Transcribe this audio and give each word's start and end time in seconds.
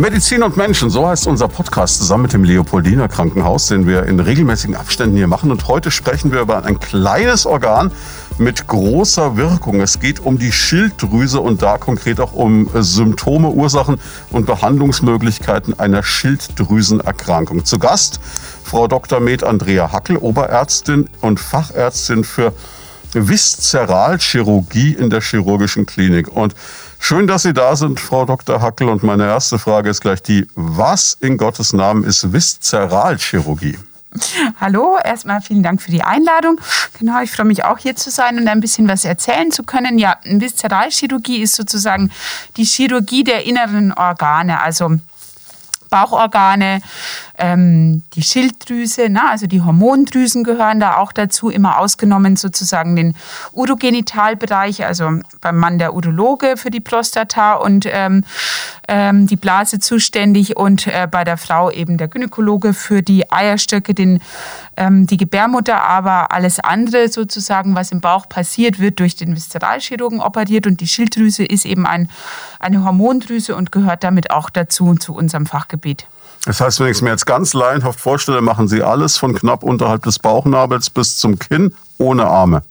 Medizin 0.00 0.44
und 0.44 0.56
Menschen, 0.56 0.90
so 0.90 1.08
heißt 1.08 1.26
unser 1.26 1.48
Podcast 1.48 1.98
zusammen 1.98 2.22
mit 2.22 2.32
dem 2.32 2.44
Leopoldiner 2.44 3.08
Krankenhaus, 3.08 3.66
den 3.66 3.84
wir 3.86 4.04
in 4.04 4.20
regelmäßigen 4.20 4.76
Abständen 4.76 5.16
hier 5.16 5.26
machen. 5.26 5.50
Und 5.50 5.66
heute 5.66 5.90
sprechen 5.90 6.30
wir 6.30 6.40
über 6.40 6.64
ein 6.64 6.78
kleines 6.78 7.46
Organ 7.46 7.90
mit 8.38 8.68
großer 8.68 9.36
Wirkung. 9.36 9.80
Es 9.80 9.98
geht 9.98 10.20
um 10.20 10.38
die 10.38 10.52
Schilddrüse 10.52 11.40
und 11.40 11.62
da 11.62 11.78
konkret 11.78 12.20
auch 12.20 12.32
um 12.32 12.70
Symptome, 12.74 13.48
Ursachen 13.48 13.98
und 14.30 14.46
Behandlungsmöglichkeiten 14.46 15.78
einer 15.80 16.04
Schilddrüsenerkrankung. 16.04 17.64
Zu 17.64 17.80
Gast 17.80 18.20
Frau 18.62 18.86
Dr. 18.86 19.18
Med 19.18 19.42
Andrea 19.42 19.90
Hackel, 19.90 20.16
Oberärztin 20.16 21.10
und 21.20 21.40
Fachärztin 21.40 22.22
für 22.22 22.52
Viszeralchirurgie 23.14 24.92
in 24.92 25.10
der 25.10 25.22
chirurgischen 25.22 25.86
Klinik. 25.86 26.28
Und 26.28 26.54
schön, 26.98 27.26
dass 27.26 27.42
Sie 27.42 27.52
da 27.52 27.76
sind, 27.76 28.00
Frau 28.00 28.24
Dr. 28.24 28.60
Hackel. 28.60 28.88
Und 28.88 29.02
meine 29.02 29.24
erste 29.24 29.58
Frage 29.58 29.90
ist 29.90 30.00
gleich 30.00 30.22
die, 30.22 30.46
was 30.54 31.16
in 31.20 31.36
Gottes 31.36 31.72
Namen 31.72 32.04
ist 32.04 32.32
Viszeralchirurgie? 32.32 33.78
Hallo, 34.60 34.96
erstmal 35.04 35.42
vielen 35.42 35.62
Dank 35.62 35.82
für 35.82 35.90
die 35.90 36.02
Einladung. 36.02 36.60
Genau, 36.98 37.20
ich 37.20 37.30
freue 37.30 37.46
mich 37.46 37.64
auch 37.64 37.78
hier 37.78 37.94
zu 37.94 38.10
sein 38.10 38.38
und 38.38 38.48
ein 38.48 38.60
bisschen 38.60 38.88
was 38.88 39.04
erzählen 39.04 39.50
zu 39.52 39.62
können. 39.62 39.98
Ja, 39.98 40.16
Viszeralchirurgie 40.24 41.42
ist 41.42 41.56
sozusagen 41.56 42.10
die 42.56 42.64
Chirurgie 42.64 43.22
der 43.22 43.44
inneren 43.44 43.92
Organe, 43.92 44.60
also 44.60 44.96
Bauchorgane, 45.88 46.80
ähm, 47.36 48.02
die 48.14 48.22
Schilddrüse, 48.22 49.08
na, 49.10 49.30
also 49.30 49.46
die 49.46 49.62
Hormondrüsen 49.62 50.44
gehören 50.44 50.80
da 50.80 50.96
auch 50.96 51.12
dazu, 51.12 51.50
immer 51.50 51.78
ausgenommen 51.78 52.36
sozusagen 52.36 52.96
den 52.96 53.14
Urogenitalbereich, 53.52 54.84
also 54.84 55.20
beim 55.40 55.56
Mann 55.56 55.78
der 55.78 55.94
Urologe 55.94 56.56
für 56.56 56.70
die 56.70 56.80
Prostata 56.80 57.54
und 57.54 57.86
ähm, 57.88 58.24
ähm, 58.88 59.26
die 59.26 59.36
Blase 59.36 59.78
zuständig 59.78 60.56
und 60.56 60.86
äh, 60.86 61.06
bei 61.10 61.24
der 61.24 61.36
Frau 61.36 61.70
eben 61.70 61.98
der 61.98 62.08
Gynäkologe 62.08 62.74
für 62.74 63.02
die 63.02 63.30
Eierstöcke, 63.30 63.94
den, 63.94 64.20
ähm, 64.76 65.06
die 65.06 65.16
Gebärmutter, 65.16 65.82
aber 65.84 66.32
alles 66.32 66.58
andere 66.58 67.08
sozusagen, 67.08 67.74
was 67.74 67.92
im 67.92 68.00
Bauch 68.00 68.28
passiert, 68.28 68.80
wird 68.80 68.98
durch 68.98 69.14
den 69.14 69.36
Viszeralchirurgen 69.36 70.20
operiert 70.20 70.66
und 70.66 70.80
die 70.80 70.88
Schilddrüse 70.88 71.44
ist 71.44 71.66
eben 71.66 71.86
ein, 71.86 72.08
eine 72.58 72.84
Hormondrüse 72.84 73.54
und 73.54 73.70
gehört 73.70 74.02
damit 74.02 74.30
auch 74.30 74.50
dazu 74.50 74.94
zu 74.94 75.14
unserem 75.14 75.46
Fachgebiet. 75.46 76.06
Das 76.44 76.60
heißt, 76.60 76.80
wenn 76.80 76.86
ich 76.86 76.96
es 76.96 77.02
mir 77.02 77.10
jetzt 77.10 77.26
ganz 77.26 77.52
laienhaft 77.52 78.00
vorstelle, 78.00 78.40
machen 78.40 78.68
Sie 78.68 78.82
alles 78.82 79.18
von 79.18 79.34
knapp 79.34 79.62
unterhalb 79.62 80.02
des 80.04 80.18
Bauchnabels 80.18 80.88
bis 80.88 81.16
zum 81.16 81.38
Kinn 81.38 81.74
ohne 81.98 82.26
Arme. 82.26 82.62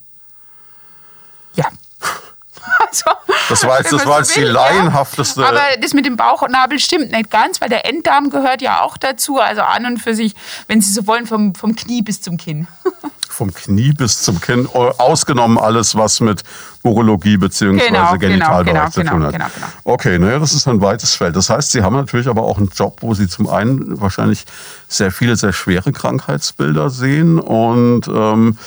Ja. 2.67 2.87
Also, 2.87 3.05
das 3.49 3.63
war 3.65 3.79
jetzt, 3.79 3.91
das 3.91 4.05
war 4.05 4.19
jetzt 4.19 4.35
die 4.35 4.41
laienhafteste. 4.41 5.41
Ja. 5.41 5.49
Aber 5.49 5.61
das 5.81 5.93
mit 5.93 6.05
dem 6.05 6.15
Bauchnabel 6.17 6.79
stimmt 6.79 7.11
nicht 7.11 7.29
ganz, 7.29 7.61
weil 7.61 7.69
der 7.69 7.85
Enddarm 7.85 8.29
gehört 8.29 8.61
ja 8.61 8.81
auch 8.81 8.97
dazu. 8.97 9.39
Also 9.39 9.61
an 9.61 9.85
und 9.85 9.97
für 9.99 10.15
sich, 10.15 10.35
wenn 10.67 10.81
Sie 10.81 10.91
so 10.91 11.05
wollen, 11.07 11.27
vom, 11.27 11.53
vom 11.53 11.75
Knie 11.75 12.01
bis 12.01 12.21
zum 12.21 12.37
Kinn. 12.37 12.67
vom 13.29 13.53
Knie 13.53 13.91
bis 13.91 14.21
zum 14.21 14.41
Kinn, 14.41 14.67
ausgenommen 14.67 15.59
alles, 15.59 15.95
was 15.95 16.21
mit 16.21 16.43
Urologie 16.83 17.37
bzw. 17.37 17.77
Genau, 17.77 17.87
genau, 17.87 18.17
Genitalbereich 18.17 18.73
genau, 18.73 18.89
zu 18.89 19.03
tun 19.03 19.19
genau, 19.19 19.25
hat. 19.25 19.33
Genau, 19.33 19.45
genau. 19.53 19.67
Okay, 19.83 20.17
naja, 20.17 20.39
das 20.39 20.53
ist 20.53 20.67
ein 20.67 20.81
weites 20.81 21.13
Feld. 21.13 21.35
Das 21.35 21.49
heißt, 21.49 21.71
Sie 21.71 21.83
haben 21.83 21.95
natürlich 21.95 22.27
aber 22.27 22.43
auch 22.43 22.57
einen 22.57 22.69
Job, 22.69 22.97
wo 23.01 23.13
Sie 23.13 23.27
zum 23.27 23.47
einen 23.47 23.99
wahrscheinlich 24.01 24.45
sehr 24.87 25.11
viele, 25.11 25.35
sehr 25.35 25.53
schwere 25.53 25.91
Krankheitsbilder 25.91 26.89
sehen 26.89 27.39
und 27.39 28.07
ähm, 28.07 28.57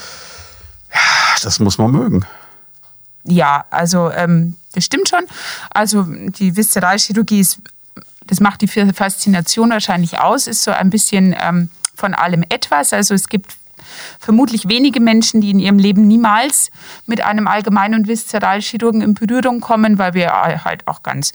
das 1.42 1.59
muss 1.59 1.79
man 1.79 1.91
mögen. 1.91 2.25
Ja, 3.25 3.65
also 3.71 4.11
ähm, 4.11 4.57
das 4.73 4.85
stimmt 4.85 5.09
schon. 5.09 5.25
Also 5.71 6.03
die 6.05 6.57
Viszeralchirurgie 6.57 7.41
ist, 7.41 7.61
das 8.27 8.41
macht 8.41 8.61
die 8.63 8.69
Faszination 8.69 9.70
wahrscheinlich 9.70 10.19
aus, 10.19 10.47
ist 10.47 10.63
so 10.63 10.70
ein 10.70 10.91
bisschen 10.91 11.35
ähm, 11.39 11.70
von 11.95 12.14
allem 12.14 12.45
etwas. 12.48 12.92
Also 12.92 13.14
es 13.14 13.29
gibt 13.29 13.57
vermutlich 14.19 14.69
wenige 14.69 15.01
Menschen, 15.01 15.41
die 15.41 15.51
in 15.51 15.59
ihrem 15.59 15.79
Leben 15.79 16.07
niemals 16.07 16.70
mit 17.07 17.23
einem 17.23 17.48
Allgemein- 17.48 17.95
und 17.95 18.09
Viszeralchirurgen 18.09 19.03
in 19.03 19.14
Berührung 19.14 19.61
kommen, 19.61 19.98
weil 19.98 20.14
wir 20.14 20.33
halt 20.64 20.86
auch 20.86 21.03
ganz 21.03 21.33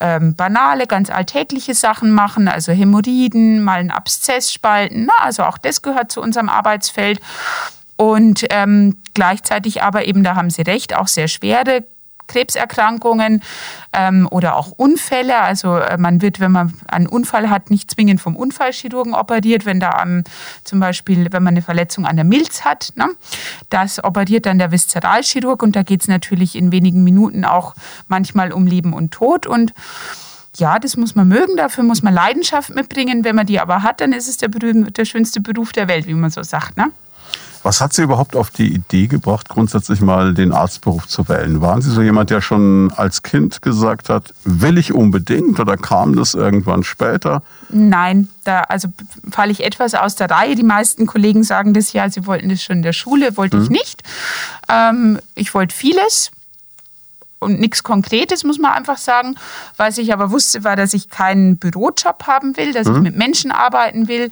ähm, 0.00 0.34
banale, 0.34 0.86
ganz 0.86 1.10
alltägliche 1.10 1.74
Sachen 1.74 2.10
machen, 2.10 2.48
also 2.48 2.72
Hämorrhoiden, 2.72 3.62
mal 3.62 3.80
einen 3.80 3.90
Abszess 3.90 4.52
spalten. 4.52 5.06
Na, 5.06 5.24
also 5.24 5.44
auch 5.44 5.58
das 5.58 5.82
gehört 5.82 6.12
zu 6.12 6.20
unserem 6.20 6.48
Arbeitsfeld. 6.48 7.20
Und 7.96 8.46
ähm, 8.50 8.96
gleichzeitig 9.14 9.82
aber 9.82 10.06
eben, 10.06 10.24
da 10.24 10.34
haben 10.34 10.50
Sie 10.50 10.62
recht, 10.62 10.96
auch 10.96 11.08
sehr 11.08 11.28
schwere 11.28 11.84
Krebserkrankungen 12.26 13.42
ähm, 13.92 14.28
oder 14.30 14.56
auch 14.56 14.70
Unfälle. 14.72 15.38
Also 15.40 15.76
äh, 15.76 15.96
man 15.98 16.22
wird, 16.22 16.40
wenn 16.40 16.52
man 16.52 16.74
einen 16.88 17.06
Unfall 17.06 17.50
hat, 17.50 17.70
nicht 17.70 17.90
zwingend 17.90 18.20
vom 18.20 18.36
Unfallchirurgen 18.36 19.14
operiert. 19.14 19.66
Wenn 19.66 19.80
da 19.80 20.02
ähm, 20.02 20.24
zum 20.64 20.80
Beispiel, 20.80 21.32
wenn 21.32 21.42
man 21.42 21.54
eine 21.54 21.62
Verletzung 21.62 22.06
an 22.06 22.16
der 22.16 22.24
Milz 22.24 22.64
hat, 22.64 22.92
ne, 22.96 23.08
das 23.70 24.02
operiert 24.02 24.46
dann 24.46 24.58
der 24.58 24.72
Viszeralchirurg 24.72 25.62
und 25.62 25.76
da 25.76 25.82
geht 25.82 26.02
es 26.02 26.08
natürlich 26.08 26.56
in 26.56 26.72
wenigen 26.72 27.04
Minuten 27.04 27.44
auch 27.44 27.74
manchmal 28.08 28.52
um 28.52 28.66
Leben 28.66 28.92
und 28.92 29.12
Tod 29.12 29.46
und 29.46 29.72
ja, 30.56 30.78
das 30.78 30.96
muss 30.96 31.16
man 31.16 31.26
mögen, 31.26 31.56
dafür 31.56 31.82
muss 31.82 32.04
man 32.04 32.14
Leidenschaft 32.14 32.70
mitbringen. 32.70 33.24
Wenn 33.24 33.34
man 33.34 33.44
die 33.44 33.58
aber 33.58 33.82
hat, 33.82 34.00
dann 34.00 34.12
ist 34.12 34.28
es 34.28 34.36
der, 34.36 34.48
der 34.50 35.04
schönste 35.04 35.40
Beruf 35.40 35.72
der 35.72 35.88
Welt, 35.88 36.06
wie 36.06 36.14
man 36.14 36.30
so 36.30 36.44
sagt. 36.44 36.76
Ne? 36.76 36.92
Was 37.64 37.80
hat 37.80 37.94
Sie 37.94 38.02
überhaupt 38.02 38.36
auf 38.36 38.50
die 38.50 38.74
Idee 38.74 39.06
gebracht, 39.06 39.48
grundsätzlich 39.48 40.02
mal 40.02 40.34
den 40.34 40.52
Arztberuf 40.52 41.08
zu 41.08 41.26
wählen? 41.30 41.62
Waren 41.62 41.80
Sie 41.80 41.90
so 41.90 42.02
jemand, 42.02 42.28
der 42.28 42.42
schon 42.42 42.92
als 42.94 43.22
Kind 43.22 43.62
gesagt 43.62 44.10
hat, 44.10 44.34
will 44.44 44.76
ich 44.76 44.92
unbedingt 44.92 45.58
oder 45.58 45.78
kam 45.78 46.14
das 46.14 46.34
irgendwann 46.34 46.84
später? 46.84 47.42
Nein, 47.70 48.28
da 48.44 48.60
also 48.60 48.88
falle 49.30 49.50
ich 49.50 49.64
etwas 49.64 49.94
aus 49.94 50.14
der 50.14 50.30
Reihe. 50.30 50.56
Die 50.56 50.62
meisten 50.62 51.06
Kollegen 51.06 51.42
sagen 51.42 51.72
das 51.72 51.94
ja, 51.94 52.10
sie 52.10 52.26
wollten 52.26 52.50
das 52.50 52.62
schon 52.62 52.76
in 52.76 52.82
der 52.82 52.92
Schule, 52.92 53.38
wollte 53.38 53.56
hm. 53.56 53.64
ich 53.64 53.70
nicht. 53.70 54.02
Ähm, 54.68 55.18
ich 55.34 55.54
wollte 55.54 55.74
vieles, 55.74 56.32
und 57.44 57.60
nichts 57.60 57.82
Konkretes, 57.82 58.42
muss 58.42 58.58
man 58.58 58.72
einfach 58.72 58.98
sagen. 58.98 59.36
Was 59.76 59.98
ich 59.98 60.12
aber 60.12 60.30
wusste, 60.30 60.64
war, 60.64 60.76
dass 60.76 60.94
ich 60.94 61.08
keinen 61.08 61.58
Bürojob 61.58 62.26
haben 62.26 62.56
will, 62.56 62.72
dass 62.72 62.88
mhm. 62.88 62.96
ich 62.96 63.02
mit 63.02 63.16
Menschen 63.16 63.52
arbeiten 63.52 64.08
will, 64.08 64.30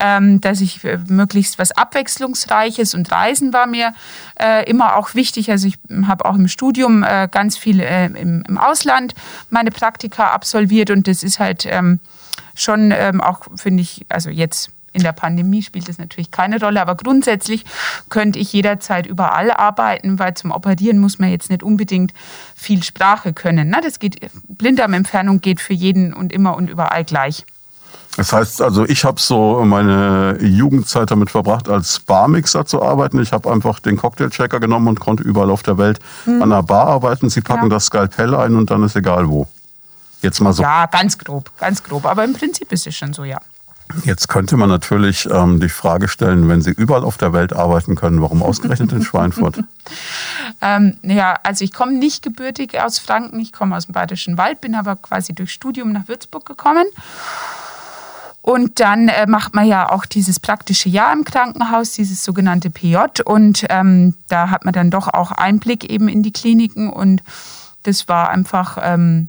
ähm, 0.00 0.40
dass 0.40 0.60
ich 0.60 0.84
äh, 0.84 0.98
möglichst 1.08 1.58
was 1.58 1.72
Abwechslungsreiches 1.72 2.94
und 2.94 3.10
Reisen 3.10 3.52
war 3.52 3.66
mir 3.66 3.94
äh, 4.40 4.68
immer 4.68 4.96
auch 4.96 5.14
wichtig. 5.14 5.50
Also 5.50 5.68
ich 5.68 5.78
habe 6.06 6.24
auch 6.24 6.34
im 6.34 6.48
Studium 6.48 7.02
äh, 7.02 7.28
ganz 7.30 7.56
viel 7.56 7.80
äh, 7.80 8.06
im, 8.06 8.42
im, 8.46 8.58
Ausland 8.58 9.14
meine 9.50 9.70
Praktika 9.70 10.28
absolviert 10.30 10.90
und 10.90 11.06
das 11.06 11.22
ist 11.22 11.38
halt 11.38 11.66
ähm, 11.66 12.00
schon 12.54 12.92
ähm, 12.92 13.20
auch, 13.20 13.42
finde 13.56 13.82
ich, 13.82 14.04
also 14.08 14.30
jetzt 14.30 14.70
in 14.92 15.02
der 15.02 15.12
Pandemie 15.12 15.62
spielt 15.62 15.88
das 15.88 15.98
natürlich 15.98 16.30
keine 16.30 16.60
Rolle, 16.60 16.80
aber 16.80 16.94
grundsätzlich 16.94 17.64
könnte 18.08 18.38
ich 18.38 18.52
jederzeit 18.52 19.06
überall 19.06 19.50
arbeiten, 19.50 20.18
weil 20.18 20.34
zum 20.34 20.50
Operieren 20.50 20.98
muss 20.98 21.18
man 21.18 21.30
jetzt 21.30 21.50
nicht 21.50 21.62
unbedingt 21.62 22.12
viel 22.54 22.82
Sprache 22.82 23.32
können. 23.32 23.68
Ne? 23.68 23.80
Das 23.82 23.98
geht, 23.98 24.18
Blinddarmentfernung 24.48 25.40
geht 25.40 25.60
für 25.60 25.74
jeden 25.74 26.12
und 26.12 26.32
immer 26.32 26.56
und 26.56 26.70
überall 26.70 27.04
gleich. 27.04 27.44
Das 28.16 28.32
heißt 28.32 28.62
also, 28.62 28.84
ich 28.84 29.04
habe 29.04 29.20
so 29.20 29.64
meine 29.64 30.38
Jugendzeit 30.40 31.10
damit 31.10 31.30
verbracht, 31.30 31.68
als 31.68 32.00
Barmixer 32.00 32.66
zu 32.66 32.82
arbeiten. 32.82 33.22
Ich 33.22 33.32
habe 33.32 33.50
einfach 33.50 33.78
den 33.78 33.96
Cocktailchecker 33.96 34.58
genommen 34.58 34.88
und 34.88 34.98
konnte 34.98 35.22
überall 35.22 35.50
auf 35.50 35.62
der 35.62 35.78
Welt 35.78 36.00
hm. 36.24 36.42
an 36.42 36.52
einer 36.52 36.64
Bar 36.64 36.88
arbeiten. 36.88 37.30
Sie 37.30 37.42
packen 37.42 37.66
ja. 37.66 37.68
das 37.68 37.84
Skalpell 37.84 38.34
ein 38.34 38.56
und 38.56 38.70
dann 38.70 38.82
ist 38.82 38.96
egal 38.96 39.28
wo. 39.28 39.46
Jetzt 40.20 40.40
mal 40.40 40.52
so. 40.52 40.64
Ja, 40.64 40.86
ganz 40.86 41.16
grob, 41.16 41.56
ganz 41.58 41.84
grob. 41.84 42.06
Aber 42.06 42.24
im 42.24 42.32
Prinzip 42.32 42.72
ist 42.72 42.88
es 42.88 42.96
schon 42.96 43.12
so, 43.12 43.22
ja. 43.22 43.38
Jetzt 44.04 44.28
könnte 44.28 44.56
man 44.56 44.68
natürlich 44.68 45.28
ähm, 45.30 45.60
die 45.60 45.68
Frage 45.68 46.08
stellen, 46.08 46.48
wenn 46.48 46.60
Sie 46.60 46.70
überall 46.70 47.04
auf 47.04 47.16
der 47.16 47.32
Welt 47.32 47.54
arbeiten 47.54 47.94
können, 47.94 48.20
warum 48.20 48.42
ausgerechnet 48.42 48.92
in 48.92 49.02
Schweinfurt? 49.02 49.62
ähm, 50.60 50.96
ja, 51.02 51.38
also 51.42 51.64
ich 51.64 51.72
komme 51.72 51.92
nicht 51.92 52.22
gebürtig 52.22 52.80
aus 52.80 52.98
Franken, 52.98 53.40
ich 53.40 53.52
komme 53.52 53.76
aus 53.76 53.86
dem 53.86 53.92
Bayerischen 53.92 54.36
Wald, 54.36 54.60
bin 54.60 54.74
aber 54.74 54.96
quasi 54.96 55.34
durch 55.34 55.52
Studium 55.52 55.92
nach 55.92 56.08
Würzburg 56.08 56.44
gekommen. 56.44 56.86
Und 58.42 58.80
dann 58.80 59.08
äh, 59.08 59.26
macht 59.26 59.54
man 59.54 59.66
ja 59.66 59.90
auch 59.90 60.06
dieses 60.06 60.40
praktische 60.40 60.88
Jahr 60.88 61.12
im 61.12 61.24
Krankenhaus, 61.24 61.92
dieses 61.92 62.24
sogenannte 62.24 62.70
PJ. 62.70 62.96
Und 63.24 63.66
ähm, 63.68 64.14
da 64.28 64.50
hat 64.50 64.64
man 64.64 64.72
dann 64.72 64.90
doch 64.90 65.08
auch 65.08 65.32
Einblick 65.32 65.84
eben 65.84 66.08
in 66.08 66.22
die 66.22 66.32
Kliniken. 66.32 66.88
Und 66.88 67.22
das 67.82 68.08
war 68.08 68.30
einfach 68.30 68.78
ähm, 68.80 69.28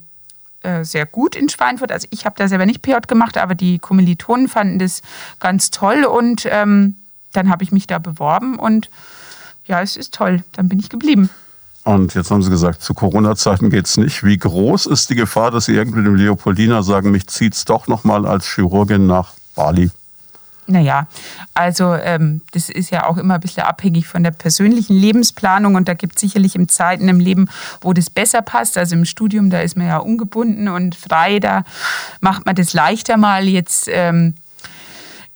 äh, 0.69 0.85
sehr 0.85 1.05
gut 1.05 1.35
in 1.35 1.49
Schweinfurt. 1.49 1.91
Also 1.91 2.07
ich 2.11 2.25
habe 2.25 2.35
da 2.37 2.47
selber 2.47 2.65
nicht 2.65 2.81
PJ 2.81 3.07
gemacht, 3.07 3.37
aber 3.37 3.55
die 3.55 3.79
Kommilitonen 3.79 4.47
fanden 4.47 4.79
das 4.79 5.01
ganz 5.39 5.71
toll 5.71 6.05
und 6.05 6.47
ähm, 6.49 6.95
dann 7.33 7.49
habe 7.49 7.63
ich 7.63 7.71
mich 7.71 7.87
da 7.87 7.99
beworben 7.99 8.57
und 8.57 8.89
ja, 9.65 9.81
es 9.81 9.95
ist 9.95 10.13
toll. 10.13 10.43
Dann 10.53 10.67
bin 10.67 10.79
ich 10.79 10.89
geblieben. 10.89 11.29
Und 11.83 12.13
jetzt 12.13 12.29
haben 12.29 12.43
Sie 12.43 12.49
gesagt, 12.49 12.81
zu 12.81 12.93
Corona-Zeiten 12.93 13.69
geht 13.69 13.85
es 13.85 13.97
nicht. 13.97 14.23
Wie 14.23 14.37
groß 14.37 14.85
ist 14.87 15.09
die 15.09 15.15
Gefahr, 15.15 15.51
dass 15.51 15.65
Sie 15.65 15.73
irgendwie 15.73 16.03
dem 16.03 16.15
Leopoldina 16.15 16.83
sagen, 16.83 17.11
mich 17.11 17.27
zieht 17.27 17.53
es 17.53 17.65
doch 17.65 17.87
nochmal 17.87 18.25
als 18.25 18.45
Chirurgin 18.45 19.07
nach 19.07 19.33
Bali? 19.55 19.89
Naja, 20.67 21.07
also 21.53 21.93
ähm, 21.93 22.41
das 22.51 22.69
ist 22.69 22.89
ja 22.89 23.05
auch 23.05 23.17
immer 23.17 23.35
ein 23.35 23.39
bisschen 23.39 23.63
abhängig 23.63 24.07
von 24.07 24.23
der 24.23 24.31
persönlichen 24.31 24.95
Lebensplanung 24.95 25.75
und 25.75 25.87
da 25.87 25.93
gibt 25.93 26.15
es 26.15 26.21
sicherlich 26.21 26.55
im 26.55 26.69
Zeiten 26.69 27.09
im 27.09 27.19
Leben, 27.19 27.49
wo 27.81 27.93
das 27.93 28.09
besser 28.09 28.41
passt. 28.41 28.77
Also 28.77 28.95
im 28.95 29.05
Studium, 29.05 29.49
da 29.49 29.61
ist 29.61 29.75
man 29.75 29.87
ja 29.87 29.97
ungebunden 29.97 30.67
und 30.67 30.95
frei, 30.95 31.39
da 31.39 31.63
macht 32.21 32.45
man 32.45 32.55
das 32.55 32.73
leichter 32.73 33.17
mal 33.17 33.47
jetzt. 33.47 33.87
Ähm, 33.89 34.35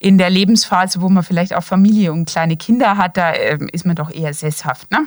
in 0.00 0.18
der 0.18 0.28
Lebensphase, 0.28 1.00
wo 1.00 1.08
man 1.08 1.22
vielleicht 1.22 1.54
auch 1.54 1.64
Familie 1.64 2.12
und 2.12 2.28
kleine 2.28 2.58
Kinder 2.58 2.98
hat, 2.98 3.16
da 3.16 3.32
ähm, 3.32 3.70
ist 3.72 3.86
man 3.86 3.96
doch 3.96 4.10
eher 4.10 4.34
sesshaft. 4.34 4.90
Ne? 4.90 5.06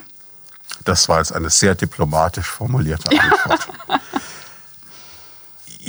Das 0.86 1.08
war 1.08 1.20
jetzt 1.20 1.34
eine 1.34 1.52
sehr 1.52 1.76
diplomatisch 1.76 2.48
formulierte 2.48 3.12
Antwort. 3.12 3.68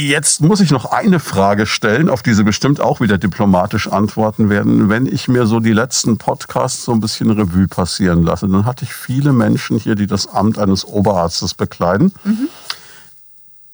Jetzt 0.00 0.42
muss 0.42 0.60
ich 0.60 0.70
noch 0.70 0.84
eine 0.84 1.18
Frage 1.18 1.66
stellen, 1.66 2.08
auf 2.08 2.22
die 2.22 2.32
Sie 2.32 2.44
bestimmt 2.44 2.80
auch 2.80 3.00
wieder 3.00 3.18
diplomatisch 3.18 3.88
antworten 3.88 4.48
werden. 4.48 4.88
Wenn 4.88 5.06
ich 5.06 5.26
mir 5.26 5.44
so 5.44 5.58
die 5.58 5.72
letzten 5.72 6.18
Podcasts 6.18 6.84
so 6.84 6.92
ein 6.92 7.00
bisschen 7.00 7.32
Revue 7.32 7.66
passieren 7.66 8.22
lasse, 8.22 8.46
dann 8.46 8.64
hatte 8.64 8.84
ich 8.84 8.94
viele 8.94 9.32
Menschen 9.32 9.76
hier, 9.76 9.96
die 9.96 10.06
das 10.06 10.28
Amt 10.28 10.56
eines 10.56 10.84
Oberarztes 10.84 11.54
bekleiden. 11.54 12.14
Mhm. 12.22 12.48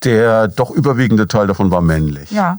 Der 0.02 0.48
doch 0.48 0.70
überwiegende 0.70 1.28
Teil 1.28 1.46
davon 1.46 1.70
war 1.70 1.82
männlich. 1.82 2.30
Ja. 2.30 2.58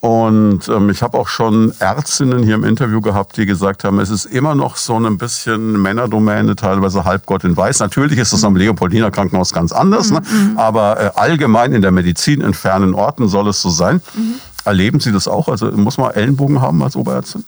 Und 0.00 0.68
ähm, 0.68 0.90
ich 0.90 1.02
habe 1.02 1.18
auch 1.18 1.26
schon 1.26 1.72
Ärztinnen 1.80 2.44
hier 2.44 2.54
im 2.54 2.62
Interview 2.62 3.00
gehabt, 3.00 3.36
die 3.36 3.46
gesagt 3.46 3.82
haben, 3.82 3.98
es 3.98 4.10
ist 4.10 4.26
immer 4.26 4.54
noch 4.54 4.76
so 4.76 4.96
ein 4.96 5.18
bisschen 5.18 5.82
Männerdomäne, 5.82 6.54
teilweise 6.54 7.04
Halbgott 7.04 7.42
in 7.42 7.56
Weiß. 7.56 7.80
Natürlich 7.80 8.18
ist 8.18 8.32
das 8.32 8.44
am 8.44 8.54
Leopoldiner 8.54 9.10
Krankenhaus 9.10 9.52
ganz 9.52 9.72
anders, 9.72 10.12
ne? 10.12 10.20
mhm. 10.20 10.54
ne? 10.54 10.60
aber 10.60 11.00
äh, 11.00 11.10
allgemein 11.16 11.72
in 11.72 11.82
der 11.82 11.90
Medizin 11.90 12.42
in 12.42 12.54
fernen 12.54 12.94
Orten 12.94 13.26
soll 13.26 13.48
es 13.48 13.60
so 13.60 13.70
sein. 13.70 14.00
Mhm. 14.14 14.34
Erleben 14.64 15.00
Sie 15.00 15.10
das 15.10 15.26
auch? 15.26 15.48
Also 15.48 15.72
muss 15.72 15.98
man 15.98 16.12
Ellenbogen 16.12 16.60
haben 16.60 16.80
als 16.82 16.94
Oberärztin? 16.94 17.44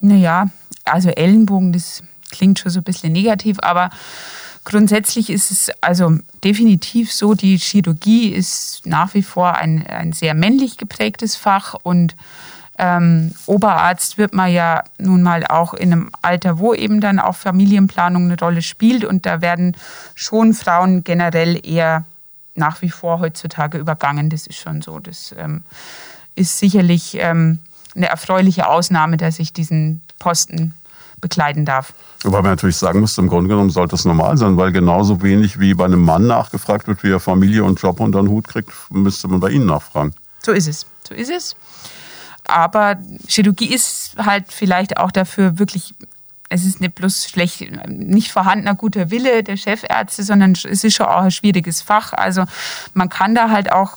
Naja, 0.00 0.48
also 0.84 1.08
Ellenbogen, 1.08 1.72
das 1.72 2.02
klingt 2.30 2.58
schon 2.58 2.70
so 2.70 2.80
ein 2.80 2.84
bisschen 2.84 3.12
negativ, 3.12 3.56
aber 3.62 3.88
Grundsätzlich 4.64 5.28
ist 5.28 5.50
es 5.50 5.70
also 5.82 6.18
definitiv 6.42 7.12
so, 7.12 7.34
die 7.34 7.58
Chirurgie 7.58 8.28
ist 8.28 8.86
nach 8.86 9.12
wie 9.12 9.22
vor 9.22 9.56
ein, 9.56 9.86
ein 9.86 10.12
sehr 10.12 10.34
männlich 10.34 10.78
geprägtes 10.78 11.36
Fach 11.36 11.74
und 11.82 12.16
ähm, 12.76 13.32
Oberarzt 13.46 14.18
wird 14.18 14.34
man 14.34 14.50
ja 14.50 14.82
nun 14.98 15.22
mal 15.22 15.46
auch 15.46 15.74
in 15.74 15.92
einem 15.92 16.10
Alter, 16.22 16.58
wo 16.58 16.74
eben 16.74 17.00
dann 17.00 17.20
auch 17.20 17.36
Familienplanung 17.36 18.24
eine 18.24 18.38
Rolle 18.38 18.62
spielt 18.62 19.04
und 19.04 19.26
da 19.26 19.40
werden 19.40 19.76
schon 20.14 20.54
Frauen 20.54 21.04
generell 21.04 21.64
eher 21.64 22.04
nach 22.56 22.82
wie 22.82 22.90
vor 22.90 23.20
heutzutage 23.20 23.78
übergangen. 23.78 24.30
Das 24.30 24.46
ist 24.46 24.58
schon 24.58 24.82
so. 24.82 24.98
Das 24.98 25.34
ähm, 25.38 25.62
ist 26.34 26.58
sicherlich 26.58 27.16
ähm, 27.20 27.60
eine 27.94 28.06
erfreuliche 28.06 28.68
Ausnahme, 28.68 29.18
dass 29.18 29.38
ich 29.38 29.52
diesen 29.52 30.02
Posten 30.18 30.74
bekleiden 31.24 31.64
darf. 31.64 31.94
Wobei 32.22 32.42
man 32.42 32.50
natürlich 32.50 32.76
sagen 32.76 33.00
muss, 33.00 33.16
im 33.16 33.28
Grunde 33.28 33.48
genommen 33.48 33.70
sollte 33.70 33.94
es 33.94 34.04
normal 34.04 34.36
sein, 34.36 34.58
weil 34.58 34.72
genauso 34.72 35.22
wenig 35.22 35.58
wie 35.58 35.72
bei 35.72 35.86
einem 35.86 36.02
Mann 36.02 36.26
nachgefragt 36.26 36.86
wird, 36.86 37.02
wie 37.02 37.10
er 37.10 37.18
Familie 37.18 37.64
und 37.64 37.80
Job 37.80 37.98
unter 37.98 38.20
den 38.20 38.28
Hut 38.28 38.46
kriegt, 38.46 38.70
müsste 38.90 39.26
man 39.28 39.40
bei 39.40 39.48
Ihnen 39.48 39.64
nachfragen. 39.64 40.12
So 40.42 40.52
ist 40.52 40.68
es. 40.68 40.84
So 41.08 41.14
ist 41.14 41.30
es. 41.30 41.56
Aber 42.46 42.98
Chirurgie 43.26 43.72
ist 43.72 44.16
halt 44.18 44.52
vielleicht 44.52 44.98
auch 44.98 45.10
dafür 45.10 45.58
wirklich, 45.58 45.94
es 46.50 46.66
ist 46.66 46.82
nicht 46.82 46.94
bloß 46.94 47.26
schlecht, 47.26 47.64
nicht 47.88 48.32
vorhandener 48.32 48.74
guter 48.74 49.10
Wille 49.10 49.42
der 49.42 49.56
Chefärzte, 49.56 50.22
sondern 50.22 50.52
es 50.52 50.84
ist 50.84 50.94
schon 50.94 51.06
auch 51.06 51.22
ein 51.22 51.30
schwieriges 51.30 51.80
Fach. 51.80 52.12
Also 52.12 52.44
man 52.92 53.08
kann 53.08 53.34
da 53.34 53.48
halt 53.48 53.72
auch 53.72 53.96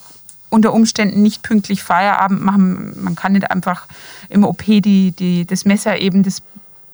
unter 0.50 0.74
Umständen 0.74 1.22
nicht 1.22 1.44
pünktlich 1.44 1.84
Feierabend 1.84 2.42
machen. 2.42 3.04
Man 3.04 3.16
kann 3.18 3.34
nicht 3.34 3.52
einfach 3.52 3.86
im 4.30 4.46
OP 4.46 4.64
die, 4.64 5.12
die, 5.12 5.46
das 5.46 5.66
Messer 5.66 6.00
eben 6.00 6.24
das 6.24 6.42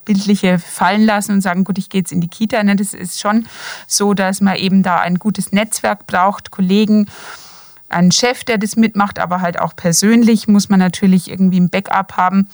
Bildliche 0.04 0.58
fallen 0.58 1.04
lassen 1.04 1.32
und 1.32 1.40
sagen, 1.40 1.64
gut, 1.64 1.78
ich 1.78 1.88
gehe 1.88 2.00
jetzt 2.00 2.12
in 2.12 2.20
die 2.20 2.28
Kita. 2.28 2.62
Ne, 2.62 2.76
das 2.76 2.94
ist 2.94 3.20
schon 3.20 3.46
so, 3.86 4.14
dass 4.14 4.40
man 4.40 4.56
eben 4.56 4.82
da 4.82 4.98
ein 4.98 5.18
gutes 5.18 5.52
Netzwerk 5.52 6.06
braucht, 6.06 6.50
Kollegen, 6.50 7.06
einen 7.88 8.12
Chef, 8.12 8.44
der 8.44 8.58
das 8.58 8.76
mitmacht, 8.76 9.18
aber 9.18 9.40
halt 9.40 9.58
auch 9.58 9.76
persönlich 9.76 10.48
muss 10.48 10.68
man 10.68 10.80
natürlich 10.80 11.30
irgendwie 11.30 11.60
ein 11.60 11.70
Backup 11.70 12.16
haben. 12.16 12.48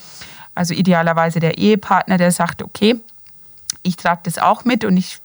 Also 0.54 0.74
idealerweise 0.74 1.40
der 1.40 1.58
Ehepartner, 1.58 2.18
der 2.18 2.32
sagt, 2.32 2.62
okay, 2.62 3.00
ich 3.82 3.96
trage 3.96 4.20
das 4.24 4.38
auch 4.38 4.64
mit 4.64 4.84
und 4.84 4.96
ich 4.96 5.20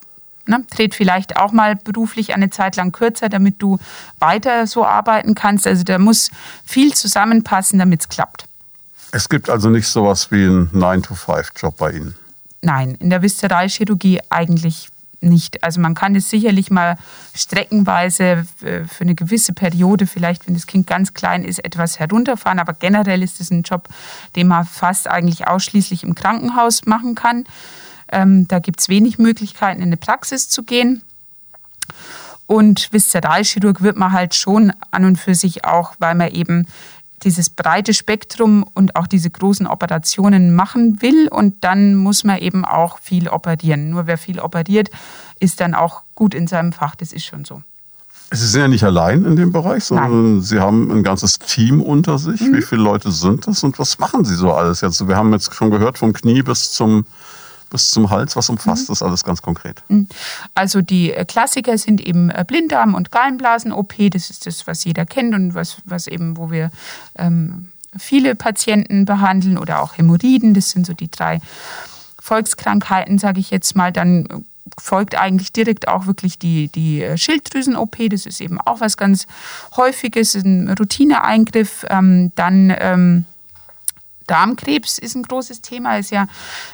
ne, 0.48 0.66
trete 0.70 0.96
vielleicht 0.96 1.38
auch 1.38 1.52
mal 1.52 1.76
beruflich 1.76 2.34
eine 2.34 2.50
Zeit 2.50 2.76
lang 2.76 2.92
kürzer, 2.92 3.30
damit 3.30 3.62
du 3.62 3.80
weiter 4.20 4.68
so 4.68 4.86
arbeiten 4.86 5.36
kannst. 5.36 5.68
Also 5.68 5.84
da 5.84 5.98
muss 5.98 6.32
viel 6.66 6.94
zusammenpassen, 6.94 7.80
damit 7.80 8.02
es 8.02 8.10
klappt. 8.10 8.48
Es 9.16 9.30
gibt 9.30 9.50
also 9.50 9.70
nicht 9.70 9.88
sowas 9.88 10.30
wie 10.30 10.44
einen 10.44 10.70
9-to-5-Job 10.72 11.78
bei 11.78 11.92
Ihnen? 11.92 12.16
Nein, 12.62 12.96
in 12.96 13.10
der 13.10 13.22
Viszeralchirurgie 13.22 14.20
eigentlich 14.30 14.90
nicht. 15.22 15.64
Also 15.64 15.80
man 15.80 15.94
kann 15.96 16.18
es 16.18 16.30
sicherlich 16.30 16.70
mal 16.70 16.98
streckenweise 17.34 18.46
äh, 18.62 18.84
für 18.84 19.06
eine 19.06 19.16
gewisse 19.16 19.54
Periode, 19.54 20.06
vielleicht 20.06 20.46
wenn 20.48 20.54
das 20.54 20.68
Kind 20.68 20.86
ganz 20.86 21.14
klein 21.14 21.46
ist, 21.46 21.64
etwas 21.64 21.98
herunterfahren. 21.98 22.60
Aber 22.60 22.74
generell 22.74 23.24
ist 23.24 23.40
es 23.40 23.52
ein 23.52 23.62
Job, 23.62 23.88
den 24.36 24.50
man 24.50 24.66
fast 24.66 25.08
eigentlich 25.08 25.48
ausschließlich 25.48 26.04
im 26.04 26.14
Krankenhaus 26.14 26.86
machen 26.86 27.16
kann. 27.16 27.46
Ähm, 28.12 28.50
da 28.50 28.60
gibt 28.60 28.82
es 28.82 28.90
wenig 28.90 29.18
Möglichkeiten, 29.18 29.80
in 29.82 29.88
eine 29.88 29.98
Praxis 29.98 30.50
zu 30.50 30.64
gehen. 30.64 31.04
Und 32.48 32.92
Viszeralchirurg 32.92 33.82
wird 33.82 33.96
man 33.96 34.12
halt 34.12 34.36
schon 34.36 34.74
an 34.92 35.06
und 35.06 35.16
für 35.16 35.36
sich 35.36 35.64
auch, 35.64 35.96
weil 36.00 36.16
man 36.16 36.32
eben 36.32 36.68
dieses 37.24 37.50
breite 37.50 37.94
Spektrum 37.94 38.64
und 38.74 38.96
auch 38.96 39.08
diese 39.08 39.30
großen 39.30 39.68
Operationen 39.68 40.56
machen 40.56 41.02
will. 41.02 41.28
Und 41.30 41.64
dann 41.64 41.96
muss 41.96 42.24
man 42.24 42.40
eben 42.40 42.66
auch 42.66 43.00
viel 43.00 43.28
operieren. 43.30 43.90
Nur 43.90 44.08
wer 44.08 44.18
viel 44.18 44.40
operiert, 44.40 44.90
ist 45.40 45.60
dann 45.60 45.74
auch 45.74 46.04
gut 46.14 46.34
in 46.34 46.48
seinem 46.48 46.72
Fach. 46.72 46.96
Das 46.96 47.12
ist 47.12 47.26
schon 47.26 47.46
so. 47.46 47.62
Sie 48.32 48.48
sind 48.48 48.62
ja 48.62 48.68
nicht 48.68 48.84
allein 48.84 49.24
in 49.24 49.36
dem 49.36 49.52
Bereich, 49.52 49.84
sondern 49.84 50.36
Nein. 50.36 50.42
Sie 50.42 50.60
haben 50.60 50.92
ein 50.92 51.04
ganzes 51.04 51.38
Team 51.38 51.82
unter 51.82 52.18
sich. 52.18 52.42
Mhm. 52.42 52.56
Wie 52.56 52.62
viele 52.62 52.82
Leute 52.82 53.12
sind 53.12 53.48
das 53.48 53.64
und 53.64 53.78
was 53.78 54.00
machen 54.00 54.26
Sie 54.26 54.36
so 54.36 54.52
alles 54.52 54.82
jetzt? 54.82 55.08
Wir 55.08 55.16
haben 55.16 55.32
jetzt 55.32 55.54
schon 55.54 55.70
gehört, 55.70 55.98
vom 55.98 56.12
Knie 56.12 56.42
bis 56.42 56.72
zum 56.72 57.06
bis 57.76 57.90
zum 57.90 58.10
Hals. 58.10 58.38
Was 58.38 58.50
umfasst 58.50 58.84
mhm. 58.84 58.94
das 58.94 59.04
alles 59.04 59.26
ganz 59.26 59.42
konkret? 59.42 59.84
Mhm. 59.90 60.08
Also 60.54 60.82
die 60.82 61.12
äh, 61.12 61.26
Klassiker 61.26 61.78
sind 61.78 62.00
eben 62.00 62.30
äh, 62.30 62.46
Blinddarm- 62.48 62.96
und 62.96 63.12
Gallenblasen-OP. 63.12 63.96
Das 64.12 64.30
ist 64.30 64.46
das, 64.46 64.66
was 64.66 64.86
jeder 64.86 65.06
kennt 65.06 65.36
und 65.36 65.56
was, 65.56 65.78
was 65.84 66.08
eben, 66.08 66.38
wo 66.38 66.52
wir 66.52 66.72
ähm, 67.18 67.70
viele 67.98 68.36
Patienten 68.36 69.04
behandeln 69.04 69.58
oder 69.58 69.82
auch 69.82 69.98
Hämorrhoiden. 69.98 70.54
Das 70.54 70.70
sind 70.70 70.86
so 70.86 70.94
die 70.94 71.12
drei 71.12 71.42
Volkskrankheiten, 72.22 73.20
sage 73.20 73.42
ich 73.42 73.52
jetzt 73.52 73.76
mal. 73.76 73.92
Dann 73.92 74.46
folgt 74.80 75.16
eigentlich 75.16 75.52
direkt 75.52 75.90
auch 75.90 76.08
wirklich 76.08 76.40
die, 76.40 76.70
die 76.70 77.04
äh, 77.04 77.18
Schilddrüsen-OP. 77.18 77.98
Das 78.10 78.26
ist 78.26 78.40
eben 78.40 78.62
auch 78.62 78.80
was 78.80 78.96
ganz 78.96 79.28
Häufiges, 79.76 80.34
ein 80.36 80.70
Routineeingriff. 80.70 81.86
Ähm, 81.90 82.32
dann 82.36 82.74
ähm, 82.80 83.26
Darmkrebs 84.28 84.98
ist 84.98 85.16
ein 85.16 85.24
großes 85.24 85.62
Thema, 85.62 85.98
ist 85.98 86.12
ja 86.12 86.28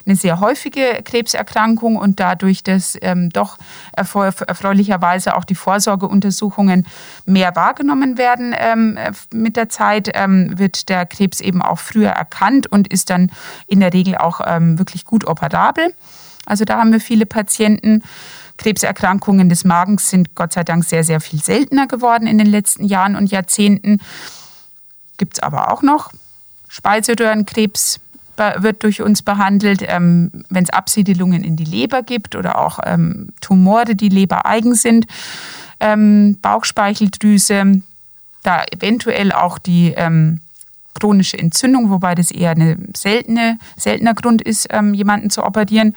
eine 0.06 0.16
sehr 0.16 0.40
häufige 0.40 1.02
Krebserkrankung 1.04 1.96
und 1.96 2.20
dadurch, 2.20 2.64
dass 2.64 2.98
ähm, 3.02 3.30
doch 3.30 3.58
erfreulicherweise 3.94 5.36
auch 5.36 5.44
die 5.44 5.56
Vorsorgeuntersuchungen 5.56 6.88
mehr 7.26 7.56
wahrgenommen 7.56 8.18
werden 8.18 8.56
ähm, 8.58 8.98
mit 9.34 9.58
der 9.58 9.70
Zeit, 9.70 10.12
ähm, 10.14 10.58
wird 10.58 10.90
der 10.90 11.06
Krebs 11.06 11.42
eben 11.42 11.62
auch 11.62 11.80
früher 11.80 12.10
erkannt 12.10 12.68
und 12.68 12.88
ist 12.88 13.10
dann 13.10 13.32
in 13.68 13.80
der 13.80 13.94
Regel 13.94 14.18
auch 14.18 14.42
ähm, 14.46 14.80
wirklich 14.80 15.06
gut 15.06 15.28
operabel. 15.28 15.94
Also 16.46 16.66
da 16.66 16.78
haben 16.78 16.92
wir 16.92 17.00
viele 17.00 17.26
Patienten. 17.26 18.04
Krebserkrankungen 18.58 19.50
des 19.50 19.64
Magens 19.64 20.10
sind 20.10 20.36
Gott 20.36 20.54
sei 20.54 20.64
Dank 20.64 20.84
sehr, 20.84 21.04
sehr 21.04 21.20
viel 21.20 21.42
seltener 21.42 21.88
geworden 21.88 22.28
in 22.28 22.38
den 22.38 22.48
letzten 22.48 22.86
Jahren 22.86 23.16
und 23.16 23.32
Jahrzehnten. 23.32 24.00
Gibt 25.18 25.38
es 25.38 25.44
aber 25.44 25.72
auch 25.72 25.82
noch. 25.82 26.12
Speiseröhrenkrebs 26.72 28.00
wird 28.58 28.82
durch 28.82 29.02
uns 29.02 29.22
behandelt, 29.22 29.84
ähm, 29.86 30.32
wenn 30.50 30.64
es 30.64 30.72
Absiedelungen 30.72 31.44
in 31.44 31.58
die 31.58 31.66
Leber 31.66 32.02
gibt 32.02 32.36
oder 32.36 32.58
auch 32.58 32.80
ähm, 32.84 33.34
Tumore, 33.40 33.94
die 33.94 34.10
lebereigen 34.10 34.74
sind, 34.74 35.06
ähm, 35.80 36.38
Bauchspeicheldrüse, 36.42 37.82
da 38.42 38.64
eventuell 38.72 39.32
auch 39.32 39.60
die 39.60 39.94
ähm, 39.96 40.40
chronische 41.00 41.38
Entzündung, 41.38 41.92
wobei 41.92 42.16
das 42.16 42.32
eher 42.32 42.52
eine 42.52 42.78
seltene, 42.96 43.60
seltener 43.78 44.16
Grund 44.16 44.42
ist, 44.42 44.68
ähm, 44.72 44.94
jemanden 44.96 45.30
zu 45.30 45.44
operieren. 45.44 45.96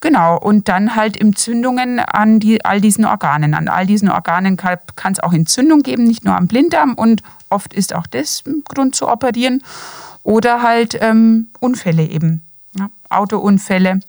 Genau, 0.00 0.36
und 0.36 0.68
dann 0.68 0.96
halt 0.96 1.20
Entzündungen 1.20 2.00
an 2.00 2.40
die, 2.40 2.64
all 2.64 2.80
diesen 2.80 3.04
Organen. 3.04 3.54
An 3.54 3.68
all 3.68 3.86
diesen 3.86 4.10
Organen 4.10 4.56
kann 4.56 5.12
es 5.12 5.20
auch 5.20 5.32
Entzündung 5.32 5.82
geben, 5.82 6.02
nicht 6.04 6.24
nur 6.24 6.36
am 6.36 6.48
Blinddarm 6.48 6.94
und 6.94 7.22
Oft 7.52 7.74
ist 7.74 7.94
auch 7.94 8.06
das 8.06 8.42
ein 8.46 8.62
Grund 8.66 8.94
zu 8.94 9.08
operieren. 9.08 9.62
Oder 10.22 10.62
halt 10.62 10.96
ähm, 11.00 11.48
Unfälle 11.60 12.04
eben. 12.04 12.42
Ja, 12.78 12.88
Autounfälle. 13.10 14.00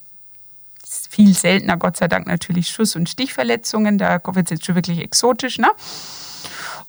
Viel 1.09 1.33
seltener, 1.33 1.77
Gott 1.77 1.97
sei 1.97 2.07
Dank, 2.07 2.27
natürlich 2.27 2.69
Schuss- 2.69 2.95
und 2.95 3.09
Stichverletzungen. 3.09 3.97
Da 3.97 4.19
wird 4.25 4.47
es 4.47 4.51
jetzt 4.51 4.65
schon 4.65 4.75
wirklich 4.75 5.00
exotisch. 5.00 5.57
Ne? 5.57 5.67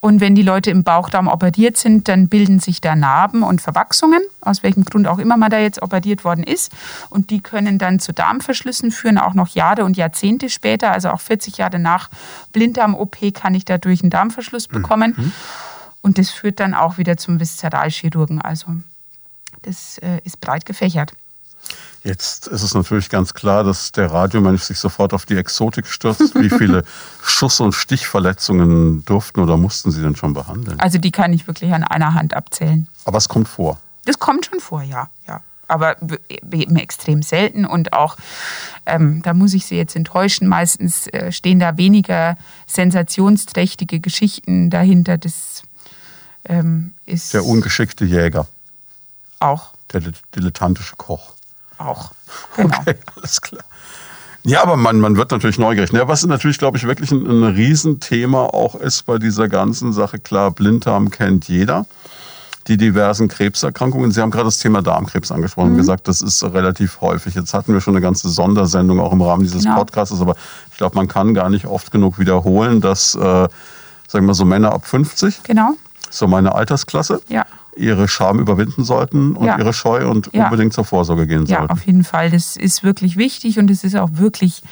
Und 0.05 0.21
wenn 0.21 0.35
die 0.35 0.43
Leute 0.43 0.71
im 0.71 0.85
Bauchdarm 0.85 1.29
operiert 1.29 1.79
sind, 1.79 2.09
dann 2.09 2.29
bilden 2.29 2.59
sich 2.59 2.83
da 2.83 2.95
Narben 2.95 3.43
und 3.43 3.63
Verwachsungen, 3.63 4.21
aus 4.43 4.63
welchem 4.63 4.85
Grund 4.85 5.07
auch 5.07 5.19
immer 5.19 5.39
man 5.39 5.51
da 5.51 5.59
jetzt 5.59 5.81
operiert 5.81 6.25
worden 6.25 6.45
ist. 6.45 6.73
Und 7.09 7.31
die 7.31 7.41
können 7.41 7.79
dann 7.79 8.01
zu 8.01 8.13
Darmverschlüssen 8.13 8.91
führen, 8.91 9.17
auch 9.17 9.33
noch 9.33 9.49
Jahre 9.49 9.87
und 9.87 9.97
Jahrzehnte 9.97 10.51
später. 10.51 10.93
Also 10.93 11.09
auch 11.09 11.23
40 11.23 11.57
Jahre 11.57 11.79
nach 11.79 12.11
Blinddarm-OP 12.53 13.33
kann 13.33 13.55
ich 13.55 13.65
dadurch 13.65 14.03
einen 14.03 14.11
Darmverschluss 14.11 14.69
bekommen. 14.69 15.15
Mhm. 15.17 15.33
Und 16.05 16.19
das 16.19 16.29
führt 16.29 16.61
dann 16.61 16.75
auch 16.75 16.99
wieder 16.99 17.17
zum 17.17 17.41
Viszeralchirurgen. 17.41 18.43
Also 18.43 18.67
das 19.63 19.97
äh, 19.99 20.21
ist 20.25 20.39
breit 20.39 20.67
gefächert. 20.67 21.15
Jetzt 22.03 22.47
ist 22.47 22.63
es 22.63 22.75
natürlich 22.75 23.09
ganz 23.09 23.33
klar, 23.33 23.65
dass 23.65 23.91
der 23.91 24.13
Radiomensch 24.13 24.65
sich 24.65 24.79
sofort 24.79 25.15
auf 25.15 25.25
die 25.25 25.39
Exotik 25.39 25.87
stürzt. 25.87 26.35
Wie 26.35 26.51
viele 26.51 26.85
Schuss- 27.23 27.61
und 27.61 27.73
Stichverletzungen 27.73 29.03
durften 29.07 29.41
oder 29.41 29.57
mussten 29.57 29.91
Sie 29.91 30.03
denn 30.03 30.15
schon 30.15 30.35
behandeln? 30.35 30.79
Also 30.79 30.99
die 30.99 31.11
kann 31.11 31.33
ich 31.33 31.47
wirklich 31.47 31.73
an 31.73 31.85
einer 31.85 32.13
Hand 32.13 32.35
abzählen. 32.35 32.87
Aber 33.07 33.17
es 33.17 33.31
kommt 33.31 33.49
vor. 33.49 33.81
Das 34.05 34.19
kommt 34.19 34.45
schon 34.45 34.61
vor, 34.61 34.83
ja. 34.83 35.09
ja. 35.27 35.41
Aber 35.69 35.97
eben 36.29 36.77
extrem 36.77 37.23
selten 37.23 37.65
und 37.65 37.95
auch, 37.95 38.19
ähm, 38.85 39.23
da 39.23 39.33
muss 39.33 39.55
ich 39.55 39.65
Sie 39.65 39.77
jetzt 39.77 39.97
enttäuschen, 39.97 40.49
meistens 40.49 41.07
äh, 41.07 41.33
stehen 41.33 41.61
da 41.61 41.79
weniger 41.79 42.37
sensationsträchtige 42.67 44.01
Geschichten 44.01 44.69
dahinter. 44.69 45.17
Das 45.17 45.54
ähm, 46.45 46.95
ist. 47.07 47.35
Der 47.35 47.45
ungeschickte 47.45 48.05
Jäger. 48.05 48.47
Auch. 49.41 49.71
Der 49.93 50.03
dilettantische 50.35 50.97
Koch 50.97 51.35
auch. 51.79 52.11
Genau. 52.57 52.77
Okay, 52.81 52.97
alles 53.17 53.41
klar. 53.41 53.63
Ja, 54.45 54.63
aber 54.63 54.77
man, 54.77 55.01
man 55.01 55.17
wird 55.17 55.31
natürlich 55.31 55.59
neugierig. 55.59 55.93
Ja, 55.93 56.07
was 56.09 56.25
natürlich, 56.27 56.59
glaube 56.59 56.77
ich, 56.77 56.87
wirklich 56.87 57.11
ein, 57.13 57.27
ein 57.27 57.45
Riesenthema 57.45 58.45
auch 58.45 58.75
ist 58.75 59.07
bei 59.07 59.19
dieser 59.19 59.49
ganzen 59.49 59.93
Sache. 59.93 60.19
Klar, 60.19 60.51
Blinddarm 60.51 61.11
kennt 61.11 61.49
jeder. 61.49 61.87
Die 62.67 62.77
diversen 62.77 63.29
Krebserkrankungen. 63.29 64.11
Sie 64.11 64.21
haben 64.21 64.31
gerade 64.31 64.47
das 64.47 64.59
Thema 64.59 64.83
Darmkrebs 64.83 65.33
angesprochen 65.33 65.69
und 65.69 65.73
mhm. 65.75 65.79
gesagt, 65.79 66.09
das 66.09 66.23
ist 66.23 66.43
relativ 66.43 67.01
häufig. 67.01 67.35
Jetzt 67.35 67.55
hatten 67.55 67.73
wir 67.73 67.81
schon 67.81 67.95
eine 67.95 68.03
ganze 68.03 68.29
Sondersendung 68.29 69.01
auch 69.01 69.13
im 69.13 69.23
Rahmen 69.23 69.43
dieses 69.43 69.65
genau. 69.65 69.77
Podcasts, 69.77 70.21
aber 70.21 70.37
ich 70.71 70.77
glaube, 70.77 70.97
man 70.97 71.09
kann 71.09 71.35
gar 71.35 71.51
nicht 71.51 71.67
oft 71.67 71.91
genug 71.91 72.19
wiederholen, 72.19 72.81
dass, 72.81 73.15
äh, 73.15 73.19
sagen 73.19 73.51
wir 74.13 74.23
mal, 74.23 74.35
so 74.35 74.45
Männer 74.45 74.73
ab 74.73 74.87
50, 74.87 75.43
genau. 75.45 75.77
So 76.17 76.27
meine 76.27 76.55
Altersklasse, 76.55 77.21
ja 77.29 77.45
ihre 77.77 78.09
Scham 78.09 78.39
überwinden 78.39 78.85
sollten 78.85 79.37
und 79.37 79.47
ja. 79.47 79.59
ihre 79.59 79.73
Scheu 79.73 80.09
und 80.09 80.31
ja. 80.33 80.45
unbedingt 80.45 80.73
zur 80.73 80.85
Vorsorge 80.85 81.27
gehen 81.27 81.47
sollten. 81.47 81.65
Ja, 81.65 81.71
auf 81.71 81.85
jeden 81.87 82.05
Fall. 82.05 82.31
Das 82.31 82.57
ist 82.57 82.83
wirklich 82.83 83.17
wichtig 83.17 83.59
und 83.59 83.71
es 83.71 83.85
ist 83.85 83.97
auch 83.97 84.11
wirklich 84.15 84.63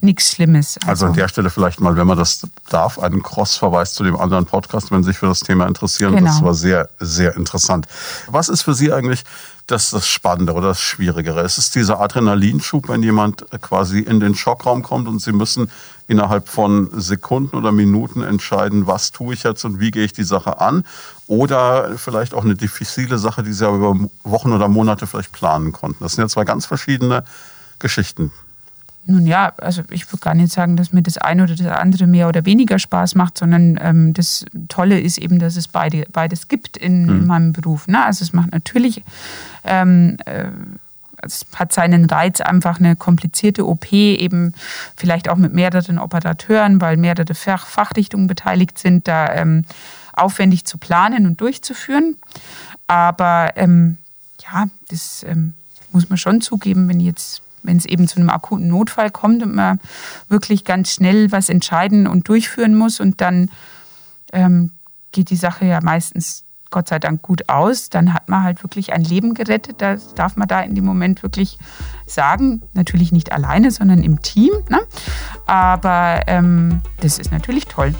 nichts 0.00 0.32
Schlimmes. 0.32 0.76
Also. 0.78 0.88
also, 0.88 1.06
an 1.06 1.12
der 1.14 1.28
Stelle 1.28 1.50
vielleicht 1.50 1.80
mal, 1.80 1.96
wenn 1.96 2.06
man 2.06 2.18
das 2.18 2.46
darf, 2.68 2.98
einen 2.98 3.22
Cross-Verweis 3.22 3.94
zu 3.94 4.04
dem 4.04 4.16
anderen 4.16 4.46
Podcast, 4.46 4.90
wenn 4.90 5.02
Sie 5.02 5.10
sich 5.10 5.18
für 5.18 5.26
das 5.26 5.40
Thema 5.40 5.66
interessieren. 5.66 6.14
Genau. 6.14 6.26
Das 6.26 6.42
war 6.42 6.54
sehr, 6.54 6.88
sehr 6.98 7.36
interessant. 7.36 7.86
Was 8.28 8.48
ist 8.48 8.62
für 8.62 8.74
Sie 8.74 8.92
eigentlich 8.92 9.24
das, 9.66 9.90
das 9.90 10.06
Spannende 10.06 10.52
oder 10.54 10.68
das 10.68 10.80
Schwierigere? 10.80 11.40
Es 11.40 11.58
ist 11.58 11.74
dieser 11.74 12.00
Adrenalinschub, 12.00 12.88
wenn 12.88 13.02
jemand 13.02 13.44
quasi 13.60 14.00
in 14.00 14.20
den 14.20 14.34
Schockraum 14.34 14.82
kommt 14.82 15.08
und 15.08 15.20
Sie 15.20 15.32
müssen 15.32 15.70
innerhalb 16.08 16.48
von 16.48 16.88
Sekunden 16.92 17.56
oder 17.56 17.72
Minuten 17.72 18.22
entscheiden, 18.22 18.86
was 18.86 19.12
tue 19.12 19.34
ich 19.34 19.42
jetzt 19.42 19.64
und 19.64 19.80
wie 19.80 19.90
gehe 19.90 20.04
ich 20.04 20.12
die 20.12 20.24
Sache 20.24 20.60
an. 20.60 20.84
Oder 21.26 21.96
vielleicht 21.96 22.34
auch 22.34 22.44
eine 22.44 22.54
diffizile 22.54 23.18
Sache, 23.18 23.42
die 23.42 23.52
Sie 23.52 23.66
aber 23.66 23.76
über 23.76 24.08
Wochen 24.24 24.52
oder 24.52 24.68
Monate 24.68 25.06
vielleicht 25.06 25.32
planen 25.32 25.72
konnten. 25.72 26.02
Das 26.02 26.12
sind 26.14 26.22
ja 26.22 26.28
zwei 26.28 26.44
ganz 26.44 26.66
verschiedene 26.66 27.24
Geschichten. 27.78 28.32
Nun 29.04 29.26
ja, 29.26 29.52
also 29.58 29.82
ich 29.90 30.06
würde 30.12 30.20
gar 30.20 30.34
nicht 30.34 30.52
sagen, 30.52 30.76
dass 30.76 30.92
mir 30.92 31.02
das 31.02 31.18
eine 31.18 31.42
oder 31.42 31.56
das 31.56 31.66
andere 31.66 32.06
mehr 32.06 32.28
oder 32.28 32.44
weniger 32.44 32.78
Spaß 32.78 33.16
macht, 33.16 33.36
sondern 33.36 33.76
ähm, 33.82 34.14
das 34.14 34.44
Tolle 34.68 35.00
ist 35.00 35.18
eben, 35.18 35.40
dass 35.40 35.56
es 35.56 35.66
beide, 35.66 36.06
beides 36.12 36.46
gibt 36.46 36.76
in, 36.76 37.04
mhm. 37.04 37.08
in 37.08 37.26
meinem 37.26 37.52
Beruf. 37.52 37.88
Ne? 37.88 38.04
Also 38.04 38.24
es 38.24 38.32
macht 38.32 38.52
natürlich 38.52 39.02
ähm, 39.64 40.18
äh, 40.24 40.46
es 41.22 41.46
hat 41.54 41.72
seinen 41.72 42.04
Reiz, 42.04 42.40
einfach 42.40 42.78
eine 42.78 42.96
komplizierte 42.96 43.66
OP, 43.66 43.92
eben 43.92 44.52
vielleicht 44.96 45.28
auch 45.28 45.36
mit 45.36 45.54
mehreren 45.54 45.98
Operateuren, 45.98 46.80
weil 46.80 46.96
mehrere 46.96 47.34
Fach 47.34 47.66
Fachrichtungen 47.66 48.26
beteiligt 48.26 48.78
sind, 48.78 49.08
da 49.08 49.32
ähm, 49.34 49.64
aufwendig 50.12 50.64
zu 50.64 50.78
planen 50.78 51.26
und 51.26 51.40
durchzuführen. 51.40 52.16
Aber 52.86 53.52
ähm, 53.56 53.96
ja, 54.42 54.66
das 54.88 55.24
ähm, 55.28 55.54
muss 55.92 56.08
man 56.08 56.18
schon 56.18 56.40
zugeben, 56.40 56.88
wenn 56.88 57.00
jetzt 57.00 57.42
wenn 57.64 57.76
es 57.76 57.86
eben 57.86 58.08
zu 58.08 58.16
einem 58.16 58.30
akuten 58.30 58.66
Notfall 58.66 59.10
kommt 59.12 59.40
und 59.42 59.54
man 59.54 59.78
wirklich 60.28 60.64
ganz 60.64 60.90
schnell 60.90 61.30
was 61.30 61.48
entscheiden 61.48 62.08
und 62.08 62.28
durchführen 62.28 62.74
muss 62.74 62.98
und 62.98 63.20
dann 63.20 63.50
ähm, 64.32 64.72
geht 65.12 65.30
die 65.30 65.36
Sache 65.36 65.66
ja 65.66 65.80
meistens 65.80 66.42
Gott 66.72 66.88
sei 66.88 66.98
Dank 66.98 67.22
gut 67.22 67.48
aus, 67.48 67.88
dann 67.88 68.12
hat 68.12 68.28
man 68.28 68.42
halt 68.42 68.64
wirklich 68.64 68.92
ein 68.92 69.04
Leben 69.04 69.34
gerettet. 69.34 69.76
Das 69.78 70.14
darf 70.14 70.34
man 70.36 70.48
da 70.48 70.60
in 70.60 70.74
dem 70.74 70.84
Moment 70.84 71.22
wirklich 71.22 71.58
sagen. 72.06 72.62
Natürlich 72.72 73.12
nicht 73.12 73.30
alleine, 73.30 73.70
sondern 73.70 74.02
im 74.02 74.20
Team. 74.22 74.52
Ne? 74.68 74.80
Aber 75.46 76.22
ähm, 76.26 76.80
das 77.00 77.20
ist 77.20 77.30
natürlich 77.30 77.66
toll. 77.66 77.94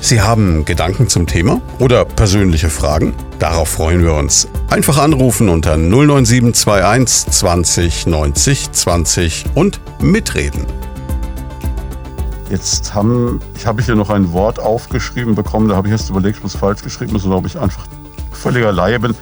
Sie 0.00 0.20
haben 0.20 0.64
Gedanken 0.64 1.08
zum 1.08 1.28
Thema 1.28 1.60
oder 1.78 2.04
persönliche 2.04 2.70
Fragen? 2.70 3.14
Darauf 3.38 3.68
freuen 3.68 4.02
wir 4.02 4.14
uns. 4.14 4.48
Einfach 4.68 4.98
anrufen 4.98 5.48
unter 5.48 5.76
09721 5.76 7.32
20 7.32 8.06
90 8.06 8.72
20 8.72 9.44
und 9.54 9.80
mitreden. 10.00 10.66
Jetzt 12.52 12.92
haben, 12.92 13.40
ich 13.54 13.64
habe 13.64 13.80
hier 13.82 13.94
noch 13.94 14.10
ein 14.10 14.30
Wort 14.32 14.60
aufgeschrieben 14.60 15.34
bekommen, 15.34 15.68
da 15.68 15.76
habe 15.76 15.88
ich 15.88 15.92
erst 15.92 16.10
überlegt, 16.10 16.40
ob 16.40 16.44
es 16.44 16.54
falsch 16.54 16.82
geschrieben 16.82 17.16
ist 17.16 17.24
oder 17.24 17.36
ob 17.36 17.46
ich 17.46 17.58
einfach 17.58 17.86
völliger 18.30 18.72
Laie 18.72 19.00
bin. 19.00 19.14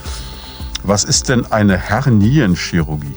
Was 0.83 1.05
ist 1.05 1.29
denn 1.29 1.47
eine 1.53 1.79
Hernienchirurgie? 1.79 3.15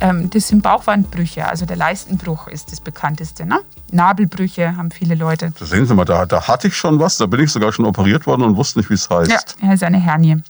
Ähm, 0.00 0.28
das 0.30 0.48
sind 0.48 0.64
Bauchwandbrüche, 0.64 1.46
also 1.46 1.66
der 1.66 1.76
Leistenbruch 1.76 2.48
ist 2.48 2.72
das 2.72 2.80
bekannteste. 2.80 3.46
Ne? 3.46 3.60
Nabelbrüche 3.92 4.76
haben 4.76 4.90
viele 4.90 5.14
Leute. 5.14 5.52
Da 5.56 5.66
sehen 5.66 5.86
Sie 5.86 5.94
mal, 5.94 6.04
da, 6.04 6.26
da 6.26 6.48
hatte 6.48 6.66
ich 6.66 6.74
schon 6.74 6.98
was, 6.98 7.16
da 7.18 7.26
bin 7.26 7.38
ich 7.38 7.52
sogar 7.52 7.70
schon 7.70 7.84
operiert 7.84 8.26
worden 8.26 8.42
und 8.42 8.56
wusste 8.56 8.80
nicht, 8.80 8.90
wie 8.90 8.94
es 8.94 9.08
heißt. 9.08 9.30
Ja, 9.30 9.38
ja 9.62 9.72
ist 9.72 9.84
eine 9.84 10.00
Hernie. 10.00 10.42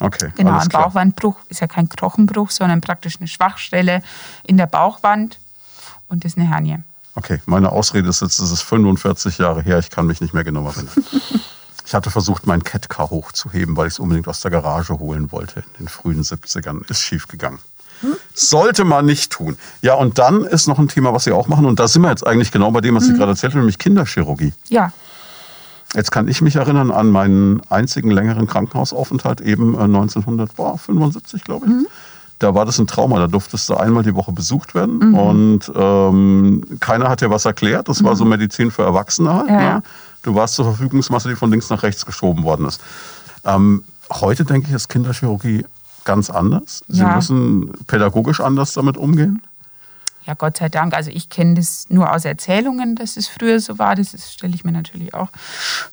Okay. 0.00 0.32
Genau, 0.36 0.58
ein 0.58 0.68
Bauchwandbruch 0.68 1.36
ist 1.48 1.62
ja 1.62 1.66
kein 1.66 1.88
Knochenbruch, 1.88 2.50
sondern 2.50 2.82
praktisch 2.82 3.16
eine 3.20 3.26
Schwachstelle 3.26 4.02
in 4.44 4.58
der 4.58 4.66
Bauchwand 4.66 5.38
und 6.08 6.26
das 6.26 6.32
ist 6.32 6.38
eine 6.38 6.50
Hernie. 6.50 6.80
Okay, 7.18 7.40
meine 7.46 7.72
Ausrede 7.72 8.08
ist 8.08 8.22
jetzt, 8.22 8.38
es 8.38 8.52
ist 8.52 8.62
45 8.62 9.38
Jahre 9.38 9.60
her, 9.60 9.80
ich 9.80 9.90
kann 9.90 10.06
mich 10.06 10.20
nicht 10.20 10.34
mehr 10.34 10.44
genau 10.44 10.68
erinnern. 10.68 11.04
ich 11.84 11.92
hatte 11.92 12.12
versucht, 12.12 12.46
mein 12.46 12.62
Catcar 12.62 13.10
hochzuheben, 13.10 13.76
weil 13.76 13.88
ich 13.88 13.94
es 13.94 13.98
unbedingt 13.98 14.28
aus 14.28 14.40
der 14.40 14.52
Garage 14.52 15.00
holen 15.00 15.32
wollte 15.32 15.64
in 15.80 15.86
den 15.86 15.88
frühen 15.88 16.22
70ern. 16.22 16.88
Ist 16.88 17.02
schief 17.02 17.26
gegangen. 17.26 17.58
Sollte 18.34 18.84
man 18.84 19.04
nicht 19.04 19.32
tun. 19.32 19.58
Ja, 19.82 19.94
und 19.94 20.20
dann 20.20 20.44
ist 20.44 20.68
noch 20.68 20.78
ein 20.78 20.86
Thema, 20.86 21.12
was 21.12 21.24
Sie 21.24 21.32
auch 21.32 21.48
machen. 21.48 21.66
Und 21.66 21.80
da 21.80 21.88
sind 21.88 22.02
wir 22.02 22.10
jetzt 22.10 22.24
eigentlich 22.24 22.52
genau 22.52 22.70
bei 22.70 22.80
dem, 22.80 22.94
was 22.94 23.06
Sie 23.06 23.10
mhm. 23.10 23.16
gerade 23.16 23.32
erzählt 23.32 23.52
haben, 23.52 23.62
nämlich 23.62 23.80
Kinderchirurgie. 23.80 24.54
Ja. 24.68 24.92
Jetzt 25.94 26.12
kann 26.12 26.28
ich 26.28 26.40
mich 26.40 26.54
erinnern 26.54 26.92
an 26.92 27.10
meinen 27.10 27.62
einzigen 27.68 28.12
längeren 28.12 28.46
Krankenhausaufenthalt, 28.46 29.40
eben 29.40 29.76
1975, 29.76 31.40
äh, 31.40 31.44
glaube 31.44 31.66
ich. 31.66 31.72
Mhm 31.72 31.86
da 32.38 32.54
war 32.54 32.64
das 32.64 32.78
ein 32.78 32.86
Trauma. 32.86 33.18
Da 33.18 33.26
durftest 33.26 33.68
du 33.68 33.74
einmal 33.74 34.02
die 34.02 34.14
Woche 34.14 34.32
besucht 34.32 34.74
werden 34.74 34.98
mhm. 34.98 35.14
und 35.14 35.72
ähm, 35.74 36.64
keiner 36.80 37.08
hat 37.08 37.20
dir 37.20 37.30
was 37.30 37.44
erklärt. 37.44 37.88
Das 37.88 38.02
war 38.04 38.16
so 38.16 38.24
mhm. 38.24 38.30
Medizin 38.30 38.70
für 38.70 38.82
Erwachsene 38.82 39.34
halt. 39.34 39.48
Ja, 39.48 39.74
ne? 39.74 39.82
Du 40.22 40.34
warst 40.34 40.54
zur 40.54 40.64
Verfügungsmasse, 40.64 41.28
die 41.28 41.36
von 41.36 41.50
links 41.50 41.70
nach 41.70 41.82
rechts 41.82 42.04
geschoben 42.04 42.44
worden 42.44 42.66
ist. 42.66 42.80
Ähm, 43.44 43.84
heute 44.10 44.44
denke 44.44 44.68
ich, 44.68 44.74
ist 44.74 44.88
Kinderchirurgie 44.88 45.64
ganz 46.04 46.30
anders. 46.30 46.82
Sie 46.88 47.00
ja. 47.00 47.14
müssen 47.14 47.72
pädagogisch 47.86 48.40
anders 48.40 48.72
damit 48.72 48.96
umgehen. 48.96 49.42
Ja, 50.28 50.34
Gott 50.34 50.58
sei 50.58 50.68
Dank. 50.68 50.92
Also 50.92 51.10
ich 51.10 51.30
kenne 51.30 51.54
das 51.54 51.86
nur 51.88 52.12
aus 52.12 52.26
Erzählungen, 52.26 52.96
dass 52.96 53.16
es 53.16 53.28
früher 53.28 53.60
so 53.60 53.78
war. 53.78 53.94
Das 53.94 54.34
stelle 54.34 54.54
ich 54.54 54.62
mir 54.62 54.72
natürlich 54.72 55.14
auch 55.14 55.30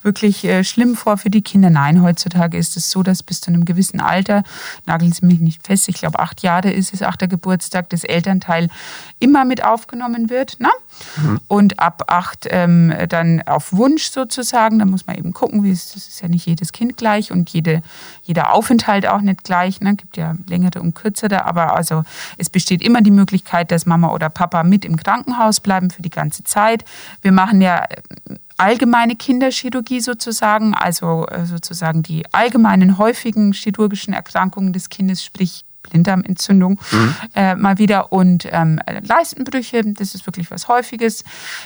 wirklich 0.01 0.43
äh, 0.43 0.65
schlimm 0.65 0.95
vor 0.95 1.17
für 1.17 1.29
die 1.29 1.41
Kinder. 1.41 1.69
Nein, 1.69 2.01
heutzutage 2.01 2.57
ist 2.57 2.75
es 2.75 2.91
so, 2.91 3.01
dass 3.01 3.23
bis 3.23 3.39
zu 3.39 3.49
einem 3.49 3.63
gewissen 3.63 4.01
Alter, 4.01 4.43
nageln 4.85 5.13
Sie 5.13 5.25
mich 5.25 5.39
nicht 5.39 5.65
fest, 5.65 5.87
ich 5.87 5.95
glaube 5.95 6.19
acht 6.19 6.41
Jahre 6.43 6.69
ist 6.69 6.93
es, 6.93 7.01
achter 7.01 7.29
Geburtstag, 7.29 7.89
das 7.91 8.03
Elternteil 8.03 8.67
immer 9.19 9.45
mit 9.45 9.63
aufgenommen 9.63 10.29
wird. 10.29 10.59
Ne? 10.59 10.69
Mhm. 11.17 11.39
Und 11.47 11.79
ab 11.79 12.03
acht 12.07 12.47
ähm, 12.49 12.93
dann 13.09 13.41
auf 13.43 13.73
Wunsch 13.73 14.09
sozusagen. 14.09 14.79
Da 14.79 14.85
muss 14.85 15.07
man 15.07 15.17
eben 15.17 15.33
gucken, 15.33 15.63
wie 15.63 15.71
es, 15.71 15.93
das 15.93 16.07
ist 16.07 16.21
ja 16.21 16.27
nicht 16.27 16.45
jedes 16.45 16.71
Kind 16.71 16.97
gleich 16.97 17.31
und 17.31 17.49
jede, 17.49 17.81
jeder 18.23 18.53
Aufenthalt 18.53 19.07
auch 19.07 19.21
nicht 19.21 19.43
gleich. 19.43 19.81
Ne? 19.81 19.95
Gibt 19.95 20.17
ja 20.17 20.35
längere 20.47 20.81
und 20.81 20.95
kürzere, 20.95 21.45
aber 21.45 21.75
also 21.75 22.03
es 22.37 22.49
besteht 22.49 22.81
immer 22.81 23.01
die 23.01 23.11
Möglichkeit, 23.11 23.71
dass 23.71 23.85
Mama 23.85 24.11
oder 24.11 24.29
Papa 24.29 24.63
mit 24.63 24.85
im 24.85 24.97
Krankenhaus 24.97 25.59
bleiben 25.59 25.89
für 25.89 26.01
die 26.01 26.09
ganze 26.09 26.43
Zeit. 26.43 26.85
Wir 27.21 27.31
machen 27.31 27.61
ja 27.61 27.83
äh, 27.83 28.35
allgemeine 28.57 29.15
Kinderchirurgie 29.15 29.99
sozusagen, 29.99 30.73
also 30.73 31.25
äh, 31.27 31.45
sozusagen 31.45 32.03
die 32.03 32.23
allgemeinen 32.31 32.97
häufigen 32.97 33.53
chirurgischen 33.53 34.13
Erkrankungen 34.13 34.73
des 34.73 34.89
Kindes, 34.89 35.23
sprich 35.23 35.64
Blinddarmentzündung 35.95 36.79
mhm. 36.91 37.15
äh, 37.35 37.55
mal 37.55 37.77
wieder 37.77 38.11
und 38.11 38.47
ähm, 38.51 38.79
Leistenbrüche, 39.01 39.81
das 39.85 40.13
ist 40.13 40.27
wirklich 40.27 40.51
was 40.51 40.67
Häufiges. 40.67 41.23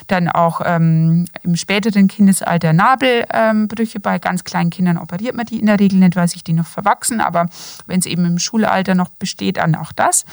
Dann 0.07 0.29
auch 0.29 0.61
ähm, 0.63 1.25
im 1.41 1.55
späteren 1.55 2.07
Kindesalter 2.07 2.73
Nabelbrüche. 2.73 3.97
Ähm, 3.97 4.01
Bei 4.01 4.19
ganz 4.19 4.43
kleinen 4.43 4.69
Kindern 4.69 4.97
operiert 4.97 5.35
man 5.35 5.45
die 5.45 5.59
in 5.59 5.65
der 5.65 5.79
Regel 5.79 5.99
nicht, 5.99 6.15
weil 6.15 6.27
sich 6.27 6.43
die 6.43 6.53
noch 6.53 6.67
verwachsen, 6.67 7.21
aber 7.21 7.47
wenn 7.87 7.99
es 7.99 8.05
eben 8.05 8.25
im 8.25 8.39
Schulalter 8.39 8.93
noch 8.93 9.09
besteht, 9.09 9.57
dann 9.57 9.75
auch 9.75 9.91
das. 9.91 10.25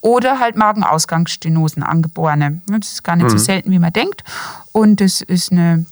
Oder 0.00 0.40
halt 0.40 0.56
Magenausgangsstenosen, 0.56 1.82
angeborene. 1.82 2.62
Das 2.66 2.92
ist 2.92 3.04
gar 3.04 3.16
nicht 3.16 3.26
mhm. 3.26 3.30
so 3.30 3.38
selten, 3.38 3.70
wie 3.70 3.78
man 3.78 3.92
denkt. 3.92 4.24
Und 4.72 5.00
das 5.00 5.20
ist 5.20 5.52
eine 5.52 5.84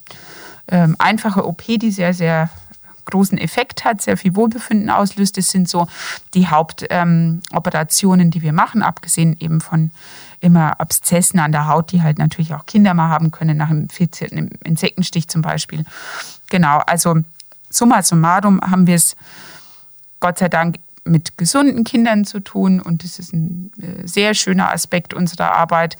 ähm, 0.69 0.97
einfache 0.99 1.47
OP, 1.47 1.63
die 1.67 1.91
sehr, 1.91 2.15
sehr 2.15 2.51
großen 3.11 3.39
Effekt 3.39 3.85
hat, 3.85 4.01
sehr 4.01 4.17
viel 4.17 4.37
Wohlbefinden 4.37 4.91
auslöst. 4.91 5.37
Das 5.37 5.51
sind 5.51 5.69
so 5.69 5.89
die 6.35 6.49
Hauptoperationen, 6.49 8.27
ähm, 8.27 8.31
die 8.31 8.43
wir 8.43 8.53
machen, 8.53 8.83
abgesehen 8.83 9.37
eben 9.41 9.61
von 9.61 9.91
immer 10.41 10.81
Abszessen 10.81 11.41
an 11.41 11.53
der 11.53 11.67
Haut, 11.67 11.93
die 11.93 12.03
halt 12.03 12.19
natürlich 12.19 12.55
auch 12.55 12.67
Kinder 12.67 12.95
mal 12.95 13.09
haben 13.09 13.31
können, 13.31 13.57
nach 13.57 13.71
einem 13.71 13.89
Insektenstich 14.65 15.29
zum 15.29 15.43
Beispiel. 15.43 15.85
Genau, 16.49 16.79
also 16.87 17.17
summa 17.71 18.03
summarum 18.03 18.61
haben 18.61 18.87
wir 18.87 18.95
es 18.95 19.17
Gott 20.21 20.39
sei 20.39 20.49
Dank 20.49 20.77
mit 21.05 21.39
gesunden 21.39 21.85
Kindern 21.85 22.25
zu 22.25 22.41
tun 22.41 22.81
und 22.81 23.03
das 23.03 23.19
ist 23.19 23.33
ein 23.33 23.73
äh, 23.81 24.07
sehr 24.07 24.35
schöner 24.35 24.73
Aspekt 24.73 25.15
unserer 25.15 25.53
Arbeit. 25.53 25.97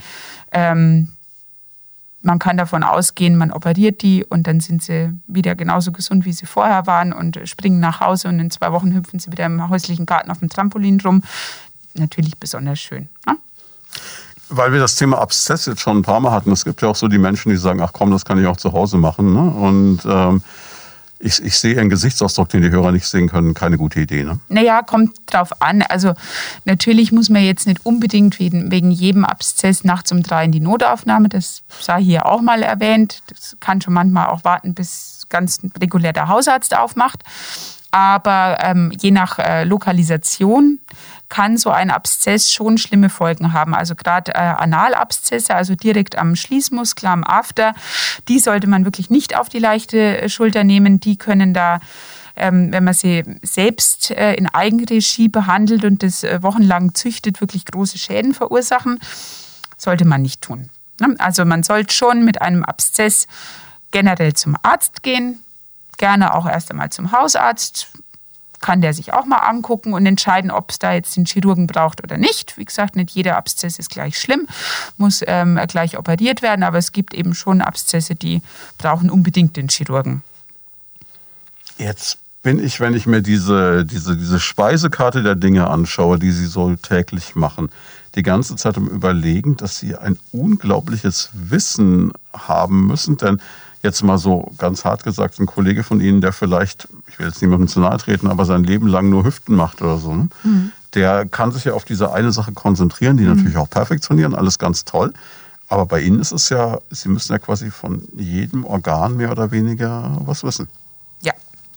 Ähm, 0.53 1.09
man 2.21 2.39
kann 2.39 2.57
davon 2.57 2.83
ausgehen, 2.83 3.37
man 3.37 3.53
operiert 3.53 4.03
die 4.03 4.25
und 4.25 4.47
dann 4.47 4.61
sind 4.61 4.83
sie 4.83 5.13
wieder 5.27 5.55
genauso 5.55 5.93
gesund, 5.93 6.25
wie 6.25 6.33
sie 6.33 6.47
vorher 6.47 6.87
waren 6.87 7.13
und 7.13 7.41
springen 7.45 7.81
nach 7.81 8.01
Hause 8.01 8.29
und 8.29 8.41
in 8.41 8.51
zwei 8.51 8.73
Wochen 8.73 8.95
hüpfen 8.95 9.21
sie 9.21 9.31
wieder 9.31 9.47
im 9.47 9.69
häuslichen 9.69 10.07
Garten 10.07 10.31
auf 10.31 10.39
dem 10.39 10.49
Trampolin 10.49 11.01
rum. 11.01 11.23
Natürlich 11.95 12.37
besonders 12.39 12.81
schön. 12.81 13.09
Ne? 13.27 13.37
Weil 14.49 14.73
wir 14.73 14.81
das 14.81 14.97
Thema 14.97 15.19
Abszess 15.19 15.67
jetzt 15.67 15.81
schon 15.81 15.99
ein 15.99 16.03
paar 16.03 16.21
Mal 16.21 16.33
hatten. 16.33 16.51
Es 16.53 16.65
gibt 16.65 16.83
ja 16.83 16.89
auch 16.89 16.97
so 16.97 17.07
die 17.07 17.19
Menschen, 17.19 17.51
die 17.51 17.57
sagen, 17.57 17.81
ach 17.81 17.93
komm, 17.93 18.11
das 18.11 18.25
kann 18.25 18.41
ich 18.41 18.47
auch 18.47 18.57
zu 18.57 18.73
Hause 18.73 18.97
machen. 18.97 19.33
Ne? 19.33 19.51
Und 19.51 20.01
ähm, 20.07 20.43
ich, 21.21 21.43
ich 21.43 21.59
sehe 21.59 21.79
einen 21.81 21.91
Gesichtsausdruck, 21.91 22.49
den 22.49 22.63
die 22.63 22.71
Hörer 22.71 22.93
nicht 22.93 23.07
sehen 23.07 23.29
können. 23.29 23.55
Keine 23.55 23.77
gute 23.77 24.01
Idee, 24.01 24.23
ne? 24.23 24.39
Naja, 24.49 24.83
kommt 24.83 25.17
drauf 25.27 25.61
an. 25.61 25.83
Also 25.83 26.15
natürlich 26.65 27.11
muss 27.11 27.29
man 27.29 27.43
jetzt 27.43 27.67
nicht 27.67 27.85
unbedingt 27.85 28.39
wegen, 28.39 28.71
wegen 28.71 28.91
jedem 28.91 29.25
Abszess 29.25 29.85
nachts 29.85 30.13
um 30.13 30.23
drei 30.23 30.45
in 30.45 30.53
die 30.53 30.61
Notaufnahme. 30.61 31.29
Das 31.29 31.63
sei 31.81 32.01
hier 32.01 32.27
auch 32.27 32.41
mal 32.41 32.63
erwähnt. 32.63 33.23
Das 33.27 33.57
kann 33.61 33.81
schon 33.81 33.95
manchmal 33.95 34.29
auch 34.29 34.45
warten, 34.45 34.75
bis 34.75 35.27
ganz 35.29 35.61
regulär 35.81 36.13
der 36.13 36.29
Hausarzt 36.29 36.77
aufmacht. 36.77 37.23
Aber 37.91 38.59
ähm, 38.61 38.93
je 38.99 39.11
nach 39.11 39.39
äh, 39.39 39.65
Lokalisation 39.65 40.79
kann 41.29 41.57
so 41.57 41.71
ein 41.71 41.91
Abszess 41.91 42.53
schon 42.53 42.79
schlimme 42.79 43.11
Folgen 43.11 43.53
haben. 43.53 43.75
Also 43.75 43.95
gerade 43.95 44.35
äh, 44.35 44.39
Analabszesse, 44.39 45.55
also 45.55 45.75
direkt 45.75 46.17
am 46.17 46.37
Schließmuskel, 46.37 47.09
am 47.09 47.25
After, 47.25 47.75
die 48.29 48.39
sollte 48.39 48.67
man 48.67 48.85
wirklich 48.85 49.11
nicht 49.11 49.37
auf 49.37 49.49
die 49.49 49.59
leichte 49.59 50.23
äh, 50.23 50.29
Schulter 50.29 50.65
nehmen. 50.65 51.01
Die 51.01 51.17
können 51.17 51.55
da 51.55 51.81
ähm, 52.39 52.71
wenn 52.73 52.85
man 52.85 52.95
sie 52.95 53.25
selbst 53.43 54.13
äh, 54.13 54.35
in 54.35 54.47
Eigenregie 54.47 55.29
behandelt 55.29 55.85
und 55.85 56.03
das 56.05 56.23
äh, 56.23 56.41
wochenlang 56.43 56.95
züchtet, 56.95 57.41
wirklich 57.41 57.65
große 57.65 57.99
Schäden 57.99 58.33
verursachen. 58.33 59.01
Sollte 59.77 60.05
man 60.05 60.23
nicht 60.23 60.41
tun. 60.41 60.71
Ne? 61.01 61.15
Also 61.19 61.45
man 61.45 61.63
sollte 61.63 61.93
schon 61.93 62.25
mit 62.25 62.41
einem 62.41 62.65
Abszess 62.65 63.27
generell 63.91 64.35
zum 64.35 64.57
Arzt 64.63 65.03
gehen, 65.03 65.43
gerne 65.97 66.35
auch 66.35 66.47
erst 66.47 66.71
einmal 66.71 66.91
zum 66.91 67.13
Hausarzt, 67.13 67.89
kann 68.61 68.81
der 68.81 68.95
sich 68.95 69.13
auch 69.13 69.27
mal 69.27 69.39
angucken 69.39 69.93
und 69.93 70.05
entscheiden, 70.07 70.51
ob 70.51 70.71
es 70.71 70.79
da 70.79 70.93
jetzt 70.93 71.17
den 71.17 71.27
Chirurgen 71.27 71.67
braucht 71.67 72.03
oder 72.03 72.17
nicht. 72.17 72.57
Wie 72.57 72.65
gesagt, 72.65 72.97
nicht 72.97 73.11
jeder 73.11 73.37
Abszess 73.37 73.79
ist 73.79 73.91
gleich 73.91 74.19
schlimm, 74.19 74.47
muss 74.97 75.23
ähm, 75.27 75.59
gleich 75.69 75.99
operiert 75.99 76.43
werden, 76.43 76.63
aber 76.63 76.79
es 76.79 76.93
gibt 76.93 77.15
eben 77.15 77.35
schon 77.35 77.61
Abszesse, 77.61 78.15
die 78.15 78.43
brauchen 78.79 79.11
unbedingt 79.11 79.57
den 79.57 79.69
Chirurgen. 79.69 80.23
Jetzt 81.79 82.19
bin 82.43 82.65
ich, 82.65 82.81
wenn 82.81 82.95
ich 82.95 83.07
mir 83.07 83.23
diese, 83.23 83.85
diese, 83.85 84.17
diese 84.17 84.41
Speisekarte 84.41 85.23
der 85.23 85.35
Dinge 85.35 85.69
anschaue, 85.69 86.19
die 86.19 86.33
Sie 86.33 86.47
so 86.47 86.75
täglich 86.77 87.35
machen, 87.35 87.71
die 88.15 88.23
ganze 88.23 88.57
Zeit 88.57 88.77
im 88.77 88.89
Überlegen, 88.89 89.57
dass 89.57 89.79
Sie 89.79 89.97
ein 89.97 90.19
unglaubliches 90.33 91.31
Wissen 91.33 92.13
haben 92.33 92.87
müssen, 92.87 93.17
denn 93.17 93.41
jetzt 93.83 94.03
mal 94.03 94.19
so 94.19 94.51
ganz 94.59 94.85
hart 94.85 95.05
gesagt, 95.05 95.39
ein 95.39 95.47
Kollege 95.47 95.83
von 95.83 96.01
Ihnen, 96.01 96.21
der 96.21 96.33
vielleicht, 96.33 96.89
ich 97.07 97.19
will 97.19 97.27
jetzt 97.27 97.41
niemandem 97.41 97.69
zu 97.69 97.81
nahe 97.81 97.97
treten, 97.99 98.27
aber 98.27 98.45
sein 98.45 98.65
Leben 98.65 98.87
lang 98.89 99.09
nur 99.09 99.25
Hüften 99.25 99.55
macht 99.55 99.83
oder 99.83 99.99
so, 99.99 100.15
ne? 100.15 100.29
mhm. 100.43 100.73
der 100.95 101.27
kann 101.27 101.53
sich 101.53 101.65
ja 101.65 101.75
auf 101.75 101.85
diese 101.85 102.13
eine 102.13 102.33
Sache 102.33 102.53
konzentrieren, 102.53 103.17
die 103.17 103.25
mhm. 103.25 103.37
natürlich 103.37 103.57
auch 103.57 103.71
perfektionieren, 103.71 104.35
alles 104.35 104.59
ganz 104.59 104.85
toll. 104.85 105.13
Aber 105.69 105.85
bei 105.85 106.01
Ihnen 106.01 106.19
ist 106.19 106.33
es 106.33 106.49
ja, 106.49 106.79
Sie 106.91 107.09
müssen 107.11 107.33
ja 107.33 107.39
quasi 107.39 107.71
von 107.71 108.09
jedem 108.17 108.65
Organ 108.65 109.17
mehr 109.17 109.31
oder 109.31 109.51
weniger 109.51 110.17
was 110.25 110.43
wissen. 110.43 110.69
Ja, 111.21 111.35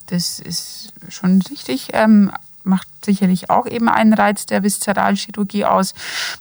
das 0.07 0.39
ist 0.39 0.93
schon 1.09 1.41
richtig. 1.49 1.89
Ähm, 1.93 2.31
macht 2.63 2.87
sicherlich 3.03 3.49
auch 3.49 3.65
eben 3.65 3.89
einen 3.89 4.13
Reiz 4.13 4.45
der 4.45 4.63
Viszeralchirurgie 4.63 5.65
aus. 5.65 5.93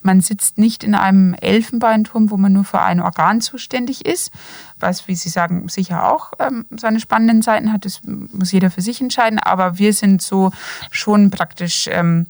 Man 0.02 0.20
sitzt 0.20 0.58
nicht 0.58 0.84
in 0.84 0.94
einem 0.94 1.34
Elfenbeinturm, 1.34 2.30
wo 2.30 2.36
man 2.36 2.52
nur 2.52 2.64
für 2.64 2.80
ein 2.80 3.00
Organ 3.00 3.40
zuständig 3.40 4.06
ist, 4.06 4.30
was, 4.78 5.08
wie 5.08 5.14
Sie 5.14 5.28
sagen, 5.28 5.68
sicher 5.68 6.10
auch 6.10 6.32
ähm, 6.38 6.66
seine 6.76 7.00
spannenden 7.00 7.42
Seiten 7.42 7.72
hat. 7.72 7.84
Das 7.84 8.00
muss 8.04 8.52
jeder 8.52 8.70
für 8.70 8.82
sich 8.82 9.00
entscheiden. 9.00 9.38
Aber 9.38 9.78
wir 9.78 9.92
sind 9.92 10.22
so 10.22 10.52
schon 10.90 11.30
praktisch 11.30 11.88
ähm, 11.90 12.26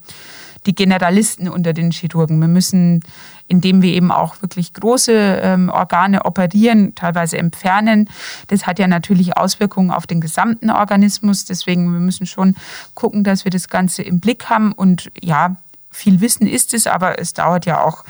die 0.67 0.75
Generalisten 0.75 1.49
unter 1.49 1.73
den 1.73 1.91
Chirurgen. 1.91 2.41
Wir 2.41 2.49
müssen 2.49 3.03
indem 3.51 3.83
wir 3.83 3.93
eben 3.93 4.13
auch 4.13 4.41
wirklich 4.43 4.73
große 4.75 5.13
ähm, 5.13 5.69
Organe 5.71 6.25
operieren, 6.25 6.95
teilweise 6.95 7.37
entfernen. 7.37 8.09
Das 8.47 8.67
hat 8.67 8.79
ja 8.79 8.87
natürlich 8.87 9.37
Auswirkungen 9.37 9.91
auf 9.91 10.07
den 10.07 10.21
gesamten 10.21 10.71
Organismus. 10.71 11.47
Deswegen 11.47 11.93
wir 11.93 11.99
müssen 11.99 12.27
schon 12.27 12.55
gucken, 12.95 13.25
dass 13.25 13.45
wir 13.45 13.51
das 13.51 13.69
Ganze 13.69 14.03
im 14.03 14.21
Blick 14.21 14.49
haben. 14.49 14.71
Und 14.71 15.11
ja, 15.21 15.57
viel 15.91 16.21
Wissen 16.21 16.47
ist 16.47 16.73
es, 16.73 16.87
aber 16.87 17.19
es 17.19 17.33
dauert 17.33 17.67
ja 17.67 17.83
auch 17.83 18.05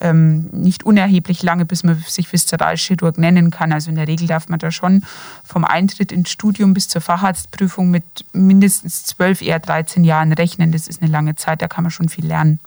ähm, 0.00 0.48
nicht 0.52 0.84
unerheblich 0.84 1.42
lange, 1.42 1.64
bis 1.64 1.84
man 1.84 2.02
sich 2.06 2.32
Viszeralchirurg 2.32 3.18
nennen 3.18 3.50
kann. 3.50 3.72
Also 3.72 3.90
in 3.90 3.96
der 3.96 4.08
Regel 4.08 4.26
darf 4.26 4.48
man 4.48 4.58
da 4.58 4.70
schon 4.70 5.04
vom 5.44 5.64
Eintritt 5.64 6.12
ins 6.12 6.30
Studium 6.30 6.74
bis 6.74 6.88
zur 6.88 7.00
Facharztprüfung 7.00 7.90
mit 7.90 8.04
mindestens 8.32 9.04
12, 9.04 9.42
eher 9.42 9.60
13 9.60 10.04
Jahren 10.04 10.32
rechnen. 10.32 10.72
Das 10.72 10.88
ist 10.88 11.02
eine 11.02 11.10
lange 11.10 11.36
Zeit, 11.36 11.62
da 11.62 11.68
kann 11.68 11.84
man 11.84 11.90
schon 11.90 12.08
viel 12.08 12.26
lernen. 12.26 12.58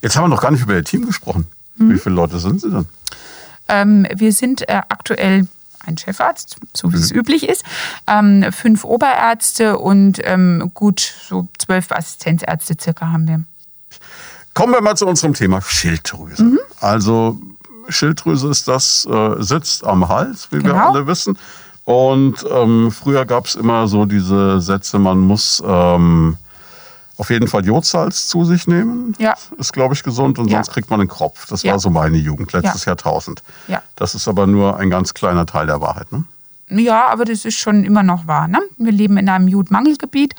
Jetzt 0.00 0.16
haben 0.16 0.24
wir 0.24 0.28
noch 0.28 0.42
gar 0.42 0.52
nicht 0.52 0.62
über 0.62 0.74
Ihr 0.74 0.84
Team 0.84 1.04
gesprochen. 1.04 1.48
Mhm. 1.76 1.94
Wie 1.94 1.98
viele 1.98 2.14
Leute 2.14 2.38
sind 2.38 2.60
Sie 2.60 2.70
denn? 2.70 2.86
Ähm, 3.68 4.06
wir 4.14 4.32
sind 4.32 4.68
äh, 4.68 4.82
aktuell 4.88 5.48
ein 5.84 5.98
Chefarzt, 5.98 6.56
so 6.72 6.92
wie 6.92 6.96
mhm. 6.96 7.02
es 7.02 7.10
üblich 7.10 7.48
ist, 7.48 7.64
ähm, 8.06 8.44
fünf 8.52 8.84
Oberärzte 8.84 9.78
und 9.78 10.20
ähm, 10.24 10.70
gut 10.74 11.00
so 11.00 11.48
zwölf 11.58 11.90
Assistenzärzte 11.92 12.76
circa 12.80 13.10
haben 13.10 13.28
wir. 13.28 13.44
Kommen 14.54 14.72
wir 14.72 14.80
mal 14.80 14.96
zu 14.96 15.06
unserem 15.06 15.34
Thema 15.34 15.60
Schilddrüse. 15.60 16.42
Mhm. 16.42 16.58
Also 16.80 17.38
Schilddrüse 17.88 18.48
ist 18.48 18.68
das, 18.68 19.06
äh, 19.10 19.42
sitzt 19.42 19.84
am 19.84 20.08
Hals, 20.08 20.48
wie 20.50 20.58
genau. 20.58 20.74
wir 20.74 20.86
alle 20.86 21.06
wissen. 21.06 21.38
Und 21.84 22.44
ähm, 22.50 22.90
früher 22.90 23.26
gab 23.26 23.46
es 23.46 23.54
immer 23.54 23.86
so 23.86 24.06
diese 24.06 24.60
Sätze, 24.60 24.98
man 24.98 25.20
muss 25.20 25.62
ähm, 25.64 26.36
auf 27.16 27.30
jeden 27.30 27.48
Fall 27.48 27.64
Jodsalz 27.64 28.26
zu 28.26 28.44
sich 28.44 28.66
nehmen. 28.66 29.14
Ja. 29.18 29.34
Ist, 29.58 29.72
glaube 29.72 29.94
ich, 29.94 30.02
gesund 30.02 30.38
und 30.38 30.48
ja. 30.48 30.56
sonst 30.56 30.72
kriegt 30.72 30.90
man 30.90 31.00
den 31.00 31.08
Kropf. 31.08 31.46
Das 31.46 31.62
ja. 31.62 31.72
war 31.72 31.78
so 31.78 31.90
meine 31.90 32.16
Jugend, 32.16 32.52
letztes 32.52 32.84
ja. 32.84 32.90
Jahrtausend. 32.90 33.42
Ja. 33.68 33.82
Das 33.94 34.14
ist 34.14 34.26
aber 34.28 34.46
nur 34.46 34.76
ein 34.78 34.90
ganz 34.90 35.14
kleiner 35.14 35.46
Teil 35.46 35.66
der 35.66 35.80
Wahrheit. 35.80 36.10
Ne? 36.12 36.24
Ja, 36.68 37.08
aber 37.08 37.24
das 37.24 37.44
ist 37.44 37.56
schon 37.56 37.84
immer 37.84 38.02
noch 38.02 38.26
wahr. 38.26 38.48
Ne? 38.48 38.60
Wir 38.76 38.92
leben 38.92 39.16
in 39.18 39.28
einem 39.28 39.48
Jodmangelgebiet 39.48 40.34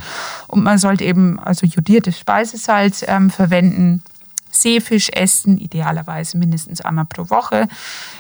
und 0.48 0.64
man 0.64 0.78
sollte 0.78 1.06
eben 1.06 1.40
also 1.40 1.66
jodiertes 1.66 2.20
Speisesalz 2.20 3.04
ähm, 3.08 3.30
verwenden. 3.30 4.04
Seefisch 4.50 5.10
essen, 5.10 5.58
idealerweise 5.60 6.38
mindestens 6.38 6.82
einmal 6.82 7.06
pro 7.06 7.30
Woche. 7.30 7.68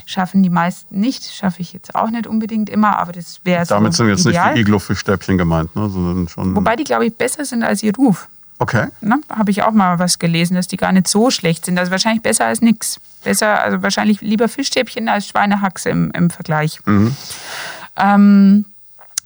Schaffen 0.06 0.44
die 0.44 0.50
meisten 0.50 1.00
nicht, 1.00 1.24
schaffe 1.34 1.62
ich 1.62 1.74
jetzt 1.74 1.96
auch 1.96 2.10
nicht 2.12 2.28
unbedingt 2.28 2.70
immer, 2.70 3.00
aber 3.00 3.12
das 3.12 3.40
wäre 3.44 3.66
so 3.66 3.76
Damit 3.76 3.94
sind 3.94 4.10
jetzt 4.10 4.26
ideal. 4.26 4.48
nicht 4.48 4.58
die 4.58 4.62
Iglo-Fischstäbchen 4.62 5.38
gemeint, 5.38 5.76
ne? 5.76 5.90
sondern 5.90 6.28
schon... 6.28 6.56
Wobei 6.56 6.76
die, 6.76 6.84
glaube 6.84 7.08
ich, 7.08 7.16
besser 7.16 7.44
sind 7.44 7.64
als 7.64 7.82
ihr 7.82 7.96
Ruf. 7.96 8.28
Okay. 8.60 8.88
Ne? 9.02 9.20
Habe 9.30 9.52
ich 9.52 9.64
auch 9.64 9.72
mal 9.72 10.00
was 10.00 10.20
gelesen, 10.20 10.56
dass 10.56 10.68
die 10.68 10.78
gar 10.78 10.92
nicht 10.92 11.08
so 11.08 11.30
schlecht 11.32 11.66
sind. 11.66 11.78
Also 11.78 11.92
wahrscheinlich 11.92 12.24
besser 12.24 12.46
als 12.46 12.62
nichts. 12.62 13.00
Besser, 13.24 13.62
also 13.62 13.82
wahrscheinlich 13.82 14.22
lieber 14.22 14.48
Fischstäbchen 14.48 15.10
als 15.10 15.28
Schweinehaxe 15.28 15.90
im, 15.90 16.12
im 16.12 16.30
Vergleich. 16.30 16.80
Mhm. 16.86 17.16
Ähm, 17.98 18.66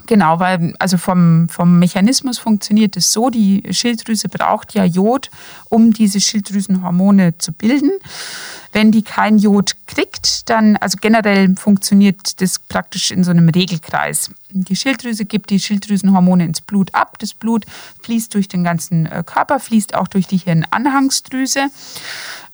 Genau, 0.07 0.39
weil 0.39 0.73
also 0.79 0.97
vom, 0.97 1.47
vom 1.49 1.79
Mechanismus 1.79 2.39
funktioniert 2.39 2.97
es 2.97 3.11
so, 3.11 3.29
die 3.29 3.63
Schilddrüse 3.71 4.29
braucht 4.29 4.73
ja 4.73 4.83
Jod, 4.83 5.29
um 5.69 5.93
diese 5.93 6.19
Schilddrüsenhormone 6.19 7.37
zu 7.37 7.53
bilden. 7.53 7.91
Wenn 8.73 8.91
die 8.91 9.03
kein 9.03 9.37
Jod 9.37 9.75
kriegt, 9.85 10.49
dann, 10.49 10.77
also 10.77 10.97
generell 10.99 11.55
funktioniert 11.55 12.41
das 12.41 12.59
praktisch 12.59 13.11
in 13.11 13.23
so 13.23 13.31
einem 13.31 13.49
Regelkreis. 13.49 14.31
Die 14.49 14.75
Schilddrüse 14.75 15.25
gibt 15.25 15.49
die 15.49 15.59
Schilddrüsenhormone 15.59 16.45
ins 16.45 16.61
Blut 16.61 16.95
ab. 16.95 17.17
Das 17.19 17.33
Blut 17.33 17.65
fließt 18.01 18.33
durch 18.33 18.47
den 18.47 18.63
ganzen 18.63 19.05
äh, 19.05 19.23
Körper, 19.25 19.59
fließt 19.59 19.93
auch 19.95 20.07
durch 20.07 20.27
die 20.27 20.37
Hirnanhangsdrüse 20.37 21.67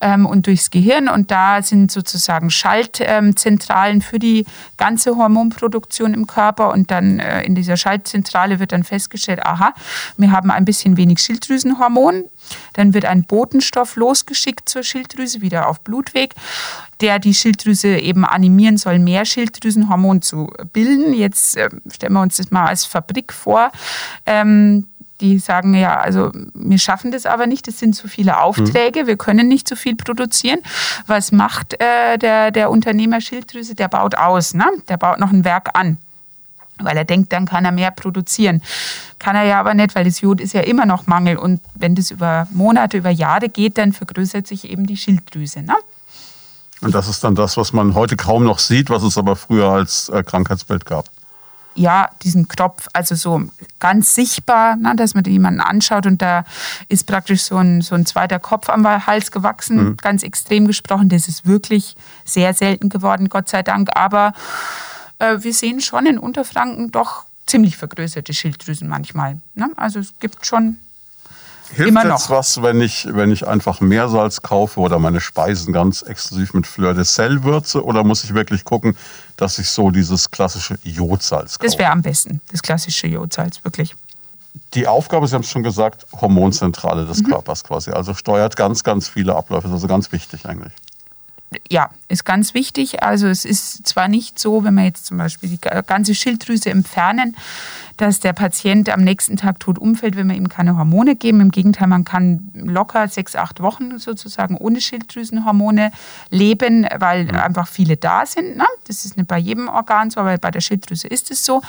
ähm, 0.01 0.25
und 0.25 0.47
durchs 0.47 0.69
Gehirn. 0.69 1.09
Und 1.09 1.31
da 1.31 1.61
sind 1.61 1.91
sozusagen 1.91 2.49
Schaltzentralen 2.49 4.01
für 4.01 4.19
die 4.19 4.45
ganze 4.77 5.17
Hormonproduktion 5.17 6.13
im 6.13 6.27
Körper. 6.27 6.71
Und 6.71 6.91
dann 6.91 7.19
äh, 7.19 7.43
in 7.43 7.55
dieser 7.55 7.77
Schaltzentrale 7.77 8.59
wird 8.59 8.71
dann 8.71 8.83
festgestellt, 8.83 9.45
aha, 9.45 9.73
wir 10.17 10.31
haben 10.31 10.51
ein 10.51 10.65
bisschen 10.65 10.97
wenig 10.97 11.19
Schilddrüsenhormon. 11.19 12.25
Dann 12.73 12.93
wird 12.93 13.05
ein 13.05 13.23
Botenstoff 13.23 13.95
losgeschickt 13.95 14.69
zur 14.69 14.83
Schilddrüse, 14.83 15.41
wieder 15.41 15.67
auf 15.67 15.81
Blutweg, 15.81 16.33
der 17.01 17.19
die 17.19 17.33
Schilddrüse 17.33 17.97
eben 17.97 18.25
animieren 18.25 18.77
soll, 18.77 18.99
mehr 18.99 19.25
Schilddrüsenhormon 19.25 20.21
zu 20.21 20.51
bilden. 20.73 21.13
Jetzt 21.13 21.57
äh, 21.57 21.69
stellen 21.91 22.13
wir 22.13 22.21
uns 22.21 22.37
das 22.37 22.51
mal 22.51 22.67
als 22.67 22.85
Fabrik 22.85 23.33
vor. 23.33 23.71
Ähm, 24.25 24.87
die 25.21 25.39
sagen 25.39 25.73
ja, 25.73 25.99
also 25.99 26.31
wir 26.53 26.77
schaffen 26.77 27.11
das 27.11 27.25
aber 27.25 27.47
nicht, 27.47 27.67
es 27.67 27.79
sind 27.79 27.95
zu 27.95 28.07
viele 28.07 28.39
Aufträge, 28.39 29.03
mhm. 29.03 29.07
wir 29.07 29.17
können 29.17 29.47
nicht 29.47 29.67
so 29.67 29.75
viel 29.75 29.95
produzieren. 29.95 30.59
Was 31.07 31.31
macht 31.31 31.73
äh, 31.81 32.17
der, 32.17 32.51
der 32.51 32.69
Unternehmer 32.69 33.21
Schilddrüse? 33.21 33.75
Der 33.75 33.87
baut 33.87 34.15
aus, 34.15 34.53
ne? 34.53 34.65
der 34.89 34.97
baut 34.97 35.19
noch 35.19 35.31
ein 35.31 35.43
Werk 35.43 35.69
an 35.73 35.97
weil 36.79 36.95
er 36.95 37.05
denkt, 37.05 37.33
dann 37.33 37.47
kann 37.47 37.65
er 37.65 37.71
mehr 37.71 37.89
produzieren. 37.89 38.61
Kann 39.17 39.35
er 39.35 39.45
ja 39.45 39.59
aber 39.59 39.73
nicht, 39.73 39.95
weil 39.95 40.05
das 40.05 40.21
Jod 40.21 40.39
ist 40.39 40.53
ja 40.53 40.61
immer 40.61 40.85
noch 40.85 41.07
Mangel. 41.07 41.37
Und 41.37 41.59
wenn 41.73 41.95
das 41.95 42.11
über 42.11 42.47
Monate, 42.51 42.97
über 42.97 43.09
Jahre 43.09 43.49
geht, 43.49 43.79
dann 43.79 43.93
vergrößert 43.93 44.45
sich 44.45 44.69
eben 44.69 44.85
die 44.85 44.95
Schilddrüse. 44.95 45.63
Ne? 45.63 45.73
Und 46.81 46.93
das 46.93 47.07
ist 47.07 47.23
dann 47.23 47.33
das, 47.33 47.57
was 47.57 47.73
man 47.73 47.95
heute 47.95 48.15
kaum 48.15 48.43
noch 48.43 48.59
sieht, 48.59 48.91
was 48.91 49.01
es 49.01 49.17
aber 49.17 49.35
früher 49.35 49.69
als 49.69 50.09
äh, 50.09 50.21
Krankheitsbild 50.21 50.85
gab 50.85 51.09
ja, 51.77 52.09
diesen 52.23 52.47
Knopf, 52.47 52.87
also 52.93 53.15
so 53.15 53.43
ganz 53.79 54.15
sichtbar, 54.15 54.75
ne, 54.75 54.95
dass 54.95 55.13
man 55.13 55.23
jemanden 55.25 55.61
anschaut 55.61 56.05
und 56.05 56.21
da 56.21 56.43
ist 56.89 57.05
praktisch 57.05 57.43
so 57.43 57.57
ein, 57.57 57.81
so 57.81 57.95
ein 57.95 58.05
zweiter 58.05 58.39
Kopf 58.39 58.69
am 58.69 58.85
Hals 59.05 59.31
gewachsen, 59.31 59.77
mhm. 59.77 59.97
ganz 59.97 60.23
extrem 60.23 60.65
gesprochen. 60.65 61.09
Das 61.09 61.27
ist 61.27 61.45
wirklich 61.45 61.95
sehr 62.25 62.53
selten 62.53 62.89
geworden, 62.89 63.29
Gott 63.29 63.47
sei 63.47 63.61
Dank. 63.61 63.95
Aber 63.95 64.33
äh, 65.19 65.37
wir 65.39 65.53
sehen 65.53 65.81
schon 65.81 66.05
in 66.07 66.17
Unterfranken 66.17 66.91
doch 66.91 67.25
ziemlich 67.45 67.77
vergrößerte 67.77 68.33
Schilddrüsen 68.33 68.87
manchmal. 68.87 69.39
Ne? 69.53 69.69
Also 69.77 69.99
es 69.99 70.17
gibt 70.19 70.45
schon 70.45 70.77
Hilft 71.73 71.89
Immer 71.89 72.05
jetzt 72.05 72.29
was, 72.29 72.61
wenn 72.61 72.79
ich, 72.81 73.07
wenn 73.11 73.31
ich 73.31 73.47
einfach 73.47 73.81
Meersalz 73.81 74.41
kaufe 74.41 74.79
oder 74.79 74.99
meine 74.99 75.19
Speisen 75.19 75.73
ganz 75.73 76.01
exklusiv 76.01 76.53
mit 76.53 76.65
Fleur 76.65 76.93
de 76.93 77.03
Sel 77.03 77.43
würze? 77.43 77.83
Oder 77.83 78.03
muss 78.03 78.23
ich 78.23 78.33
wirklich 78.33 78.63
gucken, 78.63 78.97
dass 79.35 79.59
ich 79.59 79.69
so 79.69 79.91
dieses 79.91 80.31
klassische 80.31 80.77
Jodsalz 80.83 81.59
kaufe? 81.59 81.69
Das 81.69 81.77
wäre 81.77 81.91
am 81.91 82.01
besten, 82.01 82.41
das 82.51 82.61
klassische 82.61 83.07
Jodsalz, 83.07 83.63
wirklich. 83.63 83.95
Die 84.73 84.87
Aufgabe, 84.87 85.27
Sie 85.27 85.35
haben 85.35 85.41
es 85.41 85.49
schon 85.49 85.63
gesagt, 85.63 86.07
Hormonzentrale 86.13 87.05
des 87.05 87.21
mhm. 87.21 87.27
Körpers 87.27 87.63
quasi. 87.63 87.91
Also 87.91 88.13
steuert 88.13 88.55
ganz, 88.55 88.83
ganz 88.83 89.07
viele 89.07 89.35
Abläufe. 89.35 89.63
Das 89.63 89.71
ist 89.71 89.83
also 89.83 89.87
ganz 89.87 90.11
wichtig 90.11 90.45
eigentlich 90.45 90.73
ja, 91.69 91.89
ist 92.07 92.25
ganz 92.25 92.53
wichtig. 92.53 93.03
Also 93.03 93.27
es 93.27 93.45
ist 93.45 93.87
zwar 93.87 94.07
nicht 94.07 94.37
so, 94.37 94.63
wenn 94.63 94.73
wir 94.75 94.83
jetzt 94.83 95.05
zum 95.05 95.17
Beispiel 95.17 95.49
die 95.49 95.59
ganze 95.59 96.13
Schilddrüse 96.13 96.69
entfernen, 96.69 97.37
dass 97.97 98.19
der 98.19 98.33
Patient 98.33 98.89
am 98.89 99.01
nächsten 99.01 99.37
Tag 99.37 99.59
tot 99.59 99.77
umfällt, 99.79 100.15
wenn 100.15 100.29
wir 100.29 100.35
ihm 100.35 100.49
keine 100.49 100.77
Hormone 100.77 101.15
geben. 101.15 101.41
Im 101.41 101.51
Gegenteil, 101.51 101.87
man 101.87 102.05
kann 102.05 102.51
locker 102.53 103.07
sechs, 103.07 103.35
acht 103.35 103.61
Wochen 103.61 103.97
sozusagen 103.97 104.55
ohne 104.55 104.79
Schilddrüsenhormone 104.79 105.91
leben, 106.29 106.87
weil 106.99 107.25
mhm. 107.25 107.35
einfach 107.35 107.67
viele 107.67 107.97
da 107.97 108.25
sind. 108.25 108.57
Ne? 108.57 108.65
Das 108.87 109.03
ist 109.03 109.17
nicht 109.17 109.27
bei 109.27 109.37
jedem 109.37 109.67
Organ 109.67 110.09
so, 110.09 110.19
aber 110.19 110.37
bei 110.37 110.51
der 110.51 110.61
Schilddrüse 110.61 111.07
ist 111.07 111.31
es 111.31 111.43
so. 111.43 111.61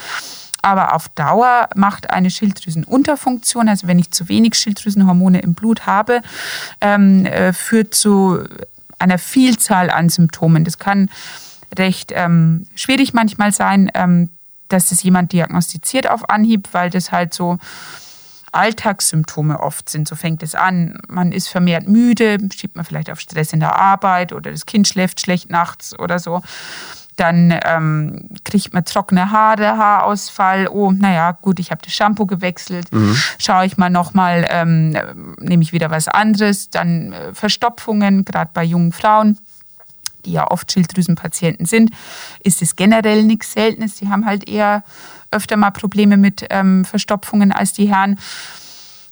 Aber 0.60 0.94
auf 0.94 1.08
Dauer 1.10 1.68
macht 1.76 2.10
eine 2.10 2.30
Schilddrüsenunterfunktion, 2.30 3.68
also 3.68 3.86
wenn 3.86 3.98
ich 3.98 4.10
zu 4.10 4.28
wenig 4.28 4.54
Schilddrüsenhormone 4.56 5.40
im 5.40 5.54
Blut 5.54 5.86
habe, 5.86 6.20
ähm, 6.80 7.24
äh, 7.24 7.52
führt 7.52 7.94
zu 7.94 8.44
einer 8.98 9.18
Vielzahl 9.18 9.90
an 9.90 10.08
Symptomen. 10.08 10.64
Das 10.64 10.78
kann 10.78 11.10
recht 11.76 12.12
ähm, 12.14 12.66
schwierig 12.74 13.14
manchmal 13.14 13.52
sein, 13.52 13.90
ähm, 13.94 14.30
dass 14.68 14.90
das 14.90 15.02
jemand 15.02 15.32
diagnostiziert 15.32 16.08
auf 16.10 16.28
Anhieb, 16.28 16.68
weil 16.72 16.90
das 16.90 17.12
halt 17.12 17.34
so 17.34 17.58
Alltagssymptome 18.52 19.60
oft 19.60 19.88
sind. 19.88 20.08
So 20.08 20.16
fängt 20.16 20.42
es 20.42 20.54
an. 20.54 20.98
Man 21.08 21.32
ist 21.32 21.48
vermehrt 21.48 21.88
müde, 21.88 22.38
schiebt 22.54 22.76
man 22.76 22.84
vielleicht 22.84 23.10
auf 23.10 23.20
Stress 23.20 23.52
in 23.52 23.60
der 23.60 23.76
Arbeit 23.76 24.32
oder 24.32 24.50
das 24.50 24.66
Kind 24.66 24.88
schläft 24.88 25.20
schlecht 25.20 25.50
nachts 25.50 25.98
oder 25.98 26.18
so. 26.18 26.42
Dann 27.16 27.52
ähm, 27.64 28.28
kriegt 28.44 28.72
man 28.72 28.84
trockene 28.84 29.32
Haare, 29.32 29.76
Haarausfall. 29.76 30.68
Oh, 30.68 30.92
naja, 30.92 31.32
gut, 31.32 31.58
ich 31.58 31.72
habe 31.72 31.82
das 31.82 31.92
Shampoo 31.92 32.26
gewechselt. 32.26 32.92
Mhm. 32.92 33.16
Schaue 33.38 33.66
ich 33.66 33.76
mal 33.76 33.90
nochmal, 33.90 34.46
ähm, 34.48 34.96
nehme 35.40 35.64
ich 35.64 35.72
wieder 35.72 35.90
was 35.90 36.06
anderes. 36.06 36.70
Dann 36.70 37.12
äh, 37.12 37.34
Verstopfungen, 37.34 38.24
gerade 38.24 38.50
bei 38.54 38.62
jungen 38.62 38.92
Frauen 38.92 39.36
die 40.24 40.32
ja 40.32 40.50
oft 40.50 40.70
Schilddrüsenpatienten 40.72 41.66
sind, 41.66 41.90
ist 42.42 42.62
es 42.62 42.76
generell 42.76 43.22
nichts 43.24 43.52
Seltenes. 43.52 43.96
Die 43.96 44.08
haben 44.08 44.26
halt 44.26 44.48
eher 44.48 44.84
öfter 45.30 45.56
mal 45.56 45.70
Probleme 45.70 46.16
mit 46.16 46.46
ähm, 46.50 46.84
Verstopfungen 46.84 47.52
als 47.52 47.72
die 47.72 47.88
Herren. 47.88 48.18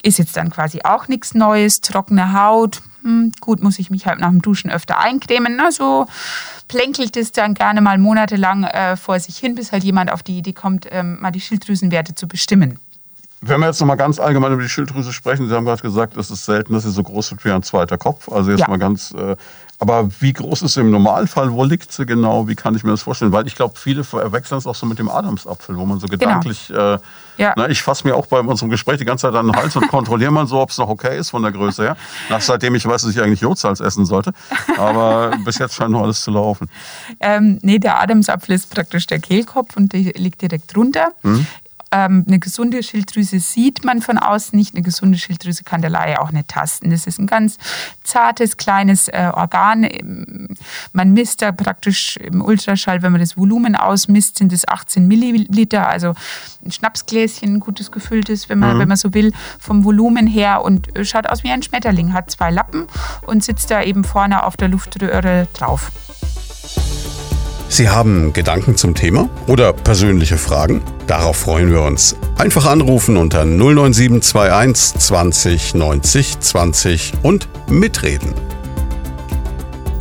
Ist 0.03 0.19
jetzt 0.19 0.37
dann 0.37 0.51
quasi 0.51 0.81
auch 0.85 1.09
nichts 1.09 1.35
Neues. 1.35 1.81
Trockene 1.81 2.33
Haut, 2.33 2.83
hm, 3.07 3.33
gut, 3.41 3.63
muss 3.63 3.79
ich 3.79 3.91
mich 3.91 4.07
halt 4.07 4.19
nach 4.19 4.31
dem 4.31 4.43
Duschen 4.43 4.71
öfter 4.71 4.99
eincremen. 4.99 5.57
Na, 5.57 5.71
so 5.71 6.07
plänkelt 6.67 7.17
es 7.17 7.31
dann 7.31 7.55
gerne 7.55 7.81
mal 7.81 7.99
monatelang 7.99 8.65
äh, 8.65 8.97
vor 8.97 9.21
sich 9.21 9.39
hin, 9.39 9.55
bis 9.55 9.71
halt 9.71 9.85
jemand 9.85 10.13
auf 10.13 10.25
die 10.25 10.39
Idee 10.39 10.53
kommt, 10.53 10.89
ähm, 10.91 11.21
mal 11.21 11.31
die 11.31 11.41
Schilddrüsenwerte 11.41 12.17
zu 12.17 12.27
bestimmen. 12.27 12.81
Wenn 13.43 13.61
wir 13.61 13.67
jetzt 13.67 13.81
noch 13.81 13.87
mal 13.87 13.97
ganz 13.97 14.19
allgemein 14.19 14.53
über 14.53 14.63
die 14.63 14.69
Schilddrüse 14.69 15.13
sprechen, 15.13 15.49
Sie 15.49 15.55
haben 15.55 15.65
gerade 15.65 15.83
gesagt, 15.83 16.17
es 16.17 16.31
ist 16.31 16.47
selten, 16.47 16.73
dass 16.73 16.83
sie 16.83 16.91
so 16.91 17.03
groß 17.03 17.31
wird 17.31 17.45
wie 17.45 17.53
ein 17.53 17.63
zweiter 17.63 17.99
Kopf. 17.99 18.29
Also 18.29 18.51
jetzt 18.51 18.61
ja. 18.61 18.69
mal 18.69 18.79
ganz 18.79 19.13
äh, 19.13 19.37
aber 19.79 20.09
wie 20.21 20.33
groß 20.33 20.63
ist 20.63 20.75
sie 20.75 20.81
im 20.81 20.91
Normalfall? 20.91 21.53
Wo 21.53 21.63
liegt 21.65 21.93
sie 21.93 22.07
genau? 22.07 22.49
Wie 22.49 22.55
kann 22.55 22.75
ich 22.75 22.83
mir 22.83 22.93
das 22.93 23.03
vorstellen? 23.03 23.33
Weil 23.33 23.47
ich 23.47 23.55
glaube, 23.55 23.79
viele 23.79 24.05
verwechseln 24.05 24.59
es 24.59 24.67
auch 24.67 24.75
so 24.75 24.87
mit 24.87 24.99
dem 24.99 25.11
Adamsapfel, 25.11 25.77
wo 25.77 25.85
man 25.85 26.01
so 26.01 26.07
genau. 26.07 26.19
gedanklich, 26.19 26.69
genau. 26.69 26.95
äh, 26.95 26.99
ja. 27.37 27.53
na, 27.57 27.69
ich 27.69 27.83
fasse 27.83 28.07
mir 28.07 28.15
auch 28.15 28.27
bei 28.27 28.41
unserem 28.41 28.71
Gespräch 28.71 28.99
die 28.99 29.05
ganze 29.05 29.23
Zeit 29.27 29.35
an 29.35 29.49
den 29.49 29.57
Hals 29.57 29.77
und 29.77 29.89
kontrolliere 29.89 30.31
mal 30.31 30.47
so, 30.47 30.61
ob 30.61 30.71
es 30.71 30.79
noch 30.79 30.89
okay 30.89 31.19
ist 31.19 31.31
von 31.31 31.43
der 31.43 31.53
Größe 31.53 31.83
her. 31.83 31.97
Nach, 32.31 32.41
seitdem 32.41 32.75
ich 32.75 32.87
weiß, 32.87 33.03
dass 33.03 33.11
ich 33.11 33.21
eigentlich 33.21 33.43
Jodsalz 33.43 33.81
essen 33.81 34.07
sollte. 34.07 34.33
Aber 34.79 35.33
bis 35.45 35.59
jetzt 35.59 35.75
scheint 35.75 35.91
noch 35.91 36.03
alles 36.03 36.23
zu 36.23 36.31
laufen. 36.31 36.71
Ähm, 37.21 37.59
nee, 37.61 37.79
der 37.79 38.01
Adamsapfel 38.01 38.55
ist 38.55 38.71
praktisch 38.71 39.07
der 39.07 39.19
Kehlkopf 39.19 39.77
und 39.77 39.93
der 39.93 40.01
liegt 40.15 40.41
direkt 40.41 40.75
drunter. 40.75 41.09
Hm. 41.23 41.47
Ähm, 41.93 42.25
eine 42.27 42.39
gesunde 42.39 42.83
Schilddrüse 42.83 43.39
sieht 43.39 43.85
man 43.85 44.03
von 44.03 44.19
außen 44.19 44.59
nicht. 44.59 44.75
Eine 44.75 44.83
gesunde 44.83 45.19
Schilddrüse 45.19 45.63
kann 45.63 45.81
der 45.81 45.91
Laie 45.91 46.21
auch 46.21 46.33
nicht 46.33 46.49
tasten. 46.49 46.91
Das 46.91 47.07
ist 47.07 47.19
ein 47.19 47.27
ganz 47.27 47.59
zartes, 48.03 48.57
kleines 48.57 49.09
äh, 49.09 49.31
Organ. 49.33 49.89
Man 50.93 51.13
misst 51.13 51.43
da 51.43 51.53
praktisch 51.53 52.17
im 52.17 52.43
Ultraschall, 52.43 53.03
wenn 53.03 53.13
man 53.13 53.21
das 53.21 53.37
Volumen 53.37 53.77
ausmisst, 53.77 54.39
sind 54.39 54.53
es 54.53 54.67
18 54.67 55.07
Milliliter. 55.07 55.89
Also 55.89 56.15
ein 56.65 56.73
Schnapsgläschen, 56.73 57.55
ein 57.55 57.61
gutes 57.61 57.93
gefülltes, 57.93 58.49
wenn 58.49 58.59
man, 58.59 58.77
mhm. 58.77 58.81
wenn 58.81 58.89
man 58.89 58.97
so 58.97 59.15
will, 59.15 59.33
vom 59.59 59.85
Volumen 59.85 60.27
her. 60.27 60.63
Und 60.63 60.89
schaut 61.03 61.29
aus 61.29 61.45
wie 61.45 61.51
ein 61.51 61.63
Schmetterling, 61.63 62.13
hat 62.13 62.31
zwei 62.31 62.51
Lappen 62.51 62.87
und 63.27 63.45
sitzt 63.45 63.71
da 63.71 63.83
eben 63.83 64.03
vorne 64.03 64.45
auf 64.45 64.57
der 64.57 64.69
Luftröhre 64.69 65.47
drauf. 65.53 65.93
Sie 67.69 67.89
haben 67.89 68.33
Gedanken 68.33 68.77
zum 68.77 68.95
Thema 68.95 69.29
oder 69.47 69.73
persönliche 69.73 70.39
Fragen? 70.39 70.83
Darauf 71.07 71.37
freuen 71.37 71.71
wir 71.71 71.83
uns. 71.83 72.17
Einfach 72.39 72.67
anrufen 72.67 73.17
unter 73.17 73.45
09721 73.45 74.99
20 75.01 75.75
90 75.75 76.41
20 76.41 77.13
und 77.23 77.49
mitreden. 77.69 78.35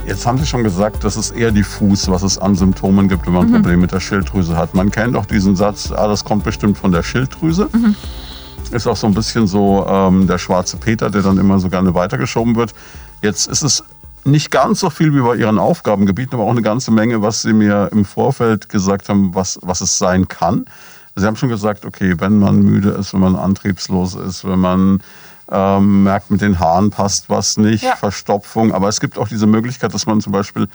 Jetzt 0.05 0.27
haben 0.27 0.37
Sie 0.37 0.45
schon 0.45 0.63
gesagt, 0.63 1.03
das 1.03 1.17
ist 1.17 1.31
eher 1.31 1.51
diffus, 1.51 2.07
was 2.07 2.21
es 2.21 2.37
an 2.37 2.55
Symptomen 2.55 3.09
gibt, 3.09 3.25
wenn 3.25 3.33
man 3.33 3.47
ein 3.47 3.49
mhm. 3.49 3.53
Problem 3.55 3.79
mit 3.79 3.91
der 3.91 3.99
Schilddrüse 3.99 4.55
hat. 4.55 4.75
Man 4.75 4.91
kennt 4.91 5.15
auch 5.15 5.25
diesen 5.25 5.55
Satz, 5.55 5.91
ah, 5.91 6.07
das 6.07 6.23
kommt 6.23 6.43
bestimmt 6.43 6.77
von 6.77 6.91
der 6.91 7.01
Schilddrüse. 7.01 7.67
Mhm. 7.73 7.95
Ist 8.71 8.85
auch 8.85 8.95
so 8.95 9.07
ein 9.07 9.15
bisschen 9.15 9.47
so 9.47 9.85
ähm, 9.89 10.27
der 10.27 10.37
schwarze 10.37 10.77
Peter, 10.77 11.09
der 11.09 11.23
dann 11.23 11.39
immer 11.39 11.59
so 11.59 11.69
gerne 11.69 11.95
weitergeschoben 11.95 12.55
wird. 12.55 12.73
Jetzt 13.21 13.47
ist 13.47 13.63
es 13.63 13.83
nicht 14.25 14.51
ganz 14.51 14.79
so 14.79 14.89
viel 14.89 15.13
wie 15.13 15.21
bei 15.21 15.35
Ihren 15.35 15.59
Aufgabengebieten, 15.59 16.33
aber 16.33 16.43
auch 16.43 16.51
eine 16.51 16.61
ganze 16.61 16.91
Menge, 16.91 17.21
was 17.21 17.41
Sie 17.41 17.53
mir 17.53 17.89
im 17.91 18.05
Vorfeld 18.05 18.69
gesagt 18.69 19.09
haben, 19.09 19.35
was, 19.35 19.59
was 19.61 19.81
es 19.81 19.97
sein 19.97 20.27
kann. 20.27 20.65
Sie 21.15 21.25
haben 21.25 21.35
schon 21.35 21.49
gesagt, 21.49 21.85
okay, 21.85 22.15
wenn 22.19 22.39
man 22.39 22.61
müde 22.61 22.89
ist, 22.89 23.13
wenn 23.13 23.21
man 23.21 23.35
antriebslos 23.35 24.15
ist, 24.15 24.45
wenn 24.45 24.59
man 24.59 25.01
ähm, 25.49 26.03
merkt, 26.03 26.31
mit 26.31 26.41
den 26.41 26.59
Haaren 26.59 26.89
passt 26.89 27.29
was 27.29 27.57
nicht, 27.57 27.83
ja. 27.83 27.95
Verstopfung. 27.95 28.73
Aber 28.73 28.89
es 28.89 28.99
gibt 28.99 29.17
auch 29.17 29.27
diese 29.27 29.47
Möglichkeit, 29.47 29.93
dass 29.93 30.05
man 30.05 30.19
zum 30.19 30.33
Beispiel 30.33 30.67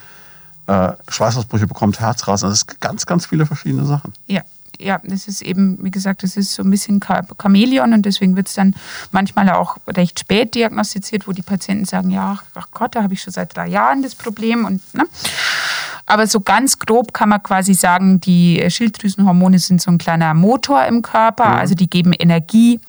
äh, 0.67 0.93
Schweißausbrüche 1.09 1.67
bekommt, 1.67 2.01
Herzrasen. 2.01 2.49
Das 2.49 2.59
ist 2.59 2.81
ganz, 2.81 3.05
ganz 3.05 3.27
viele 3.27 3.47
verschiedene 3.47 3.85
Sachen. 3.85 4.15
Ja, 4.27 4.43
ja, 4.83 5.01
das 5.05 5.29
ist 5.29 5.43
eben, 5.43 5.79
wie 5.83 5.91
gesagt, 5.91 6.23
das 6.23 6.37
ist 6.37 6.55
so 6.55 6.63
ein 6.63 6.71
bisschen 6.71 7.01
Chamäleon 7.41 7.93
und 7.93 8.07
deswegen 8.07 8.37
wird 8.37 8.49
es 8.49 8.55
dann 8.55 8.75
manchmal 9.13 9.51
auch 9.51 9.77
recht 9.87 10.21
spät 10.21 10.55
diagnostiziert, 10.55 11.29
wo 11.29 11.33
die 11.33 11.43
Patienten 11.43 11.85
sagen, 11.85 12.11
ja, 12.11 12.39
ach 12.55 12.69
Gott, 12.73 12.95
da 12.95 13.03
habe 13.03 13.15
ich 13.15 13.23
schon 13.23 13.33
seit 13.33 13.57
drei 13.57 13.69
Jahren 13.69 14.03
das 14.03 14.15
Problem 14.15 14.65
und 14.65 14.83
ne? 14.95 15.05
Aber 16.07 16.27
so 16.27 16.41
ganz 16.41 16.79
grob 16.81 17.13
kann 17.13 17.29
man 17.29 17.41
quasi 17.43 17.73
sagen, 17.73 18.21
die 18.21 18.65
Schilddrüsenhormone 18.69 19.61
sind 19.61 19.81
so 19.81 19.93
ein 19.93 19.99
kleiner 19.99 20.35
Motor 20.35 20.85
im 20.87 21.03
Körper, 21.03 21.51
mhm. 21.51 21.59
also 21.59 21.75
die 21.75 21.89
geben 21.89 22.13
Energie 22.13 22.81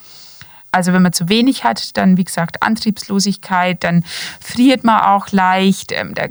also 0.72 0.94
wenn 0.94 1.02
man 1.02 1.14
zu 1.14 1.28
wenig 1.28 1.64
hat, 1.64 1.98
dann 1.98 2.18
wie 2.18 2.24
gesagt 2.24 2.64
Antriebslosigkeit, 2.64 3.84
dann 3.84 4.04
friert 4.40 4.84
man 4.84 5.02
auch 5.02 5.32
leicht, 5.32 5.92
ähm, 5.92 6.16
der 6.16 6.30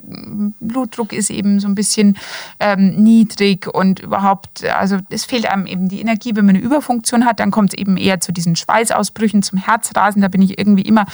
Blutdruck 0.60 1.12
ist 1.12 1.30
eben 1.30 1.60
so 1.60 1.68
ein 1.68 1.74
bisschen 1.74 2.16
ähm, 2.58 2.96
niedrig 2.96 3.66
und 3.72 4.00
überhaupt, 4.00 4.64
also 4.64 4.98
es 5.10 5.26
fehlt 5.26 5.46
einem 5.46 5.66
eben 5.66 5.88
die 5.88 6.00
Energie, 6.00 6.34
wenn 6.36 6.46
man 6.46 6.56
eine 6.56 6.64
Überfunktion 6.64 7.26
hat, 7.26 7.38
dann 7.40 7.50
kommt 7.50 7.74
es 7.74 7.78
eben 7.78 7.96
eher 7.96 8.20
zu 8.20 8.32
diesen 8.32 8.56
Schweißausbrüchen, 8.56 9.42
zum 9.42 9.58
Herzrasen, 9.58 10.22
da 10.22 10.28
bin 10.28 10.42
ich 10.42 10.58
irgendwie 10.58 10.82
immer 10.82 11.04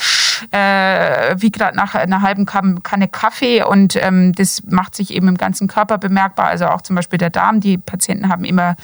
äh, 0.53 1.35
wie 1.39 1.51
gerade 1.51 1.77
nach 1.77 1.95
einer 1.95 2.23
halben 2.23 2.47
Kanne 2.47 3.09
Kaffee 3.09 3.65
und 3.65 3.97
ähm, 3.97 4.35
das 4.35 4.63
macht 4.69 4.95
sich 4.95 5.13
eben 5.13 5.29
im 5.29 5.37
ganzen 5.37 5.67
Körper 5.67 5.99
bemerkbar, 5.99 6.47
also 6.47 6.67
auch 6.67 6.83
zum 6.83 6.95
Beispiel 6.95 7.19
der 7.19 7.31
Darm, 7.31 7.61
die 7.61 7.79
Patienten 7.79 8.29
haben 8.29 8.45
immer 8.45 8.77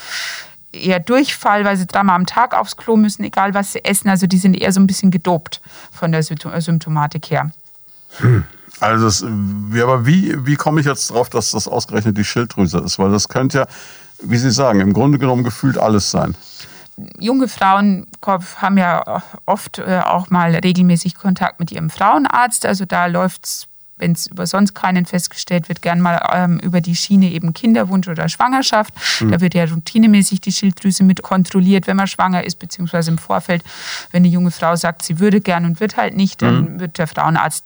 eher 0.72 1.00
Durchfall, 1.00 1.64
weil 1.64 1.76
sie 1.76 1.86
dreimal 1.86 2.16
am 2.16 2.26
Tag 2.26 2.54
aufs 2.54 2.76
Klo 2.76 2.96
müssen, 2.96 3.24
egal 3.24 3.54
was 3.54 3.72
sie 3.72 3.84
essen. 3.84 4.08
Also 4.08 4.26
die 4.26 4.38
sind 4.38 4.54
eher 4.54 4.72
so 4.72 4.80
ein 4.80 4.86
bisschen 4.86 5.10
gedopt 5.10 5.60
von 5.92 6.12
der 6.12 6.22
Symptomatik 6.22 7.30
her. 7.30 7.50
Hm. 8.18 8.44
Also, 8.80 9.04
das, 9.04 9.22
aber 9.22 10.06
wie, 10.06 10.34
wie 10.44 10.56
komme 10.56 10.80
ich 10.80 10.86
jetzt 10.86 11.08
drauf, 11.10 11.30
dass 11.30 11.52
das 11.52 11.68
ausgerechnet 11.68 12.18
die 12.18 12.24
Schilddrüse 12.24 12.78
ist? 12.78 12.98
Weil 12.98 13.12
das 13.12 13.28
könnte 13.28 13.58
ja, 13.58 13.66
wie 14.22 14.38
Sie 14.38 14.50
sagen, 14.50 14.80
im 14.80 14.92
Grunde 14.92 15.18
genommen 15.18 15.44
gefühlt 15.44 15.78
alles 15.78 16.10
sein. 16.10 16.34
Junge 17.18 17.46
Frauen 17.46 18.06
haben 18.24 18.78
ja 18.78 19.22
oft 19.46 19.78
äh, 19.78 20.00
auch 20.00 20.30
mal 20.30 20.54
regelmäßig 20.54 21.14
Kontakt 21.14 21.60
mit 21.60 21.70
ihrem 21.70 21.90
Frauenarzt. 21.90 22.66
Also 22.66 22.84
da 22.84 23.06
läuft 23.06 23.46
es 23.46 23.68
wenn 24.02 24.12
es 24.12 24.26
über 24.26 24.46
sonst 24.46 24.74
keinen 24.74 25.06
festgestellt 25.06 25.68
wird, 25.68 25.80
gern 25.80 26.00
mal 26.00 26.20
ähm, 26.32 26.58
über 26.58 26.80
die 26.80 26.96
Schiene 26.96 27.30
eben 27.30 27.54
Kinderwunsch 27.54 28.08
oder 28.08 28.28
Schwangerschaft. 28.28 28.92
Mhm. 29.20 29.30
Da 29.30 29.40
wird 29.40 29.54
ja 29.54 29.64
routinemäßig 29.64 30.40
die 30.40 30.52
Schilddrüse 30.52 31.04
mit 31.04 31.22
kontrolliert, 31.22 31.86
wenn 31.86 31.96
man 31.96 32.08
schwanger 32.08 32.44
ist, 32.44 32.58
beziehungsweise 32.58 33.12
im 33.12 33.18
Vorfeld, 33.18 33.62
wenn 34.10 34.22
eine 34.24 34.28
junge 34.28 34.50
Frau 34.50 34.74
sagt, 34.74 35.02
sie 35.02 35.20
würde 35.20 35.40
gern 35.40 35.64
und 35.64 35.80
wird 35.80 35.96
halt 35.96 36.16
nicht, 36.16 36.42
dann 36.42 36.74
mhm. 36.74 36.80
wird 36.80 36.98
der 36.98 37.06
Frauenarzt 37.06 37.64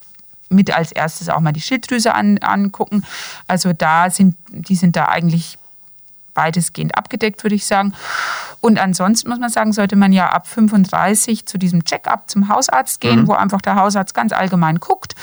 mit 0.51 0.77
als 0.77 0.93
erstes 0.93 1.29
auch 1.29 1.41
mal 1.41 1.53
die 1.53 1.61
Schilddrüse 1.61 2.15
an, 2.15 2.39
angucken. 2.39 3.03
Also 3.49 3.73
da 3.73 4.11
sind, 4.11 4.37
die 4.51 4.77
sind 4.77 4.95
da 4.95 5.07
eigentlich 5.07 5.59
weitestgehend 6.35 6.99
abgedeckt, 6.99 7.43
würde 7.43 7.57
ich 7.57 7.65
sagen. 7.65 7.95
Und 8.61 8.79
ansonsten 8.79 9.31
muss 9.31 9.39
man 9.39 9.49
sagen, 9.49 9.73
sollte 9.73 9.97
man 9.97 10.13
ja 10.13 10.29
ab 10.29 10.47
35 10.47 11.47
zu 11.47 11.57
diesem 11.57 11.85
Check-up 11.85 12.29
zum 12.29 12.49
Hausarzt 12.49 13.01
gehen, 13.01 13.23
mhm. 13.23 13.29
wo 13.29 13.33
einfach 13.33 13.63
der 13.63 13.77
Hausarzt 13.77 14.15
ganz 14.15 14.33
allgemein 14.33 14.79
guckt 14.79 15.15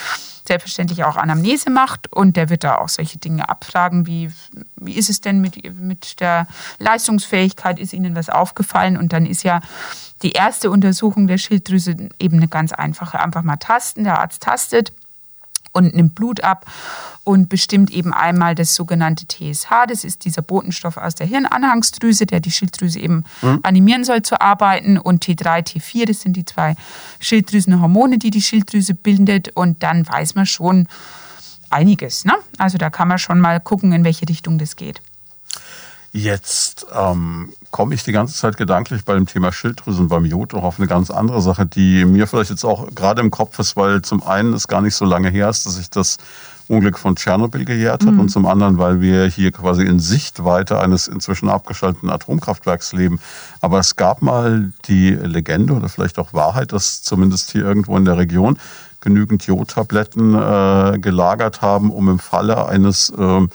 selbstverständlich 0.46 1.04
auch 1.04 1.16
Anamnese 1.16 1.70
macht 1.70 2.12
und 2.12 2.36
der 2.36 2.50
wird 2.50 2.64
da 2.64 2.76
auch 2.76 2.90
solche 2.90 3.18
Dinge 3.18 3.48
abfragen, 3.50 4.08
wie, 4.08 4.32
wie 4.76 4.94
ist 4.94 5.10
es 5.10 5.22
denn 5.22 5.42
mit, 5.42 5.74
mit 5.80 6.20
der 6.20 6.48
Leistungsfähigkeit, 6.80 7.80
ist 7.80 7.94
Ihnen 7.94 8.16
was 8.16 8.30
aufgefallen? 8.30 8.98
Und 8.98 9.14
dann 9.14 9.26
ist 9.26 9.44
ja 9.44 9.62
die 10.22 10.32
erste 10.32 10.70
Untersuchung 10.72 11.28
der 11.28 11.38
Schilddrüse 11.38 12.10
eben 12.20 12.38
eine 12.38 12.48
ganz 12.48 12.74
einfache, 12.74 13.20
einfach 13.20 13.44
mal 13.44 13.58
tasten, 13.58 14.04
der 14.04 14.20
Arzt 14.20 14.44
tastet 14.44 14.94
und 15.74 15.94
nimmt 15.96 16.16
Blut 16.16 16.44
ab 16.44 16.66
und 17.24 17.50
bestimmt 17.50 17.92
eben 17.92 18.14
einmal 18.14 18.56
das 18.56 18.76
sogenannte 18.76 19.26
TSH. 19.28 19.70
Das 19.88 20.04
ist 20.04 20.26
dieser 20.26 20.42
Botenstoff 20.42 20.98
aus 20.98 21.16
der 21.16 21.28
Hirnanhangsdrüse, 21.28 22.26
der 22.26 22.40
die 22.40 22.52
Schilddrüse 22.52 23.00
eben 23.00 23.24
mhm. 23.42 23.60
animieren 23.64 24.04
soll 24.04 24.22
zu 24.22 24.40
arbeiten. 24.40 24.98
Und 24.98 25.26
T3, 25.26 25.66
T4, 25.66 26.06
das 26.06 26.22
sind 26.22 26.38
die 26.38 26.46
zwei 26.46 26.76
Schilddrüsenhormone, 27.20 28.18
die 28.18 28.30
die 28.30 28.42
Schilddrüse 28.42 28.94
bildet. 28.94 29.56
Und 29.56 29.84
dann 29.84 30.08
weiß 30.08 30.36
man 30.36 30.46
schon 30.46 30.88
einiges. 31.70 32.26
Ne? 32.26 32.34
Also 32.58 32.78
da 32.78 32.90
kann 32.90 33.08
man 33.08 33.18
schon 33.18 33.40
mal 33.40 33.60
gucken, 33.60 33.92
in 33.94 34.04
welche 34.04 34.28
Richtung 34.28 34.58
das 34.58 34.76
geht. 34.76 35.02
Jetzt 36.16 36.86
ähm, 36.94 37.54
komme 37.72 37.96
ich 37.96 38.04
die 38.04 38.12
ganze 38.12 38.36
Zeit 38.36 38.56
gedanklich 38.56 39.04
bei 39.04 39.16
dem 39.16 39.26
Thema 39.26 39.52
Schilddrüsen 39.52 40.10
beim 40.10 40.26
Jod 40.26 40.54
auch 40.54 40.64
auf 40.64 40.78
eine 40.78 40.88
ganz 40.88 41.10
andere 41.10 41.42
Sache, 41.42 41.66
die 41.66 42.06
mir 42.06 42.28
vielleicht 42.28 42.52
jetzt 42.52 42.64
auch 42.64 42.94
gerade 42.94 43.20
im 43.20 43.32
Kopf 43.32 43.58
ist, 43.58 43.76
weil 43.76 44.04
zum 44.04 44.22
einen 44.22 44.54
es 44.54 44.68
gar 44.68 44.82
nicht 44.82 44.94
so 44.94 45.06
lange 45.06 45.30
her 45.32 45.50
ist, 45.50 45.66
dass 45.66 45.80
ich 45.80 45.90
das 45.90 46.20
Unglück 46.68 47.00
von 47.00 47.16
Tschernobyl 47.16 47.66
gejährt 47.66 48.06
hat 48.06 48.14
mhm. 48.14 48.20
und 48.20 48.30
zum 48.30 48.46
anderen, 48.46 48.78
weil 48.78 49.02
wir 49.02 49.26
hier 49.26 49.52
quasi 49.52 49.84
in 49.86 50.00
Sichtweite 50.00 50.80
eines 50.80 51.08
inzwischen 51.08 51.50
abgeschalteten 51.50 52.12
Atomkraftwerks 52.12 52.94
leben. 52.94 53.20
Aber 53.60 53.80
es 53.80 53.96
gab 53.96 54.22
mal 54.22 54.72
die 54.86 55.10
Legende 55.10 55.74
oder 55.74 55.90
vielleicht 55.90 56.20
auch 56.20 56.32
Wahrheit, 56.32 56.74
dass 56.74 57.02
zumindest 57.02 57.52
hier 57.52 57.64
irgendwo 57.64 57.98
in 57.98 58.06
der 58.06 58.20
Region 58.20 58.60
genügend 59.02 59.48
Jodtabletten 59.48 60.36
äh, 60.36 61.00
gelagert 61.00 61.64
haben, 61.64 61.92
um 61.92 62.08
im 62.08 62.20
Falle 62.20 62.68
eines 62.68 63.10
äh, 63.10 63.48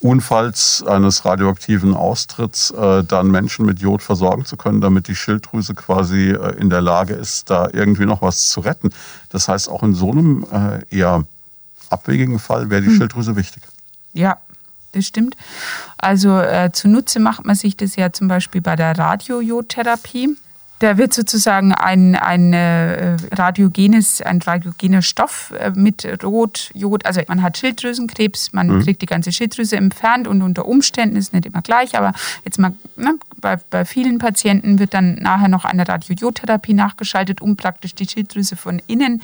Unfalls 0.00 0.84
eines 0.86 1.24
radioaktiven 1.24 1.92
Austritts 1.92 2.70
äh, 2.70 3.02
dann 3.02 3.32
Menschen 3.32 3.66
mit 3.66 3.80
Jod 3.80 4.00
versorgen 4.00 4.44
zu 4.44 4.56
können, 4.56 4.80
damit 4.80 5.08
die 5.08 5.16
Schilddrüse 5.16 5.74
quasi 5.74 6.30
äh, 6.30 6.54
in 6.56 6.70
der 6.70 6.80
Lage 6.80 7.14
ist, 7.14 7.50
da 7.50 7.68
irgendwie 7.72 8.06
noch 8.06 8.22
was 8.22 8.48
zu 8.48 8.60
retten. 8.60 8.90
Das 9.30 9.48
heißt, 9.48 9.68
auch 9.68 9.82
in 9.82 9.94
so 9.94 10.12
einem 10.12 10.46
äh, 10.52 10.96
eher 10.96 11.24
abwegigen 11.90 12.38
Fall 12.38 12.70
wäre 12.70 12.82
die 12.82 12.88
hm. 12.88 12.96
Schilddrüse 12.96 13.34
wichtig. 13.34 13.64
Ja, 14.12 14.38
das 14.92 15.04
stimmt. 15.04 15.36
Also 15.96 16.38
äh, 16.38 16.70
zunutze 16.72 17.18
macht 17.18 17.44
man 17.44 17.56
sich 17.56 17.76
das 17.76 17.96
ja 17.96 18.12
zum 18.12 18.28
Beispiel 18.28 18.60
bei 18.60 18.76
der 18.76 18.96
Radiojodtherapie. 18.96 20.36
Da 20.80 20.96
wird 20.96 21.12
sozusagen 21.12 21.74
ein, 21.74 22.14
ein 22.14 22.52
äh, 22.52 23.16
radiogenes, 23.32 24.22
ein 24.22 24.40
radiogener 24.40 25.02
Stoff 25.02 25.52
äh, 25.58 25.72
mit 25.74 26.06
Rot, 26.22 26.70
Jod, 26.74 27.04
also 27.04 27.20
man 27.26 27.42
hat 27.42 27.58
Schilddrüsenkrebs, 27.58 28.52
man 28.52 28.68
mhm. 28.68 28.82
kriegt 28.82 29.02
die 29.02 29.06
ganze 29.06 29.32
Schilddrüse 29.32 29.76
entfernt 29.76 30.28
und 30.28 30.42
unter 30.42 30.66
Umständen 30.66 31.16
ist 31.16 31.32
nicht 31.32 31.46
immer 31.46 31.62
gleich, 31.62 31.98
aber 31.98 32.12
jetzt 32.44 32.58
mal 32.58 32.74
ne, 32.96 33.18
bei, 33.40 33.56
bei 33.56 33.84
vielen 33.84 34.18
Patienten 34.18 34.78
wird 34.78 34.94
dann 34.94 35.14
nachher 35.16 35.48
noch 35.48 35.64
eine 35.64 35.88
Radiojodtherapie 35.88 36.74
nachgeschaltet, 36.74 37.40
um 37.40 37.56
praktisch 37.56 37.94
die 37.94 38.08
Schilddrüse 38.08 38.54
von 38.54 38.80
innen 38.86 39.22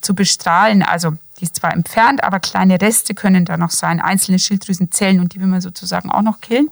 zu 0.00 0.14
bestrahlen. 0.14 0.82
Also 0.82 1.12
die 1.38 1.44
ist 1.44 1.56
zwar 1.56 1.72
entfernt, 1.72 2.22
aber 2.22 2.40
kleine 2.40 2.80
Reste 2.80 3.14
können 3.14 3.44
da 3.44 3.56
noch 3.56 3.70
sein, 3.70 4.00
einzelne 4.00 4.38
Schilddrüsenzellen 4.38 5.20
und 5.20 5.34
die 5.34 5.40
will 5.40 5.46
man 5.46 5.60
sozusagen 5.60 6.10
auch 6.10 6.22
noch 6.22 6.40
killen. 6.40 6.68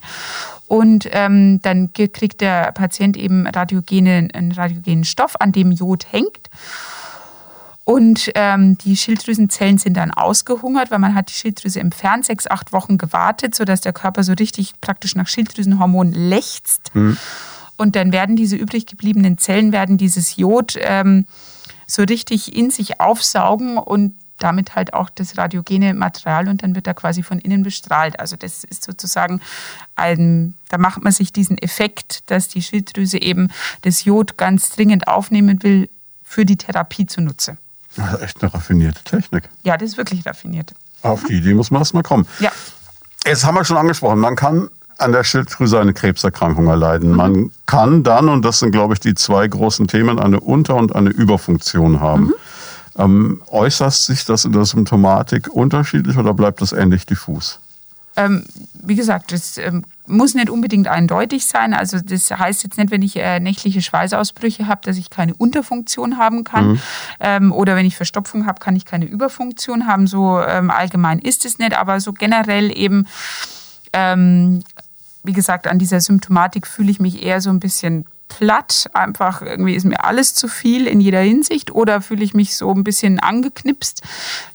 Und 0.69 1.09
ähm, 1.13 1.61
dann 1.63 1.93
kriegt 1.95 2.43
der 2.43 2.73
Patient 2.73 3.17
eben 3.17 3.47
radiogene, 3.47 4.29
einen 4.33 4.53
radiogenen 4.53 5.05
Stoff, 5.05 5.35
an 5.41 5.53
dem 5.53 5.73
Jod 5.73 6.13
hängt. 6.13 6.51
Und 7.85 8.31
ähm, 8.35 8.77
die 8.77 8.99
Schilddrüsenzellen 8.99 9.79
sind 9.79 9.97
dann 9.97 10.11
ausgehungert, 10.11 10.91
weil 10.91 10.99
man 10.99 11.15
hat 11.15 11.31
die 11.31 11.35
Schilddrüse 11.35 11.81
entfernt, 11.81 12.27
sechs, 12.27 12.47
acht 12.47 12.75
Wochen 12.75 12.99
gewartet, 12.99 13.55
sodass 13.55 13.81
der 13.81 13.95
Körper 13.95 14.23
so 14.25 14.35
richtig 14.35 14.75
praktisch 14.83 15.15
nach 15.15 15.27
Schilddrüsenhormon 15.27 16.13
lechzt. 16.13 16.95
Mhm. 16.95 17.17
Und 17.79 17.97
dann 17.97 18.13
werden 18.13 18.37
diese 18.37 18.57
übrig 18.57 18.85
gebliebenen 18.85 19.39
Zellen, 19.39 19.73
werden 19.73 19.97
dieses 19.97 20.37
Jod 20.37 20.75
ähm, 20.83 21.25
so 21.87 22.03
richtig 22.03 22.55
in 22.55 22.71
sich 22.71 23.01
aufsaugen 23.01 23.79
und 23.79 24.15
damit 24.39 24.75
halt 24.77 24.95
auch 24.95 25.11
das 25.11 25.37
radiogene 25.37 25.95
Material 25.95 26.49
und 26.49 26.63
dann 26.63 26.75
wird 26.75 26.87
er 26.87 26.95
quasi 26.95 27.23
von 27.23 27.39
innen 27.39 27.63
bestrahlt. 27.63 28.19
Also 28.21 28.37
das 28.37 28.65
ist 28.65 28.85
sozusagen 28.85 29.41
ein, 29.97 30.55
da 30.69 30.79
macht 30.79 31.03
man 31.03 31.13
sich 31.13 31.33
diesen 31.33 31.59
Effekt, 31.59 32.31
dass 32.31 32.49
die 32.49 32.63
Schilddrüse 32.63 33.21
eben 33.21 33.51
das 33.83 34.05
Jod 34.05 34.37
ganz 34.37 34.71
dringend 34.71 35.09
aufnehmen 35.09 35.63
will, 35.63 35.89
für 36.25 36.45
die 36.45 36.57
Therapie 36.57 37.07
zunutze. 37.07 37.57
Das 37.97 38.15
ist 38.15 38.23
echt 38.23 38.43
eine 38.43 38.53
raffinierte 38.53 39.03
Technik. 39.03 39.49
Ja, 39.63 39.77
das 39.77 39.91
ist 39.91 39.97
wirklich 39.97 40.25
raffiniert. 40.27 40.75
Auf 41.03 41.25
die 41.25 41.35
Idee 41.35 41.55
muss 41.55 41.71
man 41.71 41.81
erstmal 41.81 42.03
kommen. 42.03 42.27
Ja. 42.39 42.53
Jetzt 43.25 43.45
haben 43.45 43.55
wir 43.55 43.65
schon 43.65 43.77
angesprochen, 43.77 44.19
man 44.19 44.37
kann 44.37 44.69
an 44.99 45.13
der 45.13 45.25
Schilddrüse 45.25 45.81
eine 45.81 45.95
Krebserkrankung 45.95 46.67
erleiden. 46.67 47.11
Mhm. 47.11 47.17
Man 47.17 47.51
kann 47.67 48.03
dann, 48.03 48.29
und 48.29 48.45
das 48.45 48.59
sind, 48.59 48.73
glaube 48.73 48.95
ich, 48.95 49.01
die 49.01 49.15
zwei 49.15 49.47
großen 49.47 49.87
Themen, 49.87 50.19
eine 50.19 50.41
Unter- 50.41 50.77
und 50.77 50.95
eine 50.95 51.11
Überfunktion 51.11 52.01
haben. 52.01 52.25
Mhm. 52.25 52.35
Ähm, 52.99 53.43
äußert 53.49 53.95
sich 53.95 54.25
das 54.25 54.45
in 54.45 54.53
der 54.53 54.65
Symptomatik 54.65 55.49
unterschiedlich 55.49 56.17
oder 56.17 56.35
bleibt 56.35 56.61
das 56.61 56.73
ähnlich 56.73 57.07
diffus? 57.07 57.61
Ähm, 58.17 58.45
wie 58.83 58.97
gesagt, 58.97 59.31
das 59.31 59.59
ähm, 59.59 59.85
muss 60.07 60.35
nicht 60.35 60.51
unbedingt 60.51 60.89
eindeutig 60.89 61.47
sein. 61.47 61.73
Also 61.73 62.01
das 62.01 62.31
heißt 62.31 62.65
jetzt 62.65 62.77
nicht, 62.77 62.91
wenn 62.91 63.03
ich 63.03 63.17
äh, 63.17 63.39
nächtliche 63.39 63.81
Schweißausbrüche 63.81 64.67
habe, 64.67 64.81
dass 64.83 64.97
ich 64.97 65.11
keine 65.11 65.35
Unterfunktion 65.35 66.19
haben 66.19 66.43
kann. 66.43 66.73
Mhm. 66.73 66.81
Ähm, 67.21 67.53
oder 67.53 67.77
wenn 67.77 67.87
ich 67.87 67.97
Verstopfung 67.97 68.47
habe, 68.47 68.59
kann 68.59 68.75
ich 68.75 68.85
keine 68.85 69.05
Überfunktion 69.05 69.87
haben. 69.87 70.09
So 70.09 70.41
ähm, 70.41 70.71
allgemein 70.71 71.21
ist 71.21 71.45
es 71.45 71.59
nicht, 71.59 71.79
aber 71.79 72.01
so 72.01 72.13
generell 72.13 72.77
eben 72.77 73.07
ähm, 73.93 74.65
wie 75.23 75.33
gesagt, 75.33 75.67
an 75.67 75.79
dieser 75.79 76.01
Symptomatik 76.01 76.67
fühle 76.67 76.91
ich 76.91 77.01
mich 77.01 77.23
eher 77.23 77.41
so 77.41 77.51
ein 77.51 77.61
bisschen 77.61 78.07
platt, 78.29 78.89
einfach 78.93 79.43
irgendwie 79.43 79.75
ist 79.75 79.85
mir 79.85 80.05
alles 80.05 80.35
zu 80.35 80.49
viel 80.49 80.87
in 80.87 81.01
jeder 81.01 81.21
Hinsicht 81.21 81.73
oder 81.73 82.01
fühle 82.01 82.25
ich 82.25 82.35
mich 82.35 82.57
so 82.57 82.73
ein 82.73 82.85
bisschen 82.85 83.19
angeknipst, 83.19 84.03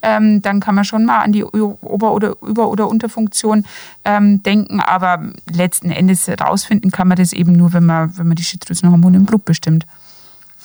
ähm, 0.01 0.41
dann 0.41 0.59
kann 0.59 0.75
man 0.75 0.85
schon 0.85 1.05
mal 1.05 1.19
an 1.19 1.31
die 1.31 1.43
Ober- 1.43 2.13
oder 2.13 2.35
Über- 2.41 2.69
oder 2.69 2.87
Unterfunktion 2.87 3.65
ähm, 4.05 4.41
denken, 4.43 4.79
aber 4.79 5.21
letzten 5.51 5.91
Endes 5.91 6.29
rausfinden 6.29 6.91
kann 6.91 7.07
man 7.07 7.17
das 7.17 7.33
eben 7.33 7.53
nur, 7.53 7.73
wenn 7.73 7.85
man, 7.85 8.17
wenn 8.17 8.27
man 8.27 8.35
die 8.35 8.43
Schilddrüsenhormone 8.43 9.17
im 9.17 9.25
Blut 9.25 9.45
bestimmt. 9.45 9.85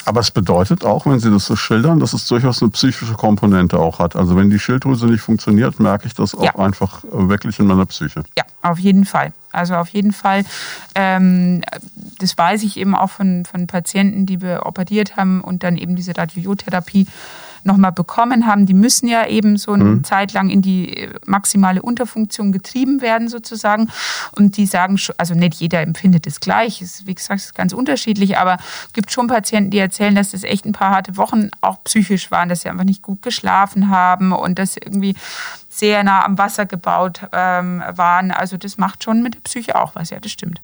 Aber 0.05 0.21
es 0.21 0.31
bedeutet 0.31 0.85
auch, 0.85 1.07
wenn 1.07 1.19
Sie 1.19 1.31
das 1.31 1.47
so 1.47 1.57
schildern, 1.57 2.01
dass 2.01 2.13
es 2.13 2.27
durchaus 2.27 2.63
eine 2.63 2.71
psychische 2.71 3.15
Komponente 3.15 3.79
auch 3.79 3.99
hat. 3.99 4.17
Also 4.17 4.37
wenn 4.37 4.49
die 4.49 4.59
Schilddrüse 4.59 5.07
nicht 5.07 5.21
funktioniert, 5.21 5.81
merke 5.81 6.07
ich 6.07 6.15
das 6.15 6.35
auch 6.35 6.45
ja. 6.45 6.57
einfach 6.57 7.03
wirklich 7.11 7.59
in 7.59 7.67
meiner 7.67 7.85
Psyche. 7.85 8.23
Ja, 8.37 8.45
auf 8.63 8.79
jeden 8.79 9.05
Fall. 9.05 9.33
Also 9.53 9.75
auf 9.77 9.89
jeden 9.89 10.13
Fall, 10.13 10.45
ähm, 10.95 11.63
das 12.19 12.37
weiß 12.37 12.63
ich 12.63 12.77
eben 12.77 12.95
auch 12.95 13.11
von, 13.11 13.45
von 13.45 13.67
Patienten, 13.67 14.27
die 14.27 14.41
wir 14.41 14.67
operiert 14.67 15.17
haben 15.17 15.41
und 15.41 15.63
dann 15.63 15.77
eben 15.77 15.97
diese 15.97 16.17
Radiotherapie 16.17 17.07
nochmal 17.65 17.93
bekommen 17.93 18.47
haben, 18.47 18.67
die 18.67 18.75
müssen 18.75 19.09
ja 19.09 19.27
eben 19.27 19.57
so 19.57 19.73
eine 19.73 19.85
mhm. 19.85 20.05
Zeit 20.05 20.33
lang 20.33 20.51
in 20.51 20.63
die 20.63 21.09
maximale 21.27 21.83
Unterfunktion 21.83 22.53
getrieben 22.53 23.01
werden 23.01 23.29
sozusagen. 23.29 23.89
Und 24.33 24.57
die 24.57 24.67
sagen, 24.67 24.99
also 25.17 25.35
nicht 25.35 25.55
jeder 25.55 25.81
empfindet 25.81 26.27
es 26.27 26.41
gleich, 26.41 26.83
ist, 26.83 27.07
wie 27.07 27.15
gesagt, 27.15 27.41
ist 27.41 27.55
ganz 27.55 27.73
unterschiedlich, 27.73 28.39
aber 28.39 28.59
es 28.87 28.93
gibt 28.93 29.11
schon 29.11 29.27
Patienten, 29.27 29.71
die 29.71 29.79
erzählen, 29.79 30.15
dass 30.15 30.31
das 30.31 30.45
echt 30.45 30.65
ein 30.65 30.73
paar 30.73 30.91
harte 30.91 31.17
Wochen 31.17 31.51
auch 31.61 31.83
psychisch 31.85 32.31
waren, 32.31 32.49
dass 32.49 32.63
sie 32.63 32.69
einfach 32.69 32.85
nicht 32.85 33.03
gut 33.03 33.23
geschlafen 33.23 33.89
haben 33.89 34.33
und 34.33 34.59
dass 34.59 34.75
sie 34.75 34.81
irgendwie 34.85 35.15
sehr 35.69 36.03
nah 36.03 36.25
am 36.25 36.39
Wasser 36.39 36.67
gebaut 36.67 37.21
ähm, 37.33 37.83
waren. 37.89 38.31
Also 38.31 38.57
das 38.57 38.79
macht 38.79 39.05
schon 39.05 39.23
mit 39.23 39.35
der 39.35 39.41
Psyche 39.41 39.77
auch 39.77 39.95
was, 39.95 40.11
ja, 40.11 40.19
das 40.21 40.33
stimmt. 40.33 40.61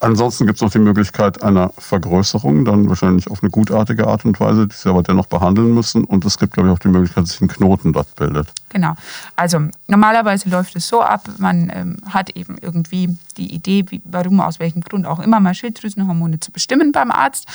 Ansonsten 0.00 0.46
gibt 0.46 0.58
es 0.58 0.62
noch 0.62 0.70
die 0.70 0.78
Möglichkeit 0.78 1.42
einer 1.42 1.70
Vergrößerung, 1.76 2.64
dann 2.64 2.88
wahrscheinlich 2.88 3.30
auf 3.30 3.42
eine 3.42 3.50
gutartige 3.50 4.06
Art 4.06 4.24
und 4.24 4.38
Weise, 4.38 4.68
die 4.68 4.74
Sie 4.74 4.88
aber 4.88 5.02
dennoch 5.02 5.26
behandeln 5.26 5.74
müssen. 5.74 6.04
Und 6.04 6.24
es 6.24 6.38
gibt, 6.38 6.52
glaube 6.52 6.68
ich, 6.68 6.74
auch 6.74 6.78
die 6.78 6.88
Möglichkeit, 6.88 7.24
dass 7.24 7.32
sich 7.32 7.40
ein 7.40 7.48
Knoten 7.48 7.92
dort 7.92 8.14
bildet. 8.14 8.48
Genau. 8.68 8.94
Also 9.34 9.60
normalerweise 9.88 10.48
läuft 10.50 10.76
es 10.76 10.86
so 10.86 11.02
ab, 11.02 11.28
man 11.38 11.70
ähm, 11.74 11.96
hat 12.08 12.30
eben 12.30 12.58
irgendwie 12.60 13.16
die 13.36 13.52
Idee, 13.52 13.86
wie, 13.88 14.00
warum, 14.04 14.40
aus 14.40 14.60
welchem 14.60 14.82
Grund 14.82 15.06
auch 15.06 15.20
immer, 15.20 15.40
mal 15.40 15.54
Schilddrüsenhormone 15.54 16.38
zu 16.38 16.52
bestimmen 16.52 16.92
beim 16.92 17.10
Arzt. 17.10 17.46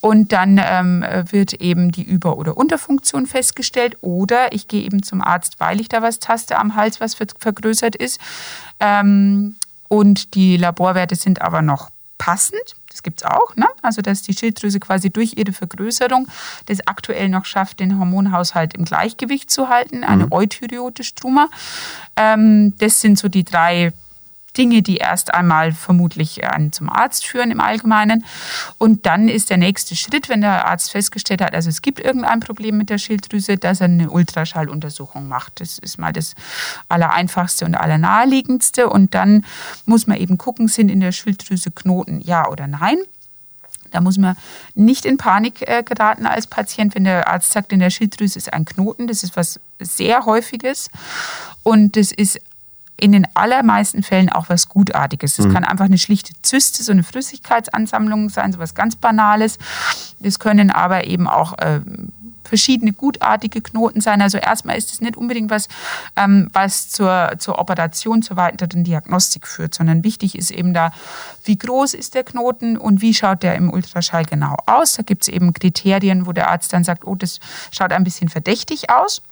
Und 0.00 0.32
dann 0.32 0.60
ähm, 0.62 1.04
wird 1.30 1.54
eben 1.54 1.92
die 1.92 2.02
Über- 2.02 2.36
oder 2.36 2.56
Unterfunktion 2.56 3.26
festgestellt. 3.26 3.96
Oder 4.00 4.52
ich 4.52 4.68
gehe 4.68 4.82
eben 4.82 5.02
zum 5.02 5.22
Arzt, 5.22 5.60
weil 5.60 5.80
ich 5.80 5.88
da 5.88 6.02
was 6.02 6.18
taste 6.18 6.58
am 6.58 6.74
Hals, 6.74 7.00
was 7.00 7.14
vergrößert 7.14 7.96
ist. 7.96 8.20
Ähm, 8.80 9.56
und 9.92 10.34
die 10.34 10.56
Laborwerte 10.56 11.16
sind 11.16 11.42
aber 11.42 11.62
noch 11.62 11.90
passend. 12.16 12.76
Das 12.90 13.02
gibt 13.02 13.22
es 13.22 13.26
auch. 13.26 13.56
Ne? 13.56 13.66
Also, 13.82 14.02
dass 14.02 14.22
die 14.22 14.34
Schilddrüse 14.34 14.78
quasi 14.78 15.10
durch 15.10 15.34
ihre 15.36 15.52
Vergrößerung 15.52 16.28
das 16.66 16.86
aktuell 16.86 17.28
noch 17.28 17.44
schafft, 17.44 17.80
den 17.80 17.98
Hormonhaushalt 17.98 18.74
im 18.74 18.84
Gleichgewicht 18.84 19.50
zu 19.50 19.68
halten, 19.68 20.04
eine 20.04 20.26
mhm. 20.26 20.32
Euthyriote-Struma. 20.32 21.48
Ähm, 22.16 22.74
das 22.78 23.00
sind 23.00 23.18
so 23.18 23.28
die 23.28 23.44
drei 23.44 23.92
Dinge, 24.52 24.82
die 24.82 24.96
erst 24.96 25.34
einmal 25.34 25.72
vermutlich 25.72 26.44
einen 26.44 26.72
zum 26.72 26.88
Arzt 26.88 27.26
führen 27.26 27.50
im 27.50 27.60
Allgemeinen. 27.60 28.24
Und 28.78 29.06
dann 29.06 29.28
ist 29.28 29.50
der 29.50 29.56
nächste 29.56 29.96
Schritt, 29.96 30.28
wenn 30.28 30.40
der 30.40 30.66
Arzt 30.66 30.90
festgestellt 30.90 31.42
hat, 31.42 31.54
also 31.54 31.68
es 31.68 31.82
gibt 31.82 32.00
irgendein 32.00 32.40
Problem 32.40 32.76
mit 32.76 32.90
der 32.90 32.98
Schilddrüse, 32.98 33.56
dass 33.56 33.80
er 33.80 33.86
eine 33.86 34.10
Ultraschalluntersuchung 34.10 35.28
macht. 35.28 35.60
Das 35.60 35.78
ist 35.78 35.98
mal 35.98 36.12
das 36.12 36.34
Allereinfachste 36.88 37.64
und 37.64 37.74
Allernaheliegendste. 37.74 38.88
Und 38.88 39.14
dann 39.14 39.44
muss 39.86 40.06
man 40.06 40.18
eben 40.18 40.38
gucken, 40.38 40.68
sind 40.68 40.88
in 40.88 41.00
der 41.00 41.12
Schilddrüse 41.12 41.70
Knoten, 41.70 42.20
ja 42.20 42.48
oder 42.48 42.66
nein. 42.66 42.98
Da 43.90 44.00
muss 44.00 44.18
man 44.18 44.36
nicht 44.74 45.04
in 45.04 45.16
Panik 45.16 45.68
äh, 45.68 45.82
geraten 45.82 46.26
als 46.26 46.46
Patient, 46.46 46.94
wenn 46.94 47.04
der 47.04 47.28
Arzt 47.28 47.52
sagt, 47.52 47.72
in 47.72 47.80
der 47.80 47.90
Schilddrüse 47.90 48.38
ist 48.38 48.52
ein 48.52 48.64
Knoten. 48.64 49.06
Das 49.06 49.22
ist 49.22 49.36
was 49.36 49.60
sehr 49.80 50.26
Häufiges. 50.26 50.90
Und 51.62 51.96
das 51.96 52.12
ist 52.12 52.40
in 53.00 53.12
den 53.12 53.26
allermeisten 53.34 54.02
Fällen 54.02 54.28
auch 54.28 54.48
was 54.48 54.68
Gutartiges. 54.68 55.36
Das 55.36 55.46
mhm. 55.46 55.54
kann 55.54 55.64
einfach 55.64 55.86
eine 55.86 55.98
schlichte 55.98 56.32
Zyste, 56.42 56.82
so 56.82 56.92
eine 56.92 57.02
Flüssigkeitsansammlung 57.02 58.28
sein, 58.28 58.52
so 58.52 58.58
was 58.58 58.74
ganz 58.74 58.96
Banales. 58.96 59.58
Das 60.18 60.38
können 60.38 60.70
aber 60.70 61.06
eben 61.06 61.26
auch 61.26 61.58
äh, 61.58 61.80
verschiedene 62.50 62.92
gutartige 62.92 63.62
Knoten 63.62 64.00
sein. 64.00 64.20
Also 64.20 64.36
erstmal 64.36 64.76
ist 64.76 64.92
es 64.92 65.00
nicht 65.00 65.16
unbedingt 65.16 65.50
was, 65.50 65.68
ähm, 66.16 66.50
was 66.52 66.90
zur, 66.90 67.32
zur 67.38 67.58
Operation, 67.58 68.22
zur 68.22 68.36
weiteren 68.36 68.84
Diagnostik 68.84 69.46
führt, 69.46 69.72
sondern 69.74 70.04
wichtig 70.04 70.36
ist 70.36 70.50
eben 70.50 70.74
da, 70.74 70.92
wie 71.44 71.56
groß 71.56 71.94
ist 71.94 72.14
der 72.14 72.24
Knoten 72.24 72.76
und 72.76 73.00
wie 73.00 73.14
schaut 73.14 73.44
der 73.44 73.54
im 73.54 73.72
Ultraschall 73.72 74.24
genau 74.24 74.56
aus. 74.66 74.94
Da 74.94 75.02
gibt 75.04 75.22
es 75.22 75.28
eben 75.28 75.54
Kriterien, 75.54 76.26
wo 76.26 76.32
der 76.32 76.50
Arzt 76.50 76.72
dann 76.72 76.84
sagt, 76.84 77.06
oh, 77.06 77.14
das 77.14 77.38
schaut 77.70 77.92
ein 77.92 78.04
bisschen 78.04 78.28
verdächtig 78.28 78.90
aus. 78.90 79.22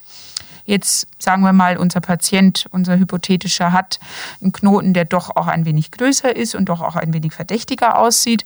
Jetzt 0.69 1.07
sagen 1.19 1.43
wir 1.45 1.55
mal, 1.55 1.79
unser 1.79 2.03
Patient, 2.03 2.67
unser 2.71 2.99
hypothetischer, 2.99 3.73
hat 3.73 3.99
einen 4.43 4.53
Knoten, 4.53 4.93
der 4.93 5.07
doch 5.07 5.35
auch 5.35 5.47
ein 5.47 5.65
wenig 5.65 5.93
größer 5.93 6.37
ist 6.37 6.55
und 6.55 6.69
doch 6.69 6.83
auch 6.83 6.95
ein 6.95 7.15
wenig 7.15 7.33
verdächtiger 7.33 7.99
aussieht. 7.99 8.45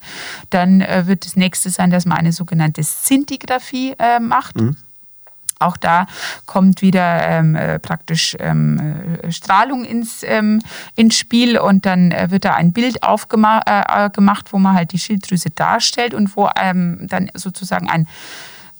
Dann 0.49 0.79
äh, 0.79 1.05
wird 1.05 1.25
das 1.25 1.35
nächste 1.35 1.69
sein, 1.69 1.91
dass 1.91 2.05
man 2.05 2.17
eine 2.17 2.31
sogenannte 2.31 2.81
Szintigraphie 2.81 3.95
äh, 3.99 4.21
macht. 4.21 4.55
Mhm. 4.55 4.77
Auch 5.59 5.75
da 5.75 6.07
kommt 6.45 6.81
wieder 6.81 7.27
ähm, 7.27 7.57
äh, 7.57 7.77
praktisch 7.77 8.37
ähm, 8.39 9.17
äh, 9.21 9.31
Strahlung 9.33 9.83
ins, 9.83 10.23
ähm, 10.23 10.61
ins 10.95 11.17
Spiel 11.17 11.57
und 11.57 11.85
dann 11.85 12.11
äh, 12.11 12.31
wird 12.31 12.45
da 12.45 12.53
ein 12.53 12.71
Bild 12.71 13.03
aufgemacht, 13.03 13.67
äh, 13.67 14.51
wo 14.51 14.59
man 14.59 14.75
halt 14.75 14.93
die 14.93 14.99
Schilddrüse 14.99 15.49
darstellt 15.49 16.13
und 16.13 16.37
wo 16.37 16.49
ähm, 16.55 17.05
dann 17.09 17.29
sozusagen 17.33 17.89
ein 17.89 18.07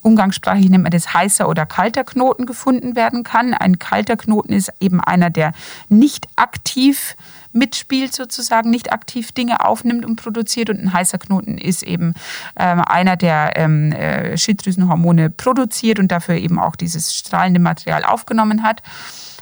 umgangssprachlich 0.03 0.69
nennt 0.69 0.83
man 0.83 0.91
das 0.91 1.13
heißer 1.13 1.49
oder 1.49 1.65
kalter 1.65 2.03
Knoten 2.03 2.45
gefunden 2.45 2.95
werden 2.95 3.23
kann. 3.23 3.53
Ein 3.53 3.79
kalter 3.79 4.17
Knoten 4.17 4.53
ist 4.53 4.71
eben 4.79 5.01
einer, 5.01 5.29
der 5.29 5.53
nicht 5.89 6.27
aktiv 6.35 7.15
mitspielt 7.53 8.13
sozusagen, 8.13 8.69
nicht 8.69 8.91
aktiv 8.91 9.31
Dinge 9.31 9.63
aufnimmt 9.65 10.05
und 10.05 10.17
produziert. 10.17 10.69
Und 10.69 10.79
ein 10.79 10.93
heißer 10.93 11.19
Knoten 11.19 11.57
ist 11.57 11.83
eben 11.83 12.13
ähm, 12.57 12.81
einer, 12.81 13.15
der 13.15 13.53
ähm, 13.55 13.91
äh, 13.91 14.37
Schilddrüsenhormone 14.37 15.29
produziert 15.29 15.99
und 15.99 16.11
dafür 16.11 16.35
eben 16.35 16.59
auch 16.59 16.75
dieses 16.75 17.13
strahlende 17.13 17.59
Material 17.59 18.03
aufgenommen 18.03 18.63
hat. 18.63 18.81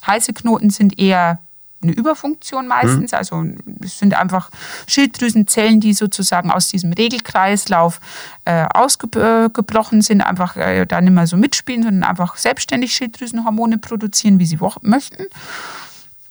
Heiße 0.05 0.33
Knoten 0.33 0.69
sind 0.69 0.99
eher 0.99 1.39
eine 1.81 1.91
Überfunktion 1.91 2.67
meistens. 2.67 3.11
Mhm. 3.11 3.17
Also 3.17 3.45
es 3.83 3.99
sind 3.99 4.13
einfach 4.13 4.49
Schilddrüsenzellen, 4.87 5.79
die 5.79 5.93
sozusagen 5.93 6.51
aus 6.51 6.67
diesem 6.67 6.93
Regelkreislauf 6.93 7.99
äh, 8.45 8.65
ausgebrochen 8.73 10.01
sind, 10.01 10.21
einfach 10.21 10.57
äh, 10.57 10.85
da 10.85 11.01
nicht 11.01 11.13
mehr 11.13 11.27
so 11.27 11.37
mitspielen, 11.37 11.83
sondern 11.83 12.03
einfach 12.03 12.35
selbstständig 12.35 12.93
Schilddrüsenhormone 12.93 13.77
produzieren, 13.77 14.39
wie 14.39 14.45
sie 14.45 14.59
möchten. 14.81 15.25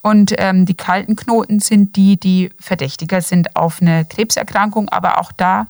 Und 0.01 0.33
ähm, 0.37 0.65
die 0.65 0.73
kalten 0.73 1.15
Knoten 1.15 1.59
sind 1.59 1.95
die, 1.95 2.17
die 2.17 2.49
verdächtiger 2.59 3.21
sind 3.21 3.55
auf 3.55 3.81
eine 3.81 4.05
Krebserkrankung, 4.05 4.89
aber 4.89 5.19
auch 5.19 5.31
da 5.31 5.67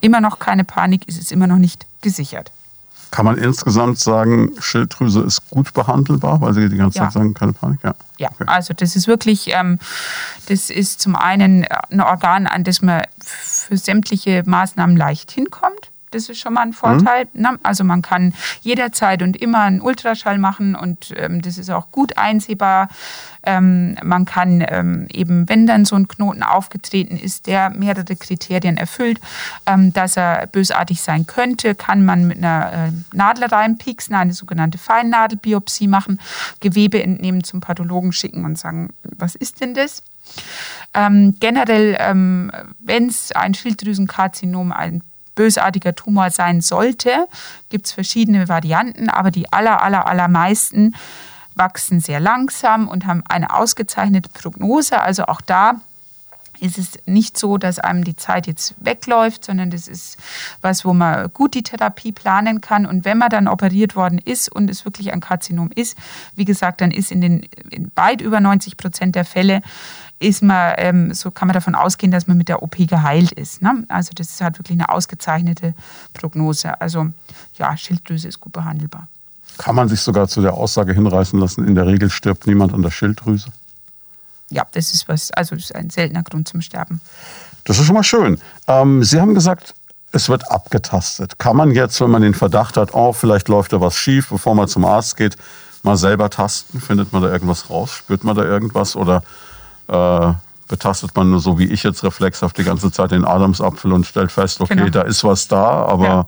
immer 0.00 0.20
noch 0.20 0.38
keine 0.38 0.64
Panik, 0.64 1.08
ist 1.08 1.20
es 1.20 1.30
immer 1.30 1.46
noch 1.46 1.56
nicht 1.56 1.86
gesichert. 2.02 2.52
Kann 3.12 3.26
man 3.26 3.36
insgesamt 3.36 3.98
sagen, 3.98 4.52
Schilddrüse 4.58 5.20
ist 5.20 5.50
gut 5.50 5.74
behandelbar, 5.74 6.40
weil 6.40 6.54
Sie 6.54 6.70
die 6.70 6.78
ganze 6.78 6.98
ja. 6.98 7.04
Zeit 7.04 7.12
sagen, 7.12 7.34
keine 7.34 7.52
Panik? 7.52 7.78
Ja, 7.84 7.94
ja. 8.16 8.30
Okay. 8.30 8.44
also 8.46 8.72
das 8.74 8.96
ist 8.96 9.06
wirklich, 9.06 9.48
ähm, 9.48 9.78
das 10.48 10.70
ist 10.70 11.02
zum 11.02 11.14
einen 11.14 11.66
ein 11.90 12.00
Organ, 12.00 12.46
an 12.46 12.64
das 12.64 12.80
man 12.80 13.02
für 13.20 13.76
sämtliche 13.76 14.42
Maßnahmen 14.46 14.96
leicht 14.96 15.30
hinkommt. 15.30 15.91
Das 16.14 16.28
ist 16.28 16.38
schon 16.38 16.54
mal 16.54 16.62
ein 16.62 16.72
Vorteil. 16.72 17.26
Mhm. 17.32 17.58
Also 17.62 17.84
man 17.84 18.02
kann 18.02 18.34
jederzeit 18.60 19.22
und 19.22 19.36
immer 19.36 19.62
einen 19.62 19.80
Ultraschall 19.80 20.38
machen 20.38 20.74
und 20.74 21.12
ähm, 21.16 21.42
das 21.42 21.58
ist 21.58 21.70
auch 21.70 21.90
gut 21.90 22.16
einsehbar. 22.16 22.88
Ähm, 23.44 23.96
man 24.02 24.24
kann 24.24 24.64
ähm, 24.68 25.08
eben, 25.12 25.48
wenn 25.48 25.66
dann 25.66 25.84
so 25.84 25.96
ein 25.96 26.06
Knoten 26.06 26.42
aufgetreten 26.42 27.16
ist, 27.16 27.46
der 27.46 27.70
mehrere 27.70 28.14
Kriterien 28.16 28.76
erfüllt, 28.76 29.20
ähm, 29.66 29.92
dass 29.92 30.16
er 30.16 30.46
bösartig 30.46 31.02
sein 31.02 31.26
könnte, 31.26 31.74
kann 31.74 32.04
man 32.04 32.26
mit 32.26 32.38
einer 32.38 32.72
äh, 32.72 33.16
Nadel 33.16 33.46
reinpieksen, 33.46 34.14
eine 34.14 34.32
sogenannte 34.32 34.78
Feinnadelbiopsie 34.78 35.88
machen, 35.88 36.20
Gewebe 36.60 37.02
entnehmen, 37.02 37.42
zum 37.42 37.60
Pathologen 37.60 38.12
schicken 38.12 38.44
und 38.44 38.58
sagen, 38.58 38.90
was 39.02 39.34
ist 39.34 39.60
denn 39.60 39.74
das? 39.74 40.02
Ähm, 40.94 41.36
generell, 41.40 41.96
ähm, 41.98 42.52
wenn 42.78 43.06
es 43.06 43.32
ein 43.32 43.54
Schilddrüsenkarzinom, 43.54 44.72
ein 44.72 45.02
bösartiger 45.34 45.94
Tumor 45.94 46.30
sein 46.30 46.60
sollte, 46.60 47.26
gibt 47.68 47.86
es 47.86 47.92
verschiedene 47.92 48.48
Varianten, 48.48 49.08
aber 49.08 49.30
die 49.30 49.52
aller, 49.52 49.82
aller, 49.82 50.06
allermeisten 50.06 50.94
wachsen 51.54 52.00
sehr 52.00 52.20
langsam 52.20 52.88
und 52.88 53.06
haben 53.06 53.22
eine 53.28 53.54
ausgezeichnete 53.54 54.28
Prognose. 54.30 55.00
Also 55.00 55.24
auch 55.24 55.40
da 55.40 55.80
ist 56.62 56.78
es 56.78 56.92
nicht 57.06 57.36
so, 57.36 57.58
dass 57.58 57.80
einem 57.80 58.04
die 58.04 58.14
Zeit 58.14 58.46
jetzt 58.46 58.74
wegläuft, 58.78 59.44
sondern 59.44 59.70
das 59.70 59.88
ist 59.88 60.16
was, 60.60 60.84
wo 60.84 60.94
man 60.94 61.30
gut 61.32 61.54
die 61.54 61.64
Therapie 61.64 62.12
planen 62.12 62.60
kann. 62.60 62.86
Und 62.86 63.04
wenn 63.04 63.18
man 63.18 63.30
dann 63.30 63.48
operiert 63.48 63.96
worden 63.96 64.18
ist 64.18 64.50
und 64.50 64.70
es 64.70 64.84
wirklich 64.84 65.12
ein 65.12 65.20
Karzinom 65.20 65.70
ist, 65.74 65.98
wie 66.36 66.44
gesagt, 66.44 66.80
dann 66.80 66.92
ist 66.92 67.10
in 67.10 67.20
den 67.20 67.42
in 67.70 67.90
weit 67.96 68.20
über 68.20 68.40
90 68.40 68.76
Prozent 68.76 69.16
der 69.16 69.24
Fälle 69.24 69.60
ist 70.22 70.42
man, 70.42 70.74
ähm, 70.78 71.14
so 71.14 71.30
kann 71.30 71.48
man 71.48 71.54
davon 71.54 71.74
ausgehen, 71.74 72.12
dass 72.12 72.26
man 72.26 72.38
mit 72.38 72.48
der 72.48 72.62
OP 72.62 72.76
geheilt 72.76 73.32
ist. 73.32 73.62
Ne? 73.62 73.84
Also 73.88 74.10
das 74.14 74.30
ist 74.30 74.40
halt 74.40 74.58
wirklich 74.58 74.78
eine 74.78 74.88
ausgezeichnete 74.88 75.74
Prognose. 76.14 76.80
Also 76.80 77.08
ja, 77.58 77.76
Schilddrüse 77.76 78.28
ist 78.28 78.40
gut 78.40 78.52
behandelbar. 78.52 79.08
Kann 79.58 79.74
man 79.74 79.88
sich 79.88 80.00
sogar 80.00 80.28
zu 80.28 80.40
der 80.40 80.54
Aussage 80.54 80.94
hinreißen 80.94 81.38
lassen, 81.38 81.66
in 81.66 81.74
der 81.74 81.86
Regel 81.86 82.10
stirbt 82.10 82.46
niemand 82.46 82.72
an 82.72 82.82
der 82.82 82.90
Schilddrüse? 82.90 83.48
Ja, 84.50 84.66
das 84.72 84.94
ist 84.94 85.08
was, 85.08 85.30
also 85.32 85.54
das 85.54 85.64
ist 85.64 85.74
ein 85.74 85.90
seltener 85.90 86.22
Grund 86.22 86.48
zum 86.48 86.62
Sterben. 86.62 87.00
Das 87.64 87.78
ist 87.78 87.86
schon 87.86 87.94
mal 87.94 88.02
schön. 88.02 88.38
Ähm, 88.66 89.02
Sie 89.04 89.20
haben 89.20 89.34
gesagt, 89.34 89.74
es 90.12 90.28
wird 90.28 90.50
abgetastet. 90.50 91.38
Kann 91.38 91.56
man 91.56 91.72
jetzt, 91.72 92.00
wenn 92.00 92.10
man 92.10 92.22
den 92.22 92.34
Verdacht 92.34 92.76
hat, 92.76 92.94
oh, 92.94 93.12
vielleicht 93.12 93.48
läuft 93.48 93.72
da 93.72 93.80
was 93.80 93.96
schief, 93.96 94.28
bevor 94.28 94.54
man 94.54 94.68
zum 94.68 94.84
Arzt 94.84 95.16
geht, 95.16 95.36
mal 95.82 95.96
selber 95.96 96.28
tasten? 96.28 96.80
Findet 96.80 97.12
man 97.12 97.22
da 97.22 97.30
irgendwas 97.30 97.70
raus? 97.70 97.92
Spürt 97.92 98.24
man 98.24 98.36
da 98.36 98.44
irgendwas? 98.44 98.94
Oder 98.94 99.22
äh, 99.92 100.34
betastet 100.68 101.14
man 101.14 101.30
nur 101.30 101.40
so 101.40 101.58
wie 101.58 101.66
ich 101.66 101.82
jetzt 101.82 102.02
reflexhaft 102.02 102.56
die 102.56 102.64
ganze 102.64 102.90
Zeit 102.90 103.10
den 103.10 103.24
Adamsapfel 103.24 103.92
und 103.92 104.06
stellt 104.06 104.32
fest, 104.32 104.60
okay, 104.60 104.74
genau. 104.74 104.88
da 104.88 105.02
ist 105.02 105.22
was 105.22 105.48
da, 105.48 105.84
aber 105.84 106.04
ja. 106.04 106.26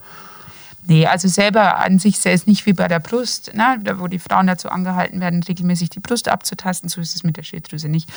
Nee, 0.86 1.06
also 1.06 1.28
selber 1.28 1.78
an 1.78 1.98
sich 1.98 2.22
ist 2.26 2.46
nicht 2.46 2.66
wie 2.66 2.74
bei 2.74 2.88
der 2.88 3.00
Brust, 3.00 3.54
ne, 3.54 3.80
wo 3.96 4.06
die 4.06 4.18
Frauen 4.18 4.46
dazu 4.46 4.68
angehalten 4.68 5.18
werden, 5.18 5.42
regelmäßig 5.42 5.88
die 5.88 6.00
Brust 6.00 6.28
abzutasten. 6.28 6.90
So 6.90 7.00
ist 7.00 7.16
es 7.16 7.24
mit 7.24 7.38
der 7.38 7.42
Schilddrüse 7.42 7.88
nicht. 7.88 8.10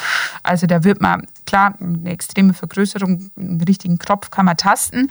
Also 0.44 0.68
da 0.68 0.84
wird 0.84 1.00
man, 1.00 1.28
klar, 1.46 1.76
eine 1.80 2.10
extreme 2.10 2.54
Vergrößerung, 2.54 3.32
einen 3.38 3.62
richtigen 3.62 4.00
Kropf 4.00 4.32
kann 4.32 4.46
man 4.46 4.58
tasten, 4.58 5.10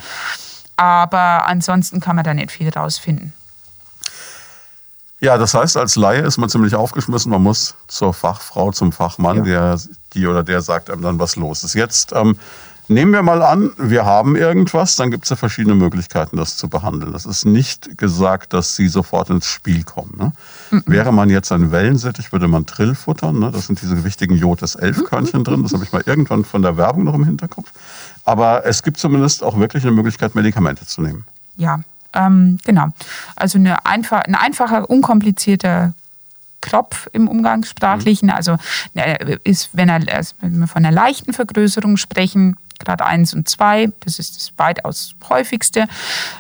aber 0.77 1.47
ansonsten 1.47 2.01
kann 2.01 2.17
man 2.17 2.27
da 2.27 2.35
nicht 2.35 2.51
viel 2.51 2.69
rausfinden. 2.69 3.33
Ja, 5.21 5.39
das 5.39 5.55
heißt, 5.55 5.79
als 5.79 5.97
Laie 5.97 6.21
ist 6.21 6.37
man 6.37 6.51
ziemlich 6.51 6.75
aufgeschmissen. 6.75 7.31
Man 7.31 7.43
muss 7.43 7.75
zur 7.89 8.13
Fachfrau, 8.13 8.73
zum 8.73 8.93
Fachmann, 8.93 9.39
ja. 9.39 9.43
der 9.45 9.81
die 10.15 10.27
oder 10.27 10.43
der 10.43 10.63
sagt 10.63 10.91
einem 10.91 11.03
dann, 11.03 11.19
was 11.19 11.37
los 11.37 11.65
ist. 11.65 11.75
Jetzt 11.75 12.13
ähm, 12.13 12.37
Nehmen 12.89 13.13
wir 13.13 13.23
mal 13.23 13.43
an, 13.43 13.73
wir 13.79 14.05
haben 14.05 14.37
irgendwas, 14.37 14.95
dann 14.95 15.11
gibt 15.11 15.25
es 15.25 15.31
ja 15.31 15.37
verschiedene 15.37 15.75
Möglichkeiten, 15.75 16.37
das 16.37 16.57
zu 16.57 16.69
behandeln. 16.69 17.13
Das 17.13 17.27
ist 17.27 17.45
nicht 17.45 17.99
gesagt, 17.99 18.53
dass 18.53 18.77
sie 18.77 18.87
sofort 18.87 19.29
ins 19.29 19.47
Spiel 19.47 19.83
kommen. 19.83 20.15
Ne? 20.17 20.33
Mhm. 20.71 20.83
Wäre 20.87 21.13
man 21.13 21.29
jetzt 21.29 21.51
ein 21.51 21.73
Wellensittich, 21.73 22.31
würde 22.31 22.47
man 22.47 22.65
Trill 22.65 22.95
futtern. 22.95 23.41
Ne? 23.41 23.51
Das 23.51 23.67
sind 23.67 23.83
diese 23.83 24.05
wichtigen 24.05 24.37
Jod-11-Körnchen 24.37 25.43
drin. 25.43 25.65
Das 25.65 25.73
habe 25.73 25.83
ich 25.83 25.91
mal 25.91 26.03
irgendwann 26.07 26.45
von 26.45 26.63
der 26.63 26.77
Werbung 26.77 27.03
noch 27.03 27.15
im 27.15 27.25
Hinterkopf. 27.25 27.73
Aber 28.25 28.65
es 28.65 28.85
gibt 28.85 28.99
zumindest 28.99 29.43
auch 29.43 29.59
wirklich 29.59 29.83
eine 29.83 29.93
Möglichkeit, 29.93 30.37
Medikamente 30.37 30.87
zu 30.87 31.03
nehmen. 31.03 31.25
Ja, 31.57 31.81
ähm, 32.13 32.59
genau. 32.65 32.87
Also 33.35 33.59
eine 33.59 33.85
einfach, 33.85 34.21
ein 34.23 34.37
einfacher, 34.37 34.89
unkomplizierter 34.89 35.93
Klopf 36.67 37.09
im 37.13 37.29
Umgangssprachlichen. 37.29 38.29
Mhm. 38.29 38.35
Also 38.35 38.57
äh, 38.95 39.37
ist, 39.45 39.71
wenn, 39.73 39.89
er, 39.89 40.01
wenn 40.41 40.59
wir 40.61 40.67
von 40.67 40.85
einer 40.85 40.95
leichten 40.95 41.33
Vergrößerung 41.33 41.97
sprechen, 41.97 42.57
Grad 42.79 43.01
1 43.01 43.33
und 43.33 43.49
2, 43.49 43.89
das 44.01 44.19
ist 44.19 44.37
das 44.37 44.53
weitaus 44.59 45.15
häufigste, 45.31 45.87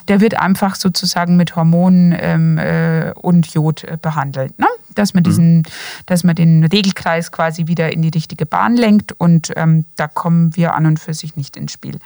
der 0.08 0.20
wird 0.20 0.38
einfach 0.38 0.74
sozusagen 0.74 1.36
mit 1.36 1.56
Hormonen 1.56 2.14
ähm, 2.18 2.58
äh, 2.58 3.12
und 3.14 3.46
Jod 3.54 3.84
äh, 3.84 3.96
behandelt. 4.00 4.58
Ne? 4.58 4.66
Dass 4.96 5.14
man, 5.14 5.22
mhm. 5.22 5.24
diesen, 5.24 5.56
mhm. 5.58 5.62
dass 6.06 6.24
man 6.24 6.34
den 6.34 6.64
Regelkreis 6.64 7.30
quasi 7.30 7.68
wieder 7.68 7.92
in 7.92 8.02
die 8.02 8.08
richtige 8.08 8.46
Bahn 8.46 8.76
lenkt 8.76 9.12
und 9.12 9.52
ähm, 9.54 9.84
da 9.96 10.08
kommen 10.08 10.56
wir 10.56 10.74
an 10.74 10.86
und 10.86 10.98
für 10.98 11.14
sich 11.14 11.36
nicht 11.36 11.56
ins 11.56 11.72
Spiel. 11.72 11.98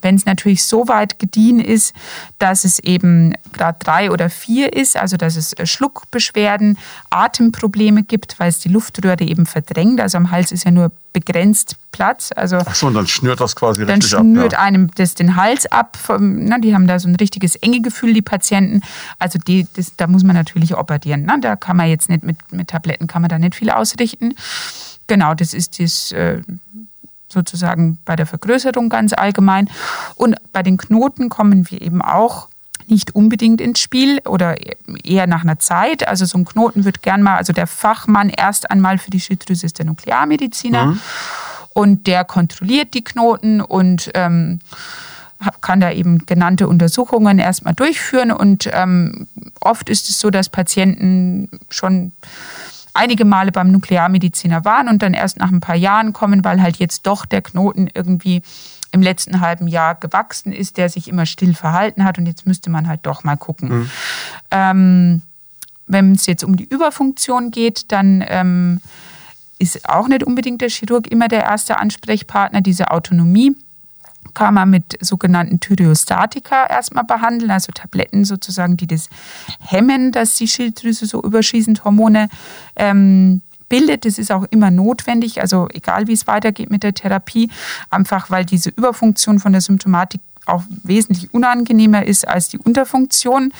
Wenn 0.00 0.14
es 0.14 0.24
natürlich 0.24 0.64
so 0.64 0.88
weit 0.88 1.18
gediehen 1.18 1.60
ist, 1.60 1.94
dass 2.38 2.64
es 2.64 2.78
eben 2.78 3.34
Grad 3.52 3.86
3 3.86 4.10
oder 4.10 4.30
4 4.30 4.72
ist, 4.72 4.96
also 4.96 5.16
dass 5.16 5.36
es 5.36 5.52
äh, 5.52 5.66
Schluckbeschwerden, 5.66 6.78
Atemprobleme 7.10 8.02
gibt, 8.02 8.40
weil 8.40 8.48
es 8.48 8.60
die 8.60 8.68
Luftröhre 8.68 9.24
eben 9.24 9.44
verdrängt, 9.44 10.00
also 10.00 10.16
am 10.16 10.30
Hals 10.30 10.52
ist 10.52 10.64
ja 10.64 10.70
nur 10.70 10.90
begrenzt 11.12 11.76
Platz. 11.90 12.30
Also 12.34 12.58
Ach 12.64 12.74
so, 12.74 12.86
und 12.86 12.94
dann 12.94 13.06
schnürt 13.06 13.40
das 13.40 13.56
quasi 13.56 13.84
dann 13.84 13.96
richtig 13.96 14.14
ab. 14.14 14.20
Dann 14.20 14.32
schnürt 14.34 14.52
ja. 14.52 14.60
einem 14.60 14.90
das 14.94 15.14
den 15.14 15.36
Hals 15.36 15.66
ab. 15.66 15.98
Na, 16.20 16.58
die 16.58 16.74
haben 16.74 16.86
da 16.86 16.98
so 16.98 17.08
ein 17.08 17.16
richtiges 17.16 17.56
enge 17.56 17.80
Gefühl, 17.80 18.12
die 18.12 18.22
Patienten. 18.22 18.82
Also 19.18 19.38
die, 19.38 19.66
das, 19.74 19.96
da 19.96 20.06
muss 20.06 20.22
man 20.22 20.36
natürlich 20.36 20.76
operieren. 20.76 21.24
Na, 21.26 21.38
da 21.38 21.56
kann 21.56 21.76
man 21.76 21.88
jetzt 21.88 22.08
nicht 22.08 22.22
mit, 22.28 22.52
mit 22.52 22.68
Tabletten 22.68 23.08
kann 23.08 23.22
man 23.22 23.28
da 23.28 23.38
nicht 23.38 23.56
viel 23.56 23.70
ausrichten. 23.70 24.34
Genau, 25.08 25.34
das 25.34 25.54
ist 25.54 25.80
das 25.80 26.12
äh, 26.12 26.40
sozusagen 27.28 27.98
bei 28.04 28.14
der 28.14 28.26
Vergrößerung 28.26 28.88
ganz 28.88 29.12
allgemein. 29.12 29.68
Und 30.14 30.36
bei 30.52 30.62
den 30.62 30.76
Knoten 30.76 31.28
kommen 31.28 31.70
wir 31.70 31.82
eben 31.82 32.02
auch 32.02 32.48
nicht 32.86 33.14
unbedingt 33.14 33.60
ins 33.60 33.80
Spiel 33.80 34.20
oder 34.24 34.56
eher 35.04 35.26
nach 35.26 35.42
einer 35.42 35.58
Zeit. 35.58 36.06
Also 36.06 36.24
so 36.24 36.38
ein 36.38 36.44
Knoten 36.44 36.84
wird 36.84 37.02
gern 37.02 37.22
mal, 37.22 37.36
also 37.36 37.52
der 37.52 37.66
Fachmann 37.66 38.30
erst 38.30 38.70
einmal 38.70 38.98
für 38.98 39.10
die 39.10 39.20
Schilddrüse 39.20 39.66
ist 39.66 39.78
der 39.78 39.86
Nuklearmediziner 39.86 40.86
mhm. 40.86 41.00
und 41.74 42.06
der 42.06 42.24
kontrolliert 42.24 42.94
die 42.94 43.04
Knoten 43.04 43.60
und 43.60 44.10
ähm, 44.14 44.60
kann 45.60 45.80
da 45.80 45.92
eben 45.92 46.26
genannte 46.26 46.68
Untersuchungen 46.68 47.38
erstmal 47.38 47.74
durchführen 47.74 48.32
und 48.32 48.68
ähm, 48.72 49.28
oft 49.60 49.88
ist 49.88 50.08
es 50.10 50.18
so, 50.20 50.30
dass 50.30 50.48
Patienten 50.48 51.48
schon 51.70 52.12
einige 52.94 53.24
Male 53.24 53.52
beim 53.52 53.70
Nuklearmediziner 53.70 54.64
waren 54.64 54.88
und 54.88 55.02
dann 55.02 55.14
erst 55.14 55.38
nach 55.38 55.52
ein 55.52 55.60
paar 55.60 55.76
Jahren 55.76 56.12
kommen, 56.12 56.44
weil 56.44 56.60
halt 56.60 56.78
jetzt 56.78 57.06
doch 57.06 57.24
der 57.24 57.42
Knoten 57.42 57.88
irgendwie 57.92 58.42
im 58.90 59.02
letzten 59.02 59.40
halben 59.40 59.68
Jahr 59.68 59.94
gewachsen 59.94 60.52
ist, 60.52 60.76
der 60.76 60.88
sich 60.88 61.08
immer 61.08 61.26
still 61.26 61.54
verhalten 61.54 62.04
hat 62.04 62.18
und 62.18 62.26
jetzt 62.26 62.46
müsste 62.46 62.70
man 62.70 62.88
halt 62.88 63.00
doch 63.04 63.22
mal 63.22 63.36
gucken. 63.36 63.68
Mhm. 63.68 63.90
Ähm, 64.50 65.22
wenn 65.86 66.12
es 66.12 66.26
jetzt 66.26 66.44
um 66.44 66.56
die 66.56 66.64
Überfunktion 66.64 67.50
geht, 67.50 67.92
dann 67.92 68.24
ähm, 68.26 68.80
ist 69.58 69.88
auch 69.88 70.08
nicht 70.08 70.24
unbedingt 70.24 70.60
der 70.60 70.68
Chirurg 70.68 71.06
immer 71.06 71.28
der 71.28 71.44
erste 71.44 71.78
Ansprechpartner. 71.78 72.60
Diese 72.60 72.90
Autonomie 72.90 73.56
kann 74.38 74.54
man 74.54 74.70
mit 74.70 74.96
sogenannten 75.00 75.58
Thyreostatika 75.58 76.66
erstmal 76.66 77.02
behandeln, 77.02 77.50
also 77.50 77.72
Tabletten 77.72 78.24
sozusagen, 78.24 78.76
die 78.76 78.86
das 78.86 79.08
hemmen, 79.58 80.12
dass 80.12 80.36
die 80.36 80.46
Schilddrüse 80.46 81.06
so 81.06 81.20
überschießend 81.20 81.84
Hormone 81.84 82.28
ähm, 82.76 83.42
bildet. 83.68 84.04
Das 84.04 84.16
ist 84.16 84.30
auch 84.30 84.44
immer 84.50 84.70
notwendig, 84.70 85.40
also 85.40 85.66
egal 85.72 86.06
wie 86.06 86.12
es 86.12 86.28
weitergeht 86.28 86.70
mit 86.70 86.84
der 86.84 86.94
Therapie, 86.94 87.50
einfach 87.90 88.30
weil 88.30 88.44
diese 88.44 88.70
Überfunktion 88.70 89.40
von 89.40 89.50
der 89.50 89.60
Symptomatik 89.60 90.20
auch 90.46 90.62
wesentlich 90.84 91.34
unangenehmer 91.34 92.06
ist 92.06 92.26
als 92.26 92.48
die 92.48 92.58
Unterfunktion. 92.58 93.52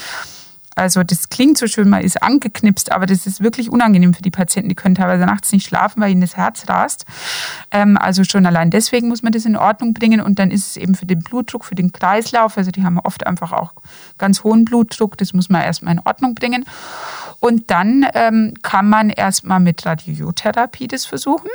Also 0.78 1.02
das 1.02 1.28
klingt 1.28 1.58
so 1.58 1.66
schön, 1.66 1.88
man 1.88 2.02
ist 2.02 2.22
angeknipst, 2.22 2.92
aber 2.92 3.06
das 3.06 3.26
ist 3.26 3.42
wirklich 3.42 3.70
unangenehm 3.70 4.14
für 4.14 4.22
die 4.22 4.30
Patienten. 4.30 4.68
Die 4.68 4.74
können 4.74 4.94
teilweise 4.94 5.26
nachts 5.26 5.52
nicht 5.52 5.66
schlafen, 5.66 6.00
weil 6.00 6.12
ihnen 6.12 6.20
das 6.20 6.36
Herz 6.36 6.68
rast. 6.68 7.04
Ähm, 7.70 7.98
also 7.98 8.24
schon 8.24 8.46
allein 8.46 8.70
deswegen 8.70 9.08
muss 9.08 9.22
man 9.22 9.32
das 9.32 9.44
in 9.44 9.56
Ordnung 9.56 9.92
bringen. 9.92 10.20
Und 10.20 10.38
dann 10.38 10.50
ist 10.50 10.66
es 10.66 10.76
eben 10.76 10.94
für 10.94 11.06
den 11.06 11.18
Blutdruck, 11.18 11.64
für 11.64 11.74
den 11.74 11.92
Kreislauf, 11.92 12.56
also 12.56 12.70
die 12.70 12.84
haben 12.84 12.98
oft 13.00 13.26
einfach 13.26 13.52
auch 13.52 13.72
ganz 14.18 14.44
hohen 14.44 14.64
Blutdruck, 14.64 15.18
das 15.18 15.32
muss 15.32 15.48
man 15.48 15.62
erstmal 15.62 15.94
in 15.94 16.00
Ordnung 16.04 16.34
bringen. 16.34 16.64
Und 17.40 17.70
dann 17.70 18.06
ähm, 18.14 18.54
kann 18.62 18.88
man 18.88 19.10
erstmal 19.10 19.60
mit 19.60 19.84
Radiotherapie 19.84 20.88
das 20.88 21.04
versuchen 21.04 21.50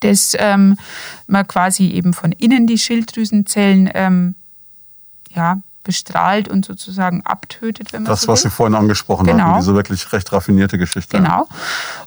dass 0.00 0.36
ähm, 0.38 0.76
man 1.26 1.48
quasi 1.48 1.88
eben 1.88 2.12
von 2.12 2.32
innen 2.32 2.66
die 2.66 2.76
Schilddrüsenzellen 2.76 3.90
ähm, 3.94 4.34
ja, 5.34 5.60
bestrahlt 5.84 6.48
und 6.48 6.64
sozusagen 6.64 7.22
abtötet, 7.24 7.92
wenn 7.92 8.02
man 8.02 8.10
Das, 8.10 8.22
so 8.22 8.28
was 8.28 8.42
Sie 8.42 8.50
vorhin 8.50 8.74
angesprochen 8.74 9.26
genau. 9.26 9.44
haben, 9.44 9.60
diese 9.60 9.74
wirklich 9.74 10.12
recht 10.12 10.32
raffinierte 10.32 10.78
Geschichte. 10.78 11.18
Genau. 11.18 11.46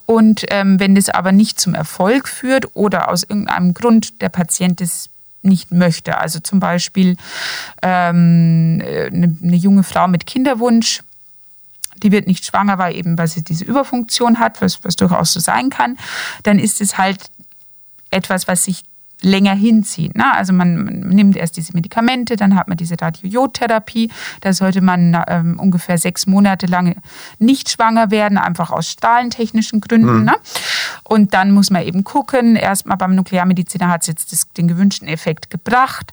Und 0.06 0.46
ähm, 0.50 0.80
wenn 0.80 0.96
das 0.96 1.10
aber 1.10 1.32
nicht 1.32 1.60
zum 1.60 1.76
Erfolg 1.76 2.28
führt 2.28 2.76
oder 2.76 3.10
aus 3.10 3.24
irgendeinem 3.24 3.74
Grund 3.74 4.22
der 4.22 4.30
Patient 4.30 4.82
das 4.82 5.10
nicht 5.44 5.72
möchte, 5.72 6.18
also 6.18 6.40
zum 6.40 6.60
Beispiel 6.60 7.16
ähm, 7.82 8.82
eine, 8.82 9.38
eine 9.42 9.56
junge 9.56 9.84
Frau 9.84 10.08
mit 10.08 10.26
Kinderwunsch, 10.26 11.02
die 12.04 12.12
wird 12.12 12.28
nicht 12.28 12.46
schwanger, 12.46 12.78
weil 12.78 12.96
eben, 12.96 13.18
weil 13.18 13.28
sie 13.28 13.44
diese 13.44 13.66
Überfunktion 13.66 14.40
hat, 14.40 14.62
was, 14.62 14.84
was 14.84 14.96
durchaus 14.96 15.34
so 15.34 15.40
sein 15.40 15.70
kann, 15.70 15.98
dann 16.44 16.60
ist 16.60 16.82
es 16.82 16.98
halt 16.98 17.32
etwas, 18.12 18.48
was 18.48 18.64
sich 18.64 18.84
länger 19.22 19.56
hinziehen. 19.56 20.12
Ne? 20.16 20.32
Also 20.34 20.54
man, 20.54 20.84
man, 20.84 21.10
nimmt 21.10 21.36
erst 21.36 21.58
diese 21.58 21.74
Medikamente, 21.74 22.36
dann 22.36 22.56
hat 22.56 22.68
man 22.68 22.78
diese 22.78 22.96
Radiojodtherapie. 23.00 24.12
Da 24.42 24.54
sollte 24.54 24.82
man 24.82 25.18
ähm, 25.28 25.60
ungefähr 25.60 25.98
sechs 25.98 26.28
Monate 26.28 26.68
lang 26.68 26.96
nicht 27.40 27.70
schwanger 27.70 28.12
werden, 28.12 28.38
einfach 28.38 28.72
aus 28.72 28.90
strahlentechnischen 28.90 29.82
Gründen. 29.82 30.20
Mhm. 30.20 30.26
Ne? 30.26 30.36
Und 31.04 31.34
dann 31.34 31.52
muss 31.52 31.72
man 31.72 31.84
eben 31.84 32.04
gucken, 32.04 32.56
erstmal 32.56 32.98
beim 32.98 33.16
Nuklearmediziner 33.16 33.88
hat 33.88 34.02
es 34.02 34.08
jetzt 34.08 34.32
das, 34.32 34.50
den 34.54 34.68
gewünschten 34.68 35.08
Effekt 35.08 35.50
gebracht, 35.50 36.12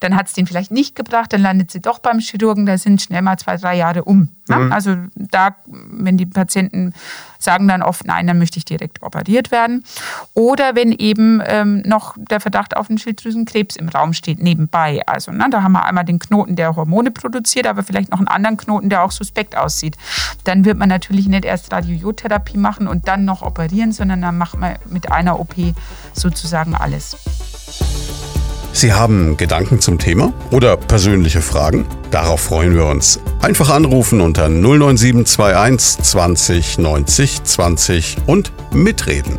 dann 0.00 0.14
hat 0.14 0.28
es 0.28 0.32
den 0.32 0.46
vielleicht 0.46 0.70
nicht 0.70 0.94
gebracht, 0.94 1.32
dann 1.32 1.42
landet 1.42 1.70
sie 1.70 1.80
doch 1.80 1.98
beim 1.98 2.20
Chirurgen, 2.20 2.66
da 2.66 2.78
sind 2.78 3.02
schnell 3.02 3.22
mal 3.22 3.38
zwei, 3.38 3.56
drei 3.56 3.76
Jahre 3.76 4.04
um. 4.04 4.28
Ne? 4.48 4.56
Mhm. 4.56 4.72
Also 4.72 4.96
da, 5.14 5.56
wenn 5.66 6.16
die 6.16 6.26
Patienten 6.26 6.94
sagen 7.38 7.68
dann 7.68 7.82
oft, 7.82 8.06
nein, 8.06 8.26
dann 8.26 8.38
möchte 8.38 8.58
ich 8.58 8.64
direkt 8.64 9.02
operiert 9.02 9.50
werden. 9.50 9.84
Oder 10.34 10.74
wenn 10.74 10.92
eben 10.92 11.42
ähm, 11.46 11.82
noch 11.84 12.16
der 12.18 12.40
Verdacht 12.46 12.76
auf 12.76 12.88
einen 12.88 12.98
Schilddrüsenkrebs 12.98 13.74
im 13.74 13.88
Raum 13.88 14.12
steht, 14.12 14.40
nebenbei. 14.40 15.02
Also 15.04 15.32
ne, 15.32 15.48
da 15.50 15.64
haben 15.64 15.72
wir 15.72 15.84
einmal 15.84 16.04
den 16.04 16.20
Knoten, 16.20 16.54
der 16.54 16.76
Hormone 16.76 17.10
produziert, 17.10 17.66
aber 17.66 17.82
vielleicht 17.82 18.12
noch 18.12 18.18
einen 18.18 18.28
anderen 18.28 18.56
Knoten, 18.56 18.88
der 18.88 19.02
auch 19.02 19.10
suspekt 19.10 19.56
aussieht. 19.56 19.96
Dann 20.44 20.64
wird 20.64 20.78
man 20.78 20.88
natürlich 20.88 21.26
nicht 21.26 21.44
erst 21.44 21.72
Radiotherapie 21.72 22.56
machen 22.56 22.86
und 22.86 23.08
dann 23.08 23.24
noch 23.24 23.42
operieren, 23.42 23.90
sondern 23.90 24.22
dann 24.22 24.38
macht 24.38 24.56
man 24.56 24.76
mit 24.88 25.10
einer 25.10 25.40
OP 25.40 25.56
sozusagen 26.12 26.76
alles. 26.76 27.16
Sie 28.70 28.92
haben 28.92 29.36
Gedanken 29.36 29.80
zum 29.80 29.98
Thema 29.98 30.32
oder 30.52 30.76
persönliche 30.76 31.42
Fragen? 31.42 31.84
Darauf 32.12 32.42
freuen 32.42 32.76
wir 32.76 32.86
uns. 32.86 33.18
Einfach 33.42 33.70
anrufen 33.70 34.20
unter 34.20 34.48
09721 34.48 36.04
20 36.04 36.78
90 36.78 37.42
20 37.42 38.16
und 38.26 38.52
mitreden. 38.72 39.36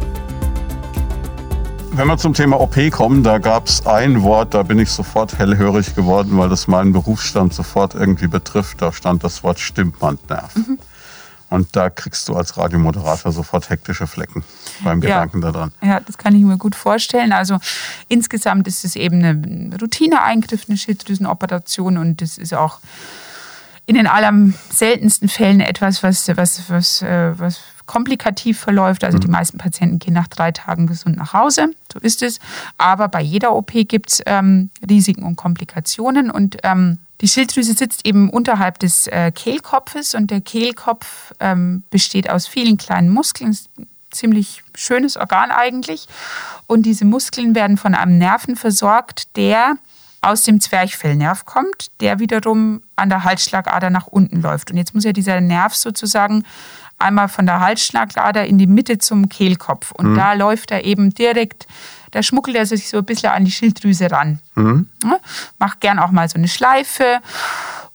Wenn 1.98 2.06
wir 2.10 2.18
zum 2.20 2.36
Thema 2.36 2.60
OP 2.60 2.76
kommen, 2.92 3.24
da 3.24 3.40
gab 3.40 3.66
es 3.66 3.88
ein 3.88 4.22
Wort, 4.22 4.54
da 4.54 4.62
bin 4.62 4.78
ich 4.78 4.92
sofort 4.92 5.40
hellhörig 5.40 5.96
geworden, 5.96 6.38
weil 6.38 6.48
das 6.48 6.68
meinen 6.68 6.94
Berufsstand 6.94 7.56
sofort 7.56 7.96
irgendwie 7.96 8.28
betrifft. 8.28 8.84
Da 8.84 8.94
stand 8.94 9.24
das 9.24 9.44
Wort 9.44 9.60
Stimmbandnerv. 9.60 10.56
Mhm. 10.56 10.78
Und 11.50 11.76
da 11.76 11.90
kriegst 11.90 12.30
du 12.30 12.36
als 12.36 12.56
Radiomoderator 12.56 13.32
sofort 13.32 13.72
hektische 13.72 14.06
Flecken 14.06 14.44
beim 14.84 15.02
Gedanken 15.02 15.42
ja. 15.42 15.52
daran. 15.52 15.72
Ja, 15.82 16.00
das 16.00 16.20
kann 16.20 16.36
ich 16.36 16.44
mir 16.44 16.58
gut 16.58 16.76
vorstellen. 16.76 17.32
Also 17.32 17.58
insgesamt 18.10 18.68
ist 18.68 18.86
es 18.86 18.96
eben 18.96 19.24
ein 19.24 19.76
Routineeingriff, 19.82 20.66
eine 20.68 20.78
Schilddrüsenoperation 20.78 21.98
und 21.98 22.22
das 22.22 22.38
ist 22.38 22.54
auch 22.54 22.78
in 23.88 23.96
den 23.96 24.06
allerseltensten 24.06 25.30
Fällen 25.30 25.62
etwas, 25.62 26.04
was, 26.04 26.28
was, 26.36 26.70
was, 26.70 27.02
äh, 27.02 27.40
was 27.40 27.62
komplikativ 27.86 28.60
verläuft. 28.60 29.04
Also 29.04 29.18
die 29.18 29.28
mhm. 29.28 29.34
meisten 29.34 29.58
Patienten 29.58 29.98
gehen 29.98 30.14
nach 30.14 30.28
drei 30.28 30.52
Tagen 30.52 30.86
gesund 30.86 31.18
nach 31.18 31.34
Hause. 31.34 31.72
So 31.92 32.00
ist 32.00 32.22
es. 32.22 32.40
Aber 32.78 33.08
bei 33.08 33.22
jeder 33.22 33.56
OP 33.56 33.72
gibt 33.88 34.12
es 34.12 34.22
ähm, 34.26 34.70
Risiken 34.88 35.24
und 35.24 35.38
Komplikationen 35.38 36.30
und 36.30 36.58
ähm, 36.64 37.00
die 37.22 37.28
Schilddrüse 37.28 37.74
sitzt 37.74 38.06
eben 38.06 38.30
unterhalb 38.30 38.78
des 38.78 39.08
äh, 39.08 39.32
Kehlkopfes 39.32 40.14
und 40.14 40.30
der 40.30 40.42
Kehlkopf 40.42 41.34
ähm, 41.40 41.84
besteht 41.90 42.30
aus 42.30 42.46
vielen 42.46 42.78
kleinen 42.78 43.10
Muskeln. 43.10 43.58
Ziemlich 44.12 44.64
schönes 44.76 45.18
Organ 45.18 45.50
eigentlich. 45.50 46.08
Und 46.68 46.86
diese 46.86 47.06
Muskeln 47.06 47.56
werden 47.56 47.78
von 47.78 47.96
einem 47.96 48.18
Nerven 48.18 48.56
versorgt, 48.56 49.36
der 49.36 49.78
aus 50.22 50.44
dem 50.44 50.60
Zwerchfellnerv 50.60 51.46
kommt, 51.46 51.92
der 52.02 52.20
wiederum 52.20 52.82
an 52.96 53.10
der 53.10 53.24
Halsschlagader 53.24 53.90
nach 53.90 54.08
unten 54.08 54.42
läuft. 54.42 54.72
Und 54.72 54.78
jetzt 54.78 54.94
muss 54.94 55.04
ja 55.04 55.14
dieser 55.14 55.42
Nerv 55.42 55.76
sozusagen 55.76 56.44
einmal 56.98 57.30
von 57.30 57.46
der 57.46 57.60
Halsschlagader 57.60 58.46
in 58.46 58.58
die 58.58 58.68
Mitte 58.68 58.98
zum 58.98 59.30
Kehlkopf. 59.30 59.92
Und 59.92 60.12
mhm. 60.12 60.16
da 60.16 60.34
läuft 60.34 60.72
er 60.72 60.84
eben 60.84 61.14
direkt 61.14 61.68
da 62.12 62.24
schmuggelt 62.24 62.56
er 62.56 62.66
sich 62.66 62.90
so 62.90 62.98
ein 62.98 63.06
bisschen 63.06 63.30
an 63.30 63.46
die 63.46 63.52
Schilddrüse 63.52 64.10
ran. 64.12 64.40
Mhm. 64.56 64.88
Ja, 65.04 65.20
macht 65.60 65.82
gern 65.82 66.00
auch 66.00 66.12
mal 66.12 66.28
so 66.28 66.36
eine 66.36 66.48
Schleife 66.48 67.20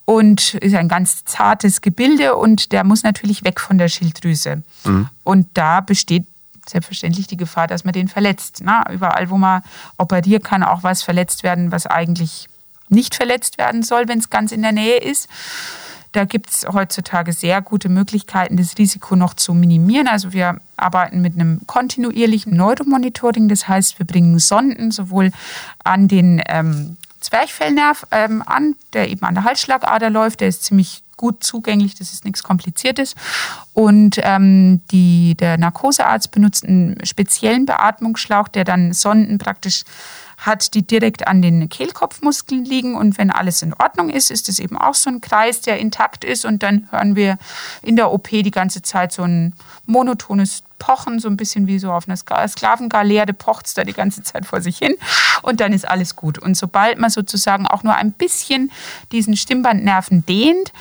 und 0.05 0.55
ist 0.55 0.75
ein 0.75 0.89
ganz 0.89 1.25
zartes 1.25 1.81
Gebilde 1.81 2.37
und 2.37 2.73
der 2.73 2.85
muss 2.85 3.03
natürlich 3.03 3.45
weg 3.45 3.61
von 3.61 3.79
der 3.79 3.89
Schilddrüse. 3.89 4.63
Mhm. 4.85 5.09
Und 5.25 5.49
da 5.55 5.81
besteht 5.81 6.27
selbstverständlich 6.69 7.27
die 7.27 7.37
Gefahr, 7.37 7.67
dass 7.67 7.85
man 7.85 7.93
den 7.93 8.09
verletzt. 8.09 8.61
Na, 8.63 8.91
überall, 8.93 9.31
wo 9.31 9.39
man 9.39 9.63
operiert, 9.99 10.45
kann 10.45 10.63
auch 10.63 10.83
was 10.83 11.03
verletzt 11.03 11.43
werden, 11.43 11.73
was 11.73 11.87
eigentlich 11.87 12.49
nicht 12.89 13.15
verletzt 13.15 13.59
werden 13.59 13.83
soll, 13.83 14.09
wenn 14.09 14.19
es 14.19 14.31
ganz 14.31 14.53
in 14.53 14.63
der 14.63 14.73
Nähe 14.73 14.99
ist. 14.99 15.29
Da 16.13 16.27
gibt 16.27 16.51
es 16.51 16.67
heutzutage 16.71 17.33
sehr 17.33 17.63
gute 17.63 17.89
Möglichkeiten, 17.89 18.59
das 18.59 18.77
Risiko 18.77 19.17
noch 19.17 19.33
zu 19.33 19.55
minimieren. 19.55 20.09
Also 20.09 20.35
wir 20.35 20.61
arbeiten 20.77 21.23
mit 21.23 21.35
einem 21.35 21.63
kontinuierlichen 21.67 22.55
Neuromonitoring. 22.55 23.49
Das 23.49 23.67
heißt, 23.67 23.99
wir 23.99 24.07
bringen 24.07 24.39
Sonden 24.39 24.91
sowohl 24.91 25.33
an 25.85 26.09
den 26.09 26.43
ähm, 26.47 26.99
Zwerchfellnerv 27.23 28.07
ähm, 28.11 28.43
an, 28.45 28.77
der 28.93 29.09
eben 29.09 29.25
an 29.25 29.35
der 29.35 29.45
Halsschlagader 29.45 30.11
läuft. 30.11 30.41
Der 30.41 30.49
ist 30.49 30.65
ziemlich 30.65 31.03
gut 31.17 31.45
zugänglich, 31.45 31.95
das 31.95 32.13
ist 32.13 32.25
nichts 32.25 32.43
Kompliziertes. 32.43 33.15
Und 33.73 34.19
ähm, 34.23 34.81
die, 34.91 35.37
der 35.37 35.57
Narkosearzt 35.57 36.33
benutzt 36.33 36.65
einen 36.65 37.05
speziellen 37.05 37.65
Beatmungsschlauch, 37.65 38.49
der 38.49 38.65
dann 38.65 38.93
Sonden 38.93 39.39
praktisch 39.39 39.85
hat, 40.47 40.75
die 40.75 40.87
direkt 40.87 41.27
an 41.27 41.43
den 41.43 41.69
Kehlkopfmuskeln 41.69 42.65
liegen. 42.65 42.97
Und 42.97 43.19
wenn 43.19 43.31
alles 43.31 43.63
in 43.63 43.75
Ordnung 43.75 44.11
ist, 44.11 44.31
ist 44.31 44.49
es 44.49 44.59
eben 44.59 44.77
auch 44.77 44.95
so 44.95 45.11
ein 45.11 45.21
Kreis, 45.21 45.61
der 45.61 45.79
intakt 45.79 46.25
ist. 46.25 46.45
Und 46.45 46.63
dann 46.63 46.89
hören 46.91 47.17
wir 47.17 47.39
in 47.83 47.97
der 47.97 48.13
OP 48.13 48.29
die 48.29 48.51
ganze 48.51 48.83
Zeit 48.83 49.13
so 49.13 49.23
ein 49.23 49.55
monotones 49.87 50.63
Pochen, 50.79 51.21
so 51.21 51.29
ein 51.29 51.37
bisschen 51.37 51.69
wie 51.69 51.79
so 51.79 51.93
auf 51.93 52.09
einer 52.09 52.17
Sklavengalerde 52.17 53.33
pocht 53.33 53.67
es 53.67 53.75
da 53.75 53.85
die 53.85 53.93
ganze 53.93 54.25
Zeit 54.25 54.47
vor 54.47 54.61
sich 54.61 54.79
hin. 54.79 54.97
Und 55.43 55.61
dann 55.61 55.73
ist 55.73 55.89
alles 55.89 56.17
gut. 56.17 56.39
Und 56.39 56.57
sobald 56.57 56.99
man 56.99 57.11
sozusagen 57.11 57.67
auch 57.67 57.85
nur 57.85 57.95
ein 57.95 58.13
bisschen 58.13 58.73
diesen 59.13 59.37
Stimmbandnerven 59.37 60.27
dehnt, 60.27 60.73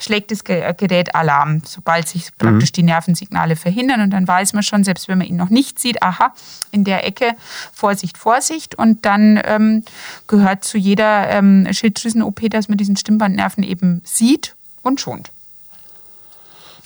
schlägt 0.00 0.30
das 0.30 0.44
Gerät 0.44 1.14
Alarm, 1.14 1.62
sobald 1.64 2.08
sich 2.08 2.36
praktisch 2.38 2.70
mhm. 2.70 2.74
die 2.74 2.82
Nervensignale 2.84 3.56
verhindern. 3.56 4.00
Und 4.00 4.10
dann 4.10 4.26
weiß 4.26 4.52
man 4.52 4.62
schon, 4.62 4.84
selbst 4.84 5.08
wenn 5.08 5.18
man 5.18 5.26
ihn 5.26 5.36
noch 5.36 5.50
nicht 5.50 5.78
sieht, 5.78 6.02
aha, 6.02 6.32
in 6.70 6.84
der 6.84 7.06
Ecke, 7.06 7.32
Vorsicht, 7.72 8.18
Vorsicht. 8.18 8.74
Und 8.74 9.04
dann 9.04 9.40
ähm, 9.44 9.84
gehört 10.26 10.64
zu 10.64 10.78
jeder 10.78 11.28
ähm, 11.30 11.66
Schilddrüsen-OP, 11.70 12.50
dass 12.50 12.68
man 12.68 12.78
diesen 12.78 12.96
Stimmbandnerven 12.96 13.62
eben 13.62 14.02
sieht 14.04 14.54
und 14.82 15.00
schont. 15.00 15.30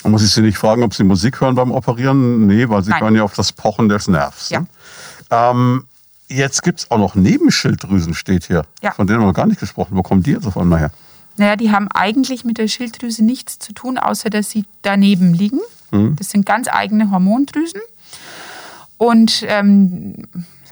Muss 0.05 0.23
ich 0.23 0.31
Sie 0.31 0.43
nicht 0.43 0.59
fragen, 0.59 0.83
ob 0.83 0.93
Sie 0.93 1.03
Musik 1.03 1.41
hören 1.41 1.55
beim 1.55 1.73
Operieren? 1.73 2.47
Nee, 2.47 2.69
weil 2.69 2.83
Sie 2.83 2.91
Nein. 2.91 3.03
hören 3.03 3.17
ja 3.17 3.23
auf 3.23 3.35
das 3.35 3.53
Pochen 3.53 3.89
des 3.89 4.07
Nervs. 4.07 4.51
Ja. 4.51 4.61
Ne? 4.61 4.67
Ähm, 5.31 5.85
jetzt 6.29 6.63
gibt 6.63 6.81
es 6.81 6.91
auch 6.91 6.99
noch 6.99 7.15
Nebenschilddrüsen, 7.15 8.15
steht 8.15 8.45
hier. 8.47 8.65
Ja. 8.83 8.93
Von 8.93 9.07
denen 9.07 9.19
haben 9.19 9.25
wir 9.25 9.29
noch 9.29 9.37
gar 9.37 9.47
nicht 9.47 9.61
gesprochen. 9.61 9.97
Wo 9.97 10.03
kommen 10.03 10.23
die 10.23 10.33
jetzt 10.33 10.47
auf 10.47 10.59
einmal 10.59 10.81
her? 10.81 10.91
Naja, 11.37 11.57
die 11.57 11.71
haben 11.71 11.89
eigentlich 11.89 12.45
mit 12.45 12.59
der 12.59 12.69
Schilddrüse 12.69 13.25
nichts 13.25 13.59
zu 13.59 13.73
tun, 13.73 13.99
außer 13.99 14.31
dass 14.31 14.51
sie 14.51 14.65
daneben 14.83 15.35
liegen. 15.35 15.61
Mhm. 15.91 16.17
Das 16.17 16.31
sind 16.31 16.47
ganz 16.47 16.69
eigene 16.69 17.11
Hormondrüsen. 17.11 17.81
Und 18.97 19.45
ähm, 19.49 20.29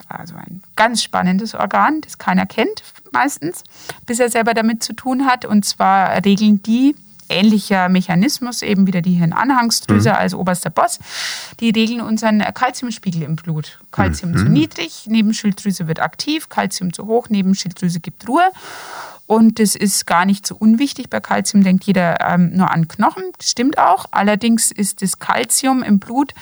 also 0.09 0.35
ein 0.37 0.63
ganz 0.77 1.03
spannendes 1.03 1.55
Organ, 1.55 2.01
das 2.03 2.19
keiner 2.19 2.47
kennt 2.47 2.83
meistens, 3.13 3.65
bis 4.07 4.21
er 4.21 4.31
selber 4.31 4.55
damit 4.55 4.83
zu 4.83 4.93
tun 4.93 5.27
hat. 5.27 5.45
Und 5.45 5.65
zwar 5.65 6.25
regeln 6.25 6.63
die 6.63 6.95
ähnlicher 7.29 7.89
Mechanismus, 7.89 8.63
eben 8.63 8.87
wieder 8.87 9.01
die 9.01 9.15
Hirnanhangsdrüse 9.15 10.11
mhm. 10.11 10.17
als 10.17 10.35
oberster 10.35 10.71
Boss, 10.71 10.99
die 11.61 11.71
regeln 11.71 12.01
unseren 12.01 12.41
Kalziumspiegel 12.41 13.23
im 13.23 13.37
Blut. 13.37 13.81
Kalzium 13.91 14.33
mhm. 14.33 14.37
zu 14.37 14.45
niedrig, 14.45 15.07
Nebenschilddrüse 15.07 15.89
wird 15.89 16.01
aktiv, 16.01 16.49
Kalzium 16.49 16.93
zu 16.93 17.07
hoch, 17.07 17.29
Nebenschilddrüse 17.29 18.01
gibt 18.01 18.29
Ruhe. 18.29 18.45
Und 19.33 19.59
das 19.59 19.75
ist 19.75 20.07
gar 20.07 20.27
nicht 20.27 20.47
so 20.47 20.55
unwichtig. 20.55 21.09
Bei 21.09 21.19
Kalzium 21.19 21.65
denkt 21.65 21.85
jeder 21.85 22.21
ähm, 22.21 22.51
nur 22.55 22.71
an 22.71 22.87
Knochen. 22.87 23.25
Das 23.39 23.49
stimmt 23.49 23.79
auch. 23.79 24.05
Allerdings 24.11 24.71
ist 24.71 25.01
das 25.01 25.21
Kalzium 25.21 25.83
im 25.83 25.99
Blut 25.99 26.35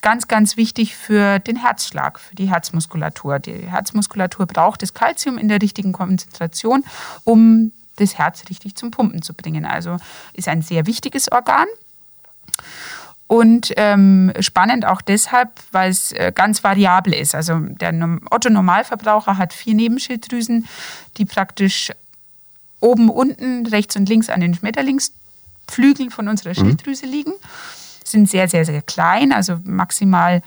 ganz, 0.00 0.26
ganz 0.26 0.56
wichtig 0.56 0.96
für 0.96 1.38
den 1.38 1.54
Herzschlag, 1.54 2.18
für 2.18 2.34
die 2.34 2.50
Herzmuskulatur. 2.50 3.38
Die 3.38 3.52
Herzmuskulatur 3.52 4.46
braucht 4.46 4.82
das 4.82 4.92
Kalzium 4.92 5.38
in 5.38 5.46
der 5.46 5.62
richtigen 5.62 5.92
Konzentration, 5.92 6.82
um 7.22 7.70
das 7.94 8.18
Herz 8.18 8.42
richtig 8.50 8.74
zum 8.74 8.90
Pumpen 8.90 9.22
zu 9.22 9.34
bringen. 9.34 9.64
Also 9.64 9.98
ist 10.32 10.48
ein 10.48 10.62
sehr 10.62 10.88
wichtiges 10.88 11.30
Organ. 11.30 11.68
Und 13.28 13.72
ähm, 13.76 14.32
spannend 14.40 14.84
auch 14.84 15.00
deshalb, 15.00 15.48
weil 15.70 15.90
es 15.92 16.10
äh, 16.10 16.32
ganz 16.34 16.64
variabel 16.64 17.14
ist. 17.14 17.36
Also 17.36 17.60
der 17.60 17.94
Otto-Normalverbraucher 18.32 19.38
hat 19.38 19.52
vier 19.52 19.74
Nebenschilddrüsen, 19.74 20.66
die 21.18 21.24
praktisch 21.24 21.92
oben, 22.82 23.08
unten, 23.08 23.66
rechts 23.66 23.96
und 23.96 24.08
links 24.08 24.28
an 24.28 24.40
den 24.40 24.54
Schmetterlingsflügeln 24.54 26.10
von 26.10 26.28
unserer 26.28 26.50
mhm. 26.50 26.54
Schilddrüse 26.54 27.06
liegen. 27.06 27.32
Sind 28.04 28.28
sehr, 28.28 28.48
sehr, 28.48 28.64
sehr 28.64 28.82
klein, 28.82 29.32
also 29.32 29.58
maximal, 29.64 30.42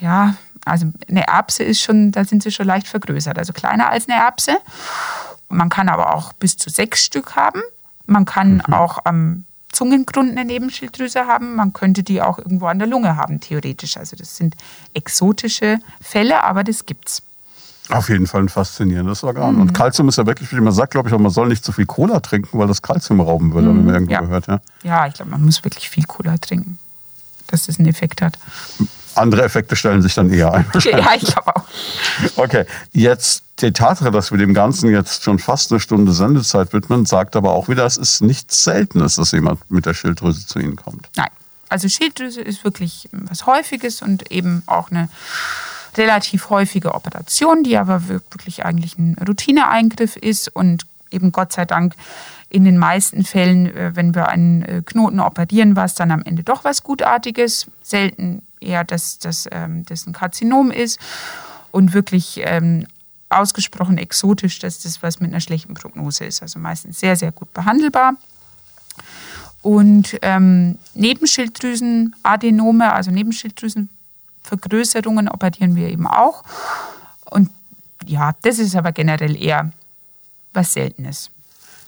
ja, 0.00 0.34
also 0.64 0.86
eine 1.08 1.26
Erbse 1.26 1.62
ist 1.62 1.80
schon, 1.80 2.12
da 2.12 2.24
sind 2.24 2.42
sie 2.42 2.50
schon 2.50 2.66
leicht 2.66 2.88
vergrößert, 2.88 3.38
also 3.38 3.52
kleiner 3.52 3.88
als 3.88 4.08
eine 4.08 4.20
Erbse. 4.20 4.58
Man 5.48 5.68
kann 5.68 5.88
aber 5.88 6.14
auch 6.14 6.32
bis 6.34 6.56
zu 6.56 6.68
sechs 6.70 7.04
Stück 7.04 7.36
haben. 7.36 7.62
Man 8.06 8.24
kann 8.24 8.62
mhm. 8.66 8.74
auch 8.74 8.98
am 9.04 9.44
Zungengrund 9.72 10.30
eine 10.30 10.44
Nebenschilddrüse 10.44 11.26
haben. 11.26 11.54
Man 11.54 11.72
könnte 11.72 12.02
die 12.02 12.20
auch 12.20 12.38
irgendwo 12.38 12.66
an 12.66 12.78
der 12.78 12.88
Lunge 12.88 13.16
haben, 13.16 13.40
theoretisch. 13.40 13.96
Also 13.96 14.16
das 14.16 14.36
sind 14.36 14.56
exotische 14.94 15.78
Fälle, 16.00 16.44
aber 16.44 16.64
das 16.64 16.86
gibt's. 16.86 17.22
Auf 17.90 18.08
jeden 18.08 18.26
Fall 18.26 18.42
ein 18.42 18.48
faszinierendes 18.48 19.24
Organ. 19.24 19.56
Mhm. 19.56 19.60
Und 19.62 19.72
Kalzium 19.74 20.08
ist 20.08 20.16
ja 20.16 20.26
wirklich, 20.26 20.52
wie 20.52 20.60
man 20.60 20.72
sagt, 20.72 20.92
glaube 20.92 21.08
ich, 21.08 21.14
auch, 21.14 21.18
man 21.18 21.30
soll 21.30 21.48
nicht 21.48 21.64
zu 21.64 21.72
viel 21.72 21.86
Cola 21.86 22.20
trinken, 22.20 22.58
weil 22.58 22.68
das 22.68 22.82
Kalzium 22.82 23.20
rauben 23.20 23.52
würde, 23.52 23.68
mhm. 23.68 23.78
wenn 23.78 23.84
man 23.84 23.94
irgendwo 23.94 24.12
ja. 24.12 24.20
gehört. 24.20 24.46
Ja, 24.46 24.60
ja 24.82 25.06
ich 25.06 25.14
glaube, 25.14 25.30
man 25.30 25.44
muss 25.44 25.64
wirklich 25.64 25.90
viel 25.90 26.04
Cola 26.04 26.38
trinken, 26.38 26.78
dass 27.48 27.66
das 27.66 27.78
einen 27.78 27.88
Effekt 27.88 28.22
hat. 28.22 28.38
Andere 29.16 29.42
Effekte 29.42 29.74
stellen 29.74 30.02
sich 30.02 30.14
dann 30.14 30.32
eher 30.32 30.52
ein. 30.52 30.64
Ja, 30.84 31.14
ich 31.16 31.24
glaube 31.24 31.56
auch. 31.56 31.64
Okay, 32.36 32.64
jetzt 32.92 33.42
die 33.58 33.72
Tatsache, 33.72 34.10
dass 34.10 34.30
wir 34.30 34.38
dem 34.38 34.54
Ganzen 34.54 34.90
jetzt 34.90 35.24
schon 35.24 35.38
fast 35.38 35.72
eine 35.72 35.80
Stunde 35.80 36.12
Sendezeit 36.12 36.72
widmen, 36.72 37.06
sagt 37.06 37.36
aber 37.36 37.52
auch 37.52 37.68
wieder, 37.68 37.84
es 37.84 37.96
ist 37.96 38.22
nichts 38.22 38.64
Seltenes, 38.64 39.16
dass 39.16 39.32
jemand 39.32 39.68
mit 39.70 39.84
der 39.84 39.94
Schilddrüse 39.94 40.46
zu 40.46 40.58
Ihnen 40.58 40.76
kommt. 40.76 41.08
Nein, 41.16 41.28
also 41.68 41.88
Schilddrüse 41.88 42.40
ist 42.40 42.64
wirklich 42.64 43.08
was 43.12 43.46
Häufiges 43.46 44.02
und 44.02 44.30
eben 44.30 44.62
auch 44.66 44.90
eine 44.90 45.08
relativ 45.96 46.50
häufige 46.50 46.94
Operation, 46.94 47.62
die 47.62 47.76
aber 47.76 48.08
wirklich 48.08 48.64
eigentlich 48.64 48.98
ein 48.98 49.16
Routineeingriff 49.26 50.16
ist 50.16 50.48
und 50.48 50.86
eben 51.10 51.32
Gott 51.32 51.52
sei 51.52 51.64
Dank 51.64 51.94
in 52.48 52.64
den 52.64 52.78
meisten 52.78 53.24
Fällen, 53.24 53.66
äh, 53.74 53.92
wenn 53.94 54.14
wir 54.14 54.28
einen 54.28 54.62
äh, 54.62 54.82
Knoten 54.84 55.20
operieren, 55.20 55.76
war 55.76 55.84
es 55.84 55.94
dann 55.94 56.10
am 56.10 56.22
Ende 56.22 56.42
doch 56.42 56.64
was 56.64 56.82
Gutartiges. 56.82 57.66
Selten 57.82 58.42
eher, 58.60 58.84
dass, 58.84 59.18
ähm, 59.52 59.84
das 59.86 60.06
ein 60.06 60.12
Karzinom 60.12 60.70
ist 60.70 60.98
und 61.70 61.94
wirklich 61.94 62.40
ähm, 62.44 62.86
ausgesprochen 63.28 63.98
exotisch, 63.98 64.58
dass 64.58 64.80
das 64.80 65.02
was 65.02 65.20
mit 65.20 65.30
einer 65.30 65.40
schlechten 65.40 65.74
Prognose 65.74 66.24
ist. 66.24 66.42
Also 66.42 66.58
meistens 66.58 66.98
sehr, 66.98 67.16
sehr 67.16 67.30
gut 67.30 67.52
behandelbar. 67.54 68.14
Und 69.62 70.18
ähm, 70.22 70.78
Nebenschilddrüsenadenome, 70.94 72.92
also 72.92 73.10
Nebenschilddrüsenvergrößerungen 74.50 75.28
operieren 75.28 75.76
wir 75.76 75.88
eben 75.88 76.06
auch. 76.06 76.42
Und 77.30 77.50
ja, 78.06 78.32
das 78.42 78.58
ist 78.58 78.76
aber 78.76 78.92
generell 78.92 79.40
eher 79.40 79.70
was 80.52 80.72
Seltenes. 80.72 81.30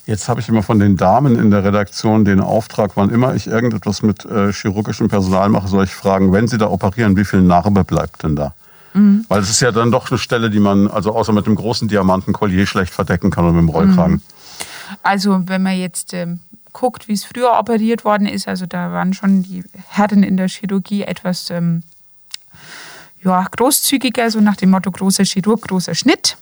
Jetzt 0.04 0.28
habe 0.28 0.40
ich 0.40 0.48
immer 0.48 0.64
von 0.64 0.80
den 0.80 0.96
Damen 0.96 1.38
in 1.38 1.50
der 1.50 1.62
Redaktion 1.62 2.24
den 2.24 2.40
Auftrag, 2.40 2.92
wann 2.96 3.10
immer 3.10 3.34
ich 3.34 3.46
irgendetwas 3.46 4.02
mit 4.02 4.24
äh, 4.24 4.52
chirurgischem 4.52 5.08
Personal 5.08 5.48
mache, 5.48 5.68
soll 5.68 5.84
ich 5.84 5.94
fragen, 5.94 6.32
wenn 6.32 6.48
Sie 6.48 6.58
da 6.58 6.68
operieren, 6.68 7.16
wie 7.16 7.24
viel 7.24 7.40
Narbe 7.40 7.84
bleibt 7.84 8.24
denn 8.24 8.34
da? 8.34 8.52
Mhm. 8.94 9.24
Weil 9.28 9.40
es 9.40 9.50
ist 9.50 9.60
ja 9.60 9.70
dann 9.70 9.92
doch 9.92 10.10
eine 10.10 10.18
Stelle, 10.18 10.50
die 10.50 10.58
man, 10.58 10.88
also 10.88 11.14
außer 11.14 11.32
mit 11.32 11.46
dem 11.46 11.54
großen 11.54 11.86
Diamantenkollier 11.86 12.66
schlecht 12.66 12.92
verdecken 12.92 13.30
kann 13.30 13.44
oder 13.44 13.52
mit 13.52 13.62
dem 13.62 13.68
Rollkragen. 13.68 14.14
Mhm. 14.14 14.22
Also 15.04 15.42
wenn 15.46 15.62
man 15.62 15.78
jetzt 15.78 16.12
ähm, 16.14 16.40
guckt, 16.72 17.06
wie 17.06 17.12
es 17.12 17.24
früher 17.24 17.56
operiert 17.58 18.04
worden 18.04 18.26
ist, 18.26 18.48
also 18.48 18.66
da 18.66 18.92
waren 18.92 19.14
schon 19.14 19.44
die 19.44 19.64
Herren 19.88 20.24
in 20.24 20.36
der 20.36 20.48
Chirurgie 20.48 21.02
etwas 21.02 21.48
ähm, 21.50 21.84
ja, 23.24 23.46
großzügiger, 23.50 24.30
so 24.30 24.40
nach 24.40 24.56
dem 24.56 24.70
Motto 24.70 24.90
großer 24.90 25.24
Chirurg, 25.24 25.62
großer 25.68 25.94
Schnitt. 25.94 26.36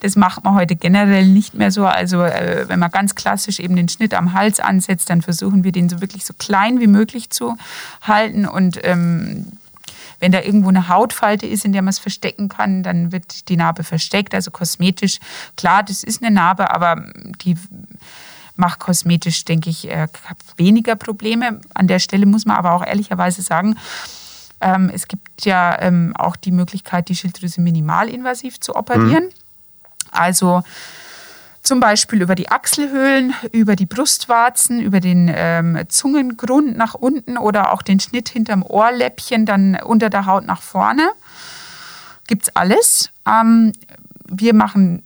Das 0.00 0.16
macht 0.16 0.44
man 0.44 0.54
heute 0.54 0.76
generell 0.76 1.26
nicht 1.26 1.54
mehr 1.54 1.70
so. 1.70 1.86
Also 1.86 2.22
äh, 2.22 2.68
wenn 2.68 2.78
man 2.78 2.90
ganz 2.90 3.14
klassisch 3.14 3.58
eben 3.58 3.74
den 3.74 3.88
Schnitt 3.88 4.14
am 4.14 4.34
Hals 4.34 4.60
ansetzt, 4.60 5.10
dann 5.10 5.22
versuchen 5.22 5.64
wir 5.64 5.72
den 5.72 5.88
so 5.88 6.00
wirklich 6.00 6.24
so 6.24 6.34
klein 6.34 6.80
wie 6.80 6.86
möglich 6.86 7.30
zu 7.30 7.56
halten. 8.02 8.46
Und 8.46 8.78
ähm, 8.84 9.46
wenn 10.20 10.32
da 10.32 10.40
irgendwo 10.40 10.68
eine 10.68 10.88
Hautfalte 10.88 11.46
ist, 11.46 11.64
in 11.64 11.72
der 11.72 11.82
man 11.82 11.90
es 11.90 11.98
verstecken 11.98 12.48
kann, 12.48 12.82
dann 12.82 13.12
wird 13.12 13.48
die 13.48 13.56
Narbe 13.56 13.82
versteckt, 13.82 14.34
also 14.34 14.50
kosmetisch. 14.50 15.18
Klar, 15.56 15.82
das 15.82 16.02
ist 16.02 16.22
eine 16.22 16.34
Narbe, 16.34 16.72
aber 16.74 17.04
die 17.42 17.56
macht 18.56 18.80
kosmetisch, 18.80 19.44
denke 19.44 19.70
ich, 19.70 19.88
äh, 19.88 20.08
weniger 20.56 20.96
Probleme. 20.96 21.60
An 21.74 21.86
der 21.86 22.00
Stelle 22.00 22.26
muss 22.26 22.44
man 22.44 22.56
aber 22.56 22.72
auch 22.72 22.84
ehrlicherweise 22.84 23.40
sagen, 23.42 23.76
ähm, 24.60 24.90
es 24.92 25.08
gibt 25.08 25.44
ja 25.44 25.80
ähm, 25.80 26.14
auch 26.16 26.36
die 26.36 26.52
Möglichkeit, 26.52 27.08
die 27.08 27.16
Schilddrüse 27.16 27.60
minimalinvasiv 27.60 28.60
zu 28.60 28.74
operieren. 28.76 29.24
Mhm. 29.24 30.10
Also 30.10 30.62
zum 31.62 31.80
Beispiel 31.80 32.22
über 32.22 32.34
die 32.34 32.50
Achselhöhlen, 32.50 33.34
über 33.52 33.76
die 33.76 33.86
Brustwarzen, 33.86 34.80
über 34.80 35.00
den 35.00 35.30
ähm, 35.32 35.78
Zungengrund 35.88 36.76
nach 36.76 36.94
unten 36.94 37.36
oder 37.36 37.72
auch 37.72 37.82
den 37.82 38.00
Schnitt 38.00 38.28
hinterm 38.28 38.62
Ohrläppchen, 38.62 39.44
dann 39.44 39.76
unter 39.76 40.08
der 40.08 40.26
Haut 40.26 40.46
nach 40.46 40.62
vorne. 40.62 41.10
Gibt 42.26 42.44
es 42.44 42.56
alles. 42.56 43.10
Ähm, 43.26 43.72
wir 44.26 44.54
machen 44.54 45.02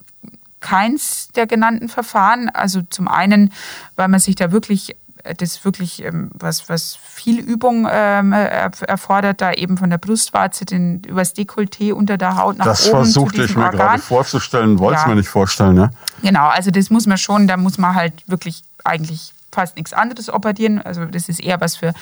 keins 0.60 1.28
der 1.34 1.46
genannten 1.46 1.88
Verfahren. 1.88 2.48
Also 2.48 2.82
zum 2.82 3.08
einen, 3.08 3.52
weil 3.96 4.08
man 4.08 4.20
sich 4.20 4.36
da 4.36 4.52
wirklich 4.52 4.96
das 5.36 5.64
wirklich 5.64 6.04
ähm, 6.04 6.30
was, 6.34 6.68
was 6.68 6.96
viel 7.02 7.38
Übung 7.38 7.86
ähm, 7.90 8.32
erfordert, 8.32 9.40
da 9.40 9.52
eben 9.52 9.76
von 9.78 9.90
der 9.90 9.98
Brustwarze 9.98 10.64
den, 10.64 11.00
übers 11.04 11.34
Dekolleté 11.34 11.92
unter 11.92 12.18
der 12.18 12.36
Haut 12.36 12.58
nach 12.58 12.66
das 12.66 12.88
oben. 12.88 12.98
Das 12.98 13.12
versuchte 13.12 13.44
ich 13.44 13.56
mir 13.56 13.64
Organ. 13.64 13.78
gerade 13.78 14.02
vorzustellen, 14.02 14.78
wollte 14.78 14.98
es 14.98 15.02
ja. 15.02 15.08
mir 15.08 15.16
nicht 15.16 15.28
vorstellen. 15.28 15.74
Ne? 15.74 15.90
Genau, 16.22 16.48
also 16.48 16.70
das 16.70 16.90
muss 16.90 17.06
man 17.06 17.18
schon, 17.18 17.46
da 17.46 17.56
muss 17.56 17.78
man 17.78 17.94
halt 17.94 18.28
wirklich 18.28 18.64
eigentlich 18.84 19.32
fast 19.52 19.76
nichts 19.76 19.92
anderes 19.92 20.32
operieren. 20.32 20.80
Also 20.80 21.04
das 21.04 21.28
ist 21.28 21.40
eher 21.40 21.60
was 21.60 21.76
für, 21.76 21.92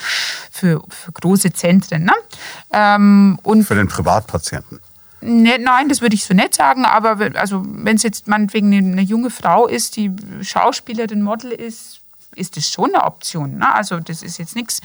für, 0.51 0.83
für 0.89 1.13
große 1.13 1.53
Zentren. 1.53 2.05
Ne? 2.05 2.13
Ähm, 2.73 3.39
und 3.43 3.65
für 3.65 3.75
den 3.75 3.89
Privatpatienten. 3.89 4.81
Ne, 5.23 5.59
nein, 5.59 5.91
das 5.91 6.01
würde 6.01 6.15
ich 6.15 6.25
so 6.25 6.33
nicht 6.33 6.55
sagen, 6.55 6.87
aber 6.87 7.19
also, 7.35 7.63
wenn 7.67 7.97
es 7.97 8.03
jetzt 8.03 8.27
meinetwegen 8.27 8.73
eine 8.73 9.03
junge 9.03 9.29
Frau 9.29 9.67
ist, 9.67 9.97
die 9.97 10.11
Schauspielerin, 10.41 11.21
Model 11.21 11.51
ist, 11.53 12.00
ist 12.35 12.57
das 12.57 12.69
schon 12.69 12.95
eine 12.95 13.05
Option. 13.05 13.59
Ne? 13.59 13.75
Also 13.75 14.01
das 14.01 14.23
ist 14.23 14.39
jetzt 14.39 14.57
nichts. 14.57 14.81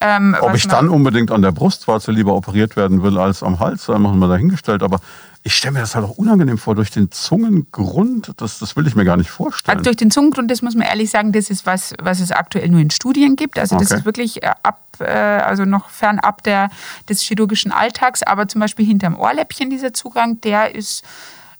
Ähm, 0.00 0.36
Ob 0.40 0.54
ich 0.54 0.66
dann 0.66 0.88
unbedingt 0.88 1.30
an 1.30 1.42
der 1.42 1.52
Brustwarze 1.52 2.12
lieber 2.12 2.34
operiert 2.34 2.76
werden 2.76 3.02
will 3.02 3.18
als 3.18 3.42
am 3.42 3.60
Hals, 3.60 3.86
da 3.86 3.98
machen 3.98 4.18
wir 4.18 4.28
dahingestellt. 4.28 4.82
Aber 4.82 5.00
ich 5.44 5.54
stelle 5.54 5.72
mir 5.72 5.80
das 5.80 5.94
halt 5.94 6.04
auch 6.04 6.18
unangenehm 6.18 6.58
vor, 6.58 6.74
durch 6.74 6.90
den 6.90 7.10
Zungengrund, 7.10 8.32
das, 8.36 8.58
das 8.58 8.76
will 8.76 8.86
ich 8.86 8.94
mir 8.94 9.04
gar 9.04 9.16
nicht 9.16 9.30
vorstellen. 9.30 9.78
Also 9.78 9.84
durch 9.84 9.96
den 9.96 10.10
Zungengrund, 10.10 10.50
das 10.50 10.62
muss 10.62 10.74
man 10.74 10.86
ehrlich 10.86 11.10
sagen, 11.10 11.32
das 11.32 11.48
ist 11.48 11.64
was, 11.64 11.94
was 12.02 12.20
es 12.20 12.32
aktuell 12.32 12.68
nur 12.68 12.80
in 12.80 12.90
Studien 12.90 13.36
gibt. 13.36 13.58
Also 13.58 13.78
das 13.78 13.90
okay. 13.90 14.00
ist 14.00 14.04
wirklich 14.04 14.42
äh, 14.42 14.52
ab, 14.62 14.82
äh, 14.98 15.04
also 15.04 15.64
noch 15.64 15.88
fernab 15.90 16.42
der, 16.42 16.70
des 17.08 17.22
chirurgischen 17.22 17.72
Alltags. 17.72 18.22
Aber 18.22 18.48
zum 18.48 18.60
Beispiel 18.60 18.84
hinterm 18.84 19.16
Ohrläppchen 19.16 19.70
dieser 19.70 19.92
Zugang, 19.94 20.40
der 20.40 20.74
ist 20.74 21.04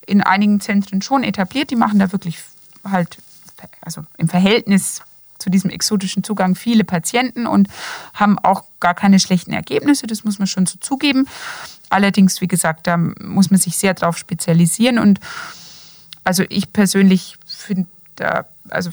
in 0.06 0.22
einigen 0.22 0.60
Zentren 0.60 1.00
schon 1.00 1.22
etabliert. 1.22 1.70
Die 1.70 1.76
machen 1.76 1.98
da 1.98 2.12
wirklich 2.12 2.40
halt, 2.84 3.18
also 3.80 4.04
im 4.16 4.28
Verhältnis 4.28 5.02
zu 5.38 5.50
diesem 5.50 5.70
exotischen 5.70 6.24
Zugang 6.24 6.54
viele 6.54 6.84
Patienten 6.84 7.46
und 7.46 7.68
haben 8.14 8.38
auch 8.38 8.64
gar 8.80 8.94
keine 8.94 9.20
schlechten 9.20 9.52
Ergebnisse, 9.52 10.06
das 10.06 10.24
muss 10.24 10.38
man 10.38 10.46
schon 10.46 10.66
so 10.66 10.78
zugeben. 10.80 11.26
Allerdings, 11.90 12.40
wie 12.40 12.48
gesagt, 12.48 12.86
da 12.86 12.96
muss 12.96 13.50
man 13.50 13.60
sich 13.60 13.76
sehr 13.76 13.94
darauf 13.94 14.18
spezialisieren 14.18 14.98
und 14.98 15.20
also 16.24 16.44
ich 16.48 16.72
persönlich 16.72 17.36
finde 17.46 17.86
da, 18.16 18.46
also 18.68 18.90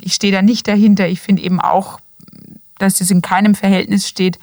ich 0.00 0.14
stehe 0.14 0.32
da 0.32 0.42
nicht 0.42 0.66
dahinter. 0.66 1.06
Ich 1.06 1.20
finde 1.20 1.42
eben 1.42 1.60
auch, 1.60 2.00
dass 2.78 3.00
es 3.00 3.10
in 3.10 3.22
keinem 3.22 3.54
Verhältnis 3.54 4.08
steht, 4.08 4.38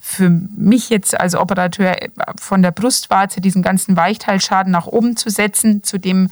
für 0.00 0.28
mich 0.28 0.90
jetzt 0.90 1.18
als 1.18 1.34
Operateur 1.34 1.96
von 2.38 2.60
der 2.60 2.72
Brustwarze 2.72 3.40
diesen 3.40 3.62
ganzen 3.62 3.96
Weichteilschaden 3.96 4.70
nach 4.70 4.86
oben 4.86 5.16
zu 5.16 5.30
setzen, 5.30 5.82
zu 5.82 5.98
dem 5.98 6.28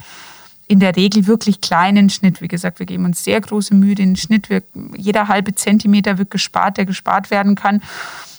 in 0.67 0.79
der 0.79 0.95
Regel 0.95 1.27
wirklich 1.27 1.61
kleinen 1.61 2.09
Schnitt. 2.09 2.41
Wie 2.41 2.47
gesagt, 2.47 2.79
wir 2.79 2.85
geben 2.85 3.05
uns 3.05 3.23
sehr 3.23 3.41
große 3.41 3.75
Mühe, 3.75 3.95
den 3.95 4.15
Schnitt, 4.15 4.49
wird, 4.49 4.65
jeder 4.95 5.27
halbe 5.27 5.55
Zentimeter 5.55 6.17
wird 6.17 6.31
gespart, 6.31 6.77
der 6.77 6.85
gespart 6.85 7.31
werden 7.31 7.55
kann. 7.55 7.81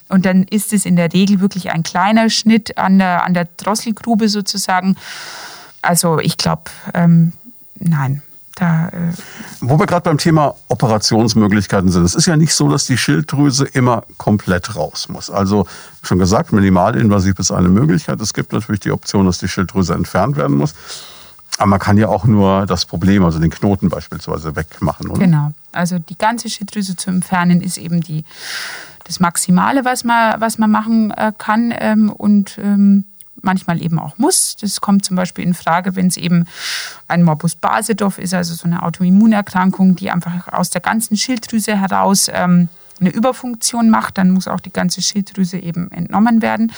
Und 0.08 0.26
dann 0.26 0.44
ist 0.44 0.72
es 0.72 0.84
in 0.84 0.96
der 0.96 1.12
Regel 1.12 1.40
wirklich 1.40 1.70
ein 1.70 1.82
kleiner 1.82 2.30
Schnitt 2.30 2.78
an 2.78 2.98
der, 2.98 3.24
an 3.24 3.34
der 3.34 3.48
Drosselgrube 3.56 4.28
sozusagen. 4.28 4.96
Also 5.82 6.18
ich 6.18 6.36
glaube, 6.36 6.64
ähm, 6.92 7.32
nein. 7.78 8.22
Da, 8.56 8.88
äh 8.88 9.12
Wo 9.60 9.78
wir 9.80 9.86
gerade 9.86 10.04
beim 10.04 10.18
Thema 10.18 10.54
Operationsmöglichkeiten 10.68 11.90
sind. 11.90 12.04
Es 12.04 12.14
ist 12.14 12.26
ja 12.26 12.36
nicht 12.36 12.54
so, 12.54 12.68
dass 12.68 12.86
die 12.86 12.96
Schilddrüse 12.96 13.64
immer 13.64 14.04
komplett 14.16 14.76
raus 14.76 15.08
muss. 15.08 15.28
Also 15.28 15.66
schon 16.02 16.20
gesagt, 16.20 16.52
minimalinvasiv 16.52 17.38
ist 17.40 17.50
eine 17.50 17.68
Möglichkeit. 17.68 18.20
Es 18.20 18.32
gibt 18.32 18.52
natürlich 18.52 18.80
die 18.80 18.92
Option, 18.92 19.26
dass 19.26 19.38
die 19.38 19.48
Schilddrüse 19.48 19.94
entfernt 19.94 20.36
werden 20.36 20.56
muss. 20.56 20.74
Aber 21.58 21.66
man 21.66 21.78
kann 21.78 21.96
ja 21.96 22.08
auch 22.08 22.24
nur 22.24 22.66
das 22.66 22.84
Problem, 22.84 23.24
also 23.24 23.38
den 23.38 23.50
Knoten 23.50 23.88
beispielsweise, 23.88 24.56
wegmachen, 24.56 25.08
oder? 25.08 25.20
Genau. 25.20 25.52
Also 25.72 25.98
die 25.98 26.18
ganze 26.18 26.48
Schilddrüse 26.48 26.96
zu 26.96 27.10
entfernen 27.10 27.60
ist 27.60 27.78
eben 27.78 28.00
die, 28.00 28.24
das 29.04 29.20
Maximale, 29.20 29.84
was 29.84 30.04
man, 30.04 30.40
was 30.40 30.58
man 30.58 30.70
machen 30.70 31.10
äh, 31.12 31.32
kann 31.36 31.72
ähm, 31.78 32.10
und 32.10 32.58
ähm, 32.58 33.04
manchmal 33.44 33.80
eben 33.82 33.98
auch 33.98 34.18
muss. 34.18 34.56
Das 34.56 34.80
kommt 34.80 35.04
zum 35.04 35.16
Beispiel 35.16 35.44
in 35.44 35.54
Frage, 35.54 35.94
wenn 35.96 36.06
es 36.06 36.16
eben 36.16 36.46
ein 37.06 37.22
Morbus 37.22 37.54
Basedorf 37.54 38.18
ist, 38.18 38.34
also 38.34 38.54
so 38.54 38.64
eine 38.64 38.82
Autoimmunerkrankung, 38.82 39.96
die 39.96 40.10
einfach 40.10 40.52
aus 40.52 40.70
der 40.70 40.80
ganzen 40.80 41.16
Schilddrüse 41.16 41.78
heraus 41.78 42.28
ähm, 42.32 42.68
eine 43.00 43.10
Überfunktion 43.10 43.90
macht, 43.90 44.18
dann 44.18 44.30
muss 44.30 44.48
auch 44.48 44.60
die 44.60 44.72
ganze 44.72 45.02
Schilddrüse 45.02 45.58
eben 45.58 45.90
entnommen 45.90 46.42
werden. 46.42 46.72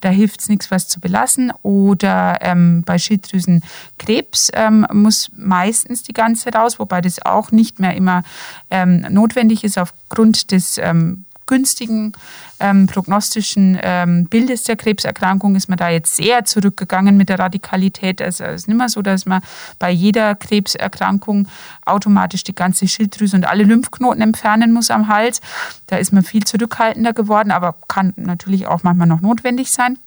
Da 0.00 0.08
hilft 0.08 0.40
es 0.40 0.48
nichts, 0.48 0.70
was 0.70 0.88
zu 0.88 1.00
belassen. 1.00 1.52
Oder 1.62 2.38
ähm, 2.40 2.82
bei 2.84 2.98
Schilddrüsenkrebs 2.98 4.50
ähm, 4.54 4.86
muss 4.92 5.30
meistens 5.36 6.02
die 6.02 6.12
ganze 6.12 6.50
raus, 6.52 6.78
wobei 6.78 7.00
das 7.00 7.24
auch 7.24 7.52
nicht 7.52 7.80
mehr 7.80 7.94
immer 7.94 8.22
ähm, 8.70 9.06
notwendig 9.10 9.64
ist 9.64 9.78
aufgrund 9.78 10.50
des 10.50 10.78
ähm, 10.78 11.24
günstigen 11.52 12.14
ähm, 12.60 12.86
prognostischen 12.86 13.78
ähm, 13.82 14.24
Bildes 14.24 14.62
der 14.62 14.76
Krebserkrankung 14.76 15.54
ist 15.54 15.68
man 15.68 15.76
da 15.76 15.90
jetzt 15.90 16.16
sehr 16.16 16.46
zurückgegangen 16.46 17.18
mit 17.18 17.28
der 17.28 17.38
Radikalität. 17.38 18.22
Also 18.22 18.44
es 18.44 18.62
ist 18.62 18.68
nicht 18.68 18.78
mehr 18.78 18.88
so, 18.88 19.02
dass 19.02 19.26
man 19.26 19.42
bei 19.78 19.90
jeder 19.90 20.34
Krebserkrankung 20.34 21.46
automatisch 21.84 22.42
die 22.42 22.54
ganze 22.54 22.88
Schilddrüse 22.88 23.36
und 23.36 23.44
alle 23.44 23.64
Lymphknoten 23.64 24.22
entfernen 24.22 24.72
muss 24.72 24.90
am 24.90 25.08
Hals. 25.08 25.42
Da 25.88 25.98
ist 25.98 26.10
man 26.14 26.22
viel 26.22 26.42
zurückhaltender 26.44 27.12
geworden, 27.12 27.50
aber 27.50 27.74
kann 27.86 28.14
natürlich 28.16 28.66
auch 28.66 28.82
manchmal 28.82 29.08
noch 29.08 29.20
notwendig 29.20 29.70
sein. 29.72 29.98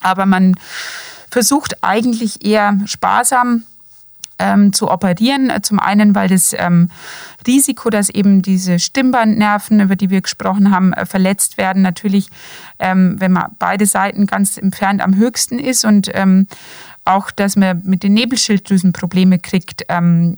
Aber 0.00 0.26
man 0.26 0.56
versucht 1.30 1.84
eigentlich 1.84 2.44
eher 2.44 2.76
sparsam 2.86 3.62
ähm, 4.40 4.72
zu 4.72 4.90
operieren. 4.90 5.52
Zum 5.62 5.78
einen, 5.78 6.14
weil 6.14 6.28
das 6.28 6.54
ähm, 6.58 6.90
Risiko, 7.46 7.90
dass 7.90 8.08
eben 8.08 8.42
diese 8.42 8.78
Stimmbandnerven, 8.78 9.80
über 9.80 9.94
die 9.94 10.10
wir 10.10 10.22
gesprochen 10.22 10.70
haben, 10.72 10.92
äh, 10.92 11.06
verletzt 11.06 11.58
werden, 11.58 11.82
natürlich, 11.82 12.28
ähm, 12.78 13.16
wenn 13.18 13.32
man 13.32 13.52
beide 13.58 13.86
Seiten 13.86 14.26
ganz 14.26 14.56
entfernt 14.56 15.02
am 15.02 15.14
höchsten 15.14 15.58
ist 15.58 15.84
und 15.84 16.10
ähm, 16.14 16.46
auch, 17.04 17.30
dass 17.30 17.56
man 17.56 17.82
mit 17.84 18.02
den 18.02 18.14
Nebelschilddrüsen 18.14 18.92
Probleme 18.92 19.38
kriegt, 19.38 19.84
ähm, 19.88 20.36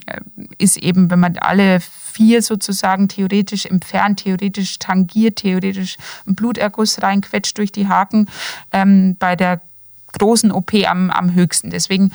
ist 0.57 0.77
eben, 0.77 1.11
wenn 1.11 1.19
man 1.19 1.37
alle 1.37 1.79
vier 1.79 2.41
sozusagen 2.41 3.07
theoretisch 3.07 3.65
entfernt, 3.65 4.23
theoretisch 4.23 4.79
tangiert, 4.79 5.37
theoretisch 5.37 5.97
ein 6.27 6.35
Bluterguss 6.35 7.01
reinquetscht 7.01 7.57
durch 7.57 7.71
die 7.71 7.87
Haken. 7.87 8.27
Ähm, 8.71 9.15
bei 9.19 9.35
der 9.35 9.61
großen 10.17 10.51
OP 10.51 10.73
am, 10.87 11.09
am 11.09 11.33
höchsten. 11.33 11.69
Deswegen 11.69 12.11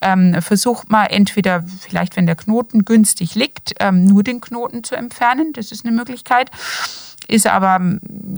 ähm, 0.00 0.40
versucht 0.40 0.90
man 0.90 1.06
entweder, 1.06 1.64
vielleicht 1.80 2.16
wenn 2.16 2.26
der 2.26 2.36
Knoten 2.36 2.84
günstig 2.84 3.34
liegt, 3.34 3.74
ähm, 3.80 4.04
nur 4.04 4.22
den 4.22 4.40
Knoten 4.40 4.84
zu 4.84 4.94
entfernen. 4.94 5.52
Das 5.52 5.72
ist 5.72 5.84
eine 5.84 5.94
Möglichkeit 5.94 6.50
ist 7.30 7.46
aber 7.46 7.80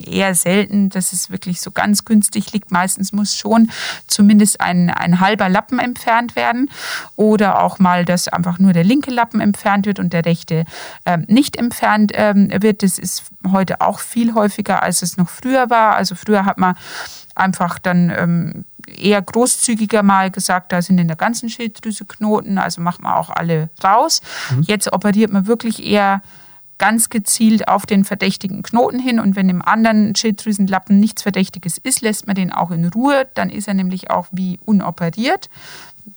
eher 0.07 0.35
selten, 0.35 0.91
dass 0.91 1.13
es 1.13 1.31
wirklich 1.31 1.61
so 1.61 1.71
ganz 1.71 2.05
günstig 2.05 2.53
liegt. 2.53 2.71
Meistens 2.71 3.13
muss 3.13 3.37
schon 3.37 3.71
zumindest 4.07 4.61
ein, 4.61 4.91
ein 4.91 5.21
halber 5.21 5.49
Lappen 5.49 5.79
entfernt 5.79 6.37
werden 6.37 6.71
oder 7.17 7.63
auch 7.63 7.79
mal, 7.79 8.05
dass 8.05 8.29
einfach 8.29 8.59
nur 8.59 8.73
der 8.73 8.85
linke 8.85 9.11
Lappen 9.11 9.41
entfernt 9.41 9.87
wird 9.87 9.99
und 9.99 10.13
der 10.13 10.25
rechte 10.25 10.65
äh, 11.05 11.19
nicht 11.27 11.57
entfernt 11.57 12.13
äh, 12.13 12.63
wird. 12.63 12.83
Das 12.83 12.99
ist 12.99 13.25
heute 13.51 13.81
auch 13.81 13.99
viel 13.99 14.35
häufiger, 14.35 14.83
als 14.83 15.03
es 15.03 15.17
noch 15.17 15.29
früher 15.29 15.71
war. 15.71 15.97
Also 15.97 16.15
früher 16.15 16.45
hat 16.45 16.59
man 16.59 16.77
einfach 17.35 17.79
dann 17.79 18.13
ähm, 18.17 18.65
eher 18.99 19.23
großzügiger 19.23 20.03
mal 20.03 20.31
gesagt, 20.31 20.73
da 20.73 20.83
sind 20.83 20.99
in 20.99 21.09
der 21.09 21.17
ganzen 21.17 21.49
Schilddrüse 21.49 22.05
Knoten, 22.05 22.59
also 22.59 22.81
macht 22.81 23.03
man 23.03 23.13
auch 23.13 23.31
alle 23.31 23.71
raus. 23.83 24.21
Mhm. 24.51 24.63
Jetzt 24.63 24.93
operiert 24.93 25.33
man 25.33 25.47
wirklich 25.47 25.85
eher 25.85 26.23
ganz 26.79 27.11
gezielt 27.11 27.69
auf 27.69 27.87
den 27.87 28.05
verdächtigen 28.05 28.65
Knoten 28.65 28.99
hin 28.99 29.21
und 29.21 29.37
wenn 29.37 29.49
im 29.49 29.63
anderen 29.63 30.17
Schilddrüsenlappen 30.17 30.99
nichts 30.99 31.23
Verdächtiges 31.23 31.79
ist, 31.79 32.01
lässt 32.01 32.27
man 32.27 32.35
den 32.35 32.53
auch 32.53 32.73
in 32.73 32.85
Ruhe. 32.87 33.29
Dann 33.35 33.51
ist 33.51 33.69
er 33.69 33.75
nämlich 33.75 34.11
auch 34.11 34.27
wie 34.33 34.59
unoperiert. 34.65 35.49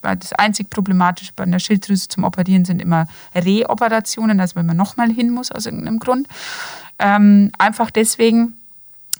Das 0.01 0.33
einzig 0.33 0.71
Problematische 0.71 1.33
bei 1.35 1.43
einer 1.43 1.59
Schilddrüse 1.59 2.07
zum 2.07 2.23
Operieren 2.23 2.65
sind 2.65 2.81
immer 2.81 3.07
Reoperationen, 3.35 4.39
also 4.39 4.55
wenn 4.55 4.65
man 4.65 4.77
nochmal 4.77 5.11
hin 5.11 5.29
muss 5.29 5.51
aus 5.51 5.67
irgendeinem 5.67 5.99
Grund. 5.99 6.27
Ähm, 6.97 7.51
einfach 7.59 7.91
deswegen, 7.91 8.53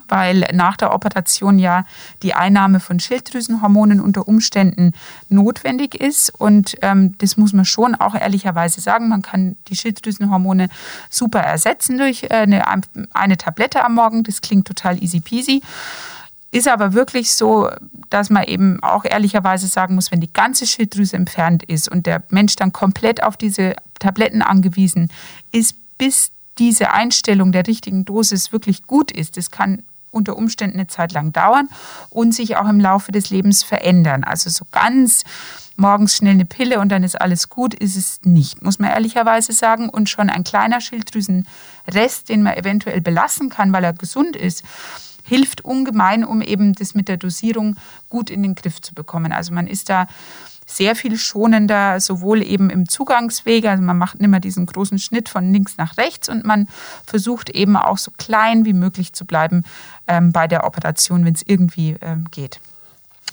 weil 0.08 0.47
nach 0.53 0.78
der 0.78 0.93
Operation 0.93 1.60
ja 1.60 1.86
die 2.24 2.34
Einnahme 2.34 2.80
von 2.80 2.99
Schilddrüsenhormonen 2.99 3.99
unter 3.99 4.28
Umständen 4.28 4.93
notwendig 5.30 5.95
ist. 5.95 6.30
Und 6.30 6.76
ähm, 6.82 7.16
das 7.18 7.38
muss 7.38 7.53
man 7.53 7.66
schon 7.66 7.95
auch 7.95 8.16
ehrlicherweise 8.16 8.82
sagen. 8.82 9.10
Man 9.10 9.22
kann 9.22 9.58
die 9.68 9.76
Schilddrüsenhormone 9.76 10.70
super 11.10 11.39
ersetzen 11.39 11.97
durch 11.97 12.24
äh, 12.24 12.30
eine, 12.30 12.64
eine 13.14 13.38
Tablette 13.38 13.84
am 13.84 13.95
Morgen. 13.95 14.24
Das 14.24 14.41
klingt 14.41 14.68
total 14.68 15.01
easy 15.01 15.20
peasy. 15.20 15.62
Ist 16.51 16.70
aber 16.70 16.93
wirklich 16.93 17.34
so, 17.34 17.70
dass 18.10 18.30
man 18.30 18.45
eben 18.45 18.82
auch 18.82 19.03
ehrlicherweise 19.03 19.68
sagen 19.68 19.95
muss, 19.95 20.12
wenn 20.12 20.22
die 20.22 20.32
ganze 20.32 20.66
Schilddrüse 20.66 21.18
entfernt 21.18 21.64
ist 21.64 21.89
und 21.89 22.06
der 22.06 22.24
Mensch 22.30 22.56
dann 22.56 22.72
komplett 22.72 23.22
auf 23.22 23.36
diese 23.36 23.76
Tabletten 23.99 24.41
angewiesen 24.41 25.12
ist, 25.51 25.76
bis 25.97 26.32
diese 26.58 26.91
Einstellung 26.91 27.51
der 27.51 27.68
richtigen 27.68 28.06
Dosis 28.06 28.53
wirklich 28.53 28.88
gut 28.88 29.12
ist, 29.12 29.38
das 29.38 29.51
kann 29.51 29.84
unter 30.16 30.38
Umständen 30.38 30.78
eine 30.78 30.88
Zeit 30.88 31.11
lang 31.11 31.32
dauern 31.32 31.70
und 32.09 32.34
sich 32.34 32.57
auch 32.57 32.68
im 32.68 32.80
Laufe 32.80 33.11
des 33.11 33.30
Lebens 33.30 33.63
verändern. 33.63 34.24
Also 34.24 34.49
so 34.49 34.66
ganz 34.72 35.24
morgens 35.76 36.16
schnell 36.16 36.34
eine 36.34 36.45
Pille 36.45 36.80
und 36.80 36.89
dann 36.89 37.03
ist 37.03 37.20
alles 37.20 37.49
gut, 37.49 37.74
ist 37.74 37.97
es 37.97 38.20
nicht, 38.24 38.61
muss 38.61 38.80
man 38.80 38.91
ehrlicherweise 38.91 39.51
sagen. 39.51 39.89
Und 39.89 40.09
schon 40.09 40.30
ein 40.30 40.43
kleiner 40.43 40.80
Schilddrüsenrest, 40.82 42.30
den 42.30 42.43
man 42.43 42.55
eventuell 42.55 43.01
belassen 43.01 43.49
kann, 43.49 43.74
weil 43.74 43.84
er 43.84 43.93
gesund 43.93 44.36
ist, 44.36 44.63
hilft 45.24 45.66
ungemein, 45.66 46.24
um 46.24 46.41
eben 46.41 46.74
das 46.74 46.95
mit 46.95 47.07
der 47.07 47.18
Dosierung 47.18 47.76
gut 48.09 48.30
in 48.30 48.43
den 48.43 48.55
Griff 48.55 48.82
zu 48.82 48.93
bekommen. 48.93 49.32
Also 49.32 49.53
man 49.53 49.68
ist 49.68 49.89
da 49.89 50.07
sehr 50.66 50.95
viel 50.95 51.18
schonender, 51.18 51.99
sowohl 51.99 52.43
eben 52.43 52.70
im 52.70 52.89
Zugangswege, 52.89 53.70
also 53.70 53.84
man 53.84 53.97
macht 53.97 54.20
immer 54.20 54.39
diesen 54.39 54.66
großen 54.66 54.99
Schnitt 54.99 55.30
von 55.30 55.53
links 55.53 55.78
nach 55.78 55.97
rechts 55.97 56.28
und 56.28 56.43
man 56.43 56.68
versucht 57.05 57.49
eben 57.49 57.78
auch 57.78 57.97
so 57.97 58.11
klein 58.18 58.66
wie 58.66 58.74
möglich 58.74 59.13
zu 59.13 59.26
bleiben 59.26 59.63
ähm, 60.07 60.32
bei 60.32 60.47
der 60.47 60.66
Operation, 60.66 61.24
wenn 61.26 61.36
es 61.36 61.43
irgendwie 61.45 61.95
ähm, 62.01 62.26
geht. 62.32 62.59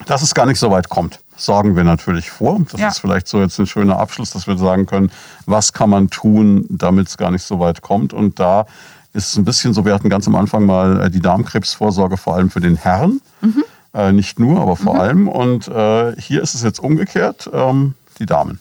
Dass 0.06 0.22
es 0.22 0.34
gar 0.34 0.46
nicht 0.46 0.58
so 0.58 0.70
weit 0.70 0.88
kommt, 0.88 1.20
sorgen 1.36 1.76
wir 1.76 1.84
natürlich 1.84 2.30
vor. 2.30 2.60
Das 2.70 2.80
ja. 2.80 2.88
ist 2.88 2.98
vielleicht 2.98 3.28
so 3.28 3.40
jetzt 3.40 3.58
ein 3.58 3.66
schöner 3.66 3.98
Abschluss, 3.98 4.30
dass 4.30 4.46
wir 4.46 4.56
sagen 4.56 4.86
können, 4.86 5.10
was 5.46 5.72
kann 5.72 5.90
man 5.90 6.10
tun, 6.10 6.66
damit 6.68 7.08
es 7.08 7.16
gar 7.16 7.30
nicht 7.30 7.44
so 7.44 7.60
weit 7.60 7.82
kommt. 7.82 8.12
Und 8.12 8.40
da 8.40 8.66
ist 9.12 9.28
es 9.28 9.36
ein 9.36 9.44
bisschen 9.44 9.74
so, 9.74 9.84
wir 9.84 9.94
hatten 9.94 10.08
ganz 10.08 10.26
am 10.26 10.34
Anfang 10.34 10.64
mal 10.64 11.02
äh, 11.02 11.10
die 11.10 11.20
Darmkrebsvorsorge 11.20 12.16
vor 12.16 12.36
allem 12.36 12.50
für 12.50 12.60
den 12.60 12.76
Herrn. 12.76 13.20
Mhm. 13.40 13.64
Äh, 13.94 14.12
nicht 14.12 14.38
nur, 14.38 14.60
aber 14.60 14.76
vor 14.76 14.94
mhm. 14.94 15.00
allem. 15.00 15.28
Und 15.28 15.68
äh, 15.68 16.14
hier 16.20 16.42
ist 16.42 16.54
es 16.54 16.62
jetzt 16.62 16.78
umgekehrt, 16.78 17.50
ähm, 17.52 17.94
die 18.18 18.26
Damen. 18.26 18.60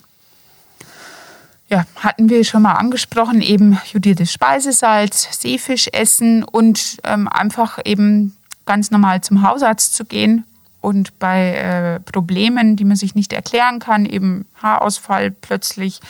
Ja, 1.68 1.86
hatten 1.96 2.28
wir 2.28 2.44
schon 2.44 2.62
mal 2.62 2.74
angesprochen, 2.74 3.40
eben 3.40 3.78
jodiertes 3.90 4.30
Speisesalz, 4.30 5.40
Seefisch 5.40 5.88
essen 5.92 6.44
und 6.44 6.98
ähm, 7.02 7.28
einfach 7.28 7.78
eben 7.86 8.36
ganz 8.66 8.90
normal 8.90 9.22
zum 9.22 9.40
Hausarzt 9.40 9.94
zu 9.94 10.04
gehen, 10.04 10.44
und 10.82 11.18
bei 11.20 11.54
äh, 11.54 12.00
Problemen, 12.00 12.76
die 12.76 12.84
man 12.84 12.96
sich 12.96 13.14
nicht 13.14 13.32
erklären 13.32 13.78
kann, 13.78 14.04
eben 14.04 14.46
Haarausfall 14.60 15.30
plötzlich, 15.30 16.00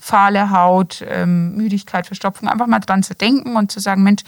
fahle 0.00 0.50
Haut, 0.50 1.04
ähm, 1.06 1.54
Müdigkeit, 1.54 2.06
Verstopfung, 2.06 2.48
einfach 2.48 2.66
mal 2.66 2.80
dran 2.80 3.02
zu 3.02 3.14
denken 3.14 3.56
und 3.56 3.70
zu 3.70 3.78
sagen, 3.78 4.02
Mensch, 4.02 4.22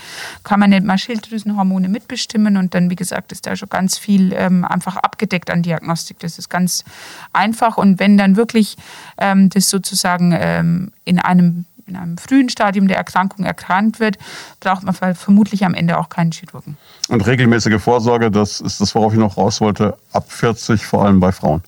kann 0.45 0.61
man 0.61 0.71
nicht 0.71 0.85
mal 0.85 0.99
Schilddrüsenhormone 0.99 1.89
mitbestimmen? 1.89 2.59
Und 2.59 2.75
dann, 2.75 2.91
wie 2.91 2.97
gesagt, 2.97 3.33
ist 3.33 3.47
da 3.47 3.57
schon 3.57 3.71
ganz 3.71 3.97
viel 3.97 4.35
ähm, 4.35 4.65
einfach 4.65 4.97
abgedeckt 4.97 5.51
an 5.51 5.63
Diagnostik. 5.63 6.19
Das 6.21 6.39
ist 6.39 6.51
ganz 6.51 6.85
einfach. 7.33 7.79
Und 7.79 7.99
wenn 7.99 8.19
dann 8.19 8.37
wirklich 8.37 8.77
ähm, 9.17 9.49
das 9.49 9.71
sozusagen 9.71 10.37
ähm, 10.39 10.93
in 11.05 11.19
einem 11.19 11.65
in 11.87 11.97
einem 11.97 12.19
frühen 12.19 12.49
Stadium 12.49 12.89
der 12.89 12.97
Erkrankung 12.97 13.45
erkrankt 13.45 14.01
wird, 14.01 14.17
braucht 14.61 14.83
man 14.83 14.95
vermutlich 15.15 15.65
am 15.65 15.75
Ende 15.75 15.99
auch 15.99 16.09
keinen 16.09 16.33
Chirurgen. 16.33 16.77
Und 17.09 17.27
regelmäßige 17.27 17.81
Vorsorge, 17.81 18.31
das 18.31 18.61
ist 18.61 18.81
das, 18.81 18.95
worauf 18.95 19.13
ich 19.13 19.19
noch 19.19 19.37
raus 19.37 19.61
wollte, 19.61 19.97
ab 20.13 20.31
40, 20.31 20.85
vor 20.85 21.05
allem 21.05 21.21
bei 21.21 21.33
Frauen. 21.33 21.63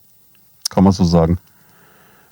Kann 0.71 0.85
man 0.85 0.93
so 0.93 1.05
sagen. 1.05 1.39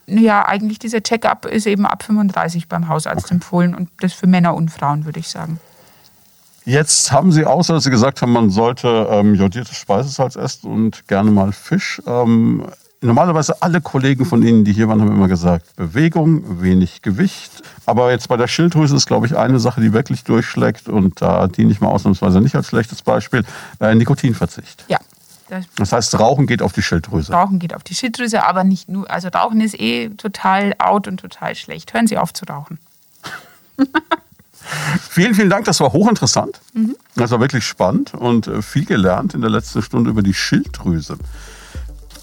Ja, 0.06 0.46
eigentlich 0.46 0.78
dieser 0.78 1.02
Check-up 1.02 1.46
ist 1.46 1.66
eben 1.66 1.86
ab 1.86 2.02
35 2.02 2.68
beim 2.68 2.88
Hausarzt 2.88 3.26
okay. 3.26 3.34
empfohlen 3.34 3.74
und 3.74 3.88
das 4.00 4.12
für 4.12 4.26
Männer 4.26 4.54
und 4.54 4.70
Frauen, 4.70 5.04
würde 5.04 5.20
ich 5.20 5.28
sagen. 5.28 5.60
Jetzt 6.66 7.12
haben 7.12 7.30
Sie, 7.30 7.44
außer 7.44 7.74
dass 7.74 7.84
Sie 7.84 7.90
gesagt 7.90 8.22
haben, 8.22 8.32
man 8.32 8.48
sollte 8.50 9.06
ähm, 9.10 9.34
jodiertes 9.34 9.76
Speisesalz 9.76 10.36
essen 10.36 10.70
und 10.70 11.06
gerne 11.08 11.30
mal 11.30 11.52
Fisch, 11.52 12.00
ähm, 12.06 12.66
normalerweise 13.04 13.60
alle 13.62 13.80
Kollegen 13.80 14.24
von 14.24 14.42
Ihnen, 14.42 14.64
die 14.64 14.72
hier 14.72 14.88
waren, 14.88 15.00
haben 15.00 15.12
immer 15.12 15.28
gesagt, 15.28 15.76
Bewegung, 15.76 16.62
wenig 16.62 17.02
Gewicht. 17.02 17.62
Aber 17.86 18.10
jetzt 18.10 18.28
bei 18.28 18.36
der 18.36 18.48
Schilddrüse 18.48 18.96
ist, 18.96 19.06
glaube 19.06 19.26
ich, 19.26 19.36
eine 19.36 19.60
Sache, 19.60 19.80
die 19.80 19.92
wirklich 19.92 20.24
durchschlägt 20.24 20.88
und 20.88 21.20
da 21.20 21.46
diene 21.46 21.70
ich 21.70 21.80
mal 21.80 21.88
ausnahmsweise 21.88 22.40
nicht 22.40 22.54
als 22.56 22.68
schlechtes 22.68 23.02
Beispiel, 23.02 23.44
äh, 23.80 23.94
Nikotinverzicht. 23.94 24.84
Ja. 24.88 24.98
Das 25.76 25.92
heißt, 25.92 26.18
Rauchen 26.18 26.46
geht 26.46 26.62
auf 26.62 26.72
die 26.72 26.82
Schilddrüse. 26.82 27.32
Rauchen 27.32 27.58
geht 27.58 27.74
auf 27.74 27.84
die 27.84 27.94
Schilddrüse, 27.94 28.44
aber 28.44 28.64
nicht 28.64 28.88
nur. 28.88 29.08
Also 29.10 29.28
Rauchen 29.28 29.60
ist 29.60 29.78
eh 29.78 30.08
total 30.08 30.74
out 30.78 31.06
und 31.06 31.20
total 31.20 31.54
schlecht. 31.54 31.92
Hören 31.92 32.06
Sie 32.06 32.16
auf 32.18 32.32
zu 32.32 32.46
rauchen. 32.46 32.78
vielen, 35.10 35.34
vielen 35.34 35.50
Dank. 35.50 35.66
Das 35.66 35.80
war 35.80 35.92
hochinteressant. 35.92 36.60
Mhm. 36.72 36.96
Das 37.14 37.30
war 37.30 37.40
wirklich 37.40 37.66
spannend 37.66 38.14
und 38.14 38.46
äh, 38.46 38.62
viel 38.62 38.86
gelernt 38.86 39.34
in 39.34 39.42
der 39.42 39.50
letzten 39.50 39.82
Stunde 39.82 40.10
über 40.10 40.22
die 40.22 40.34
Schilddrüse. 40.34 41.18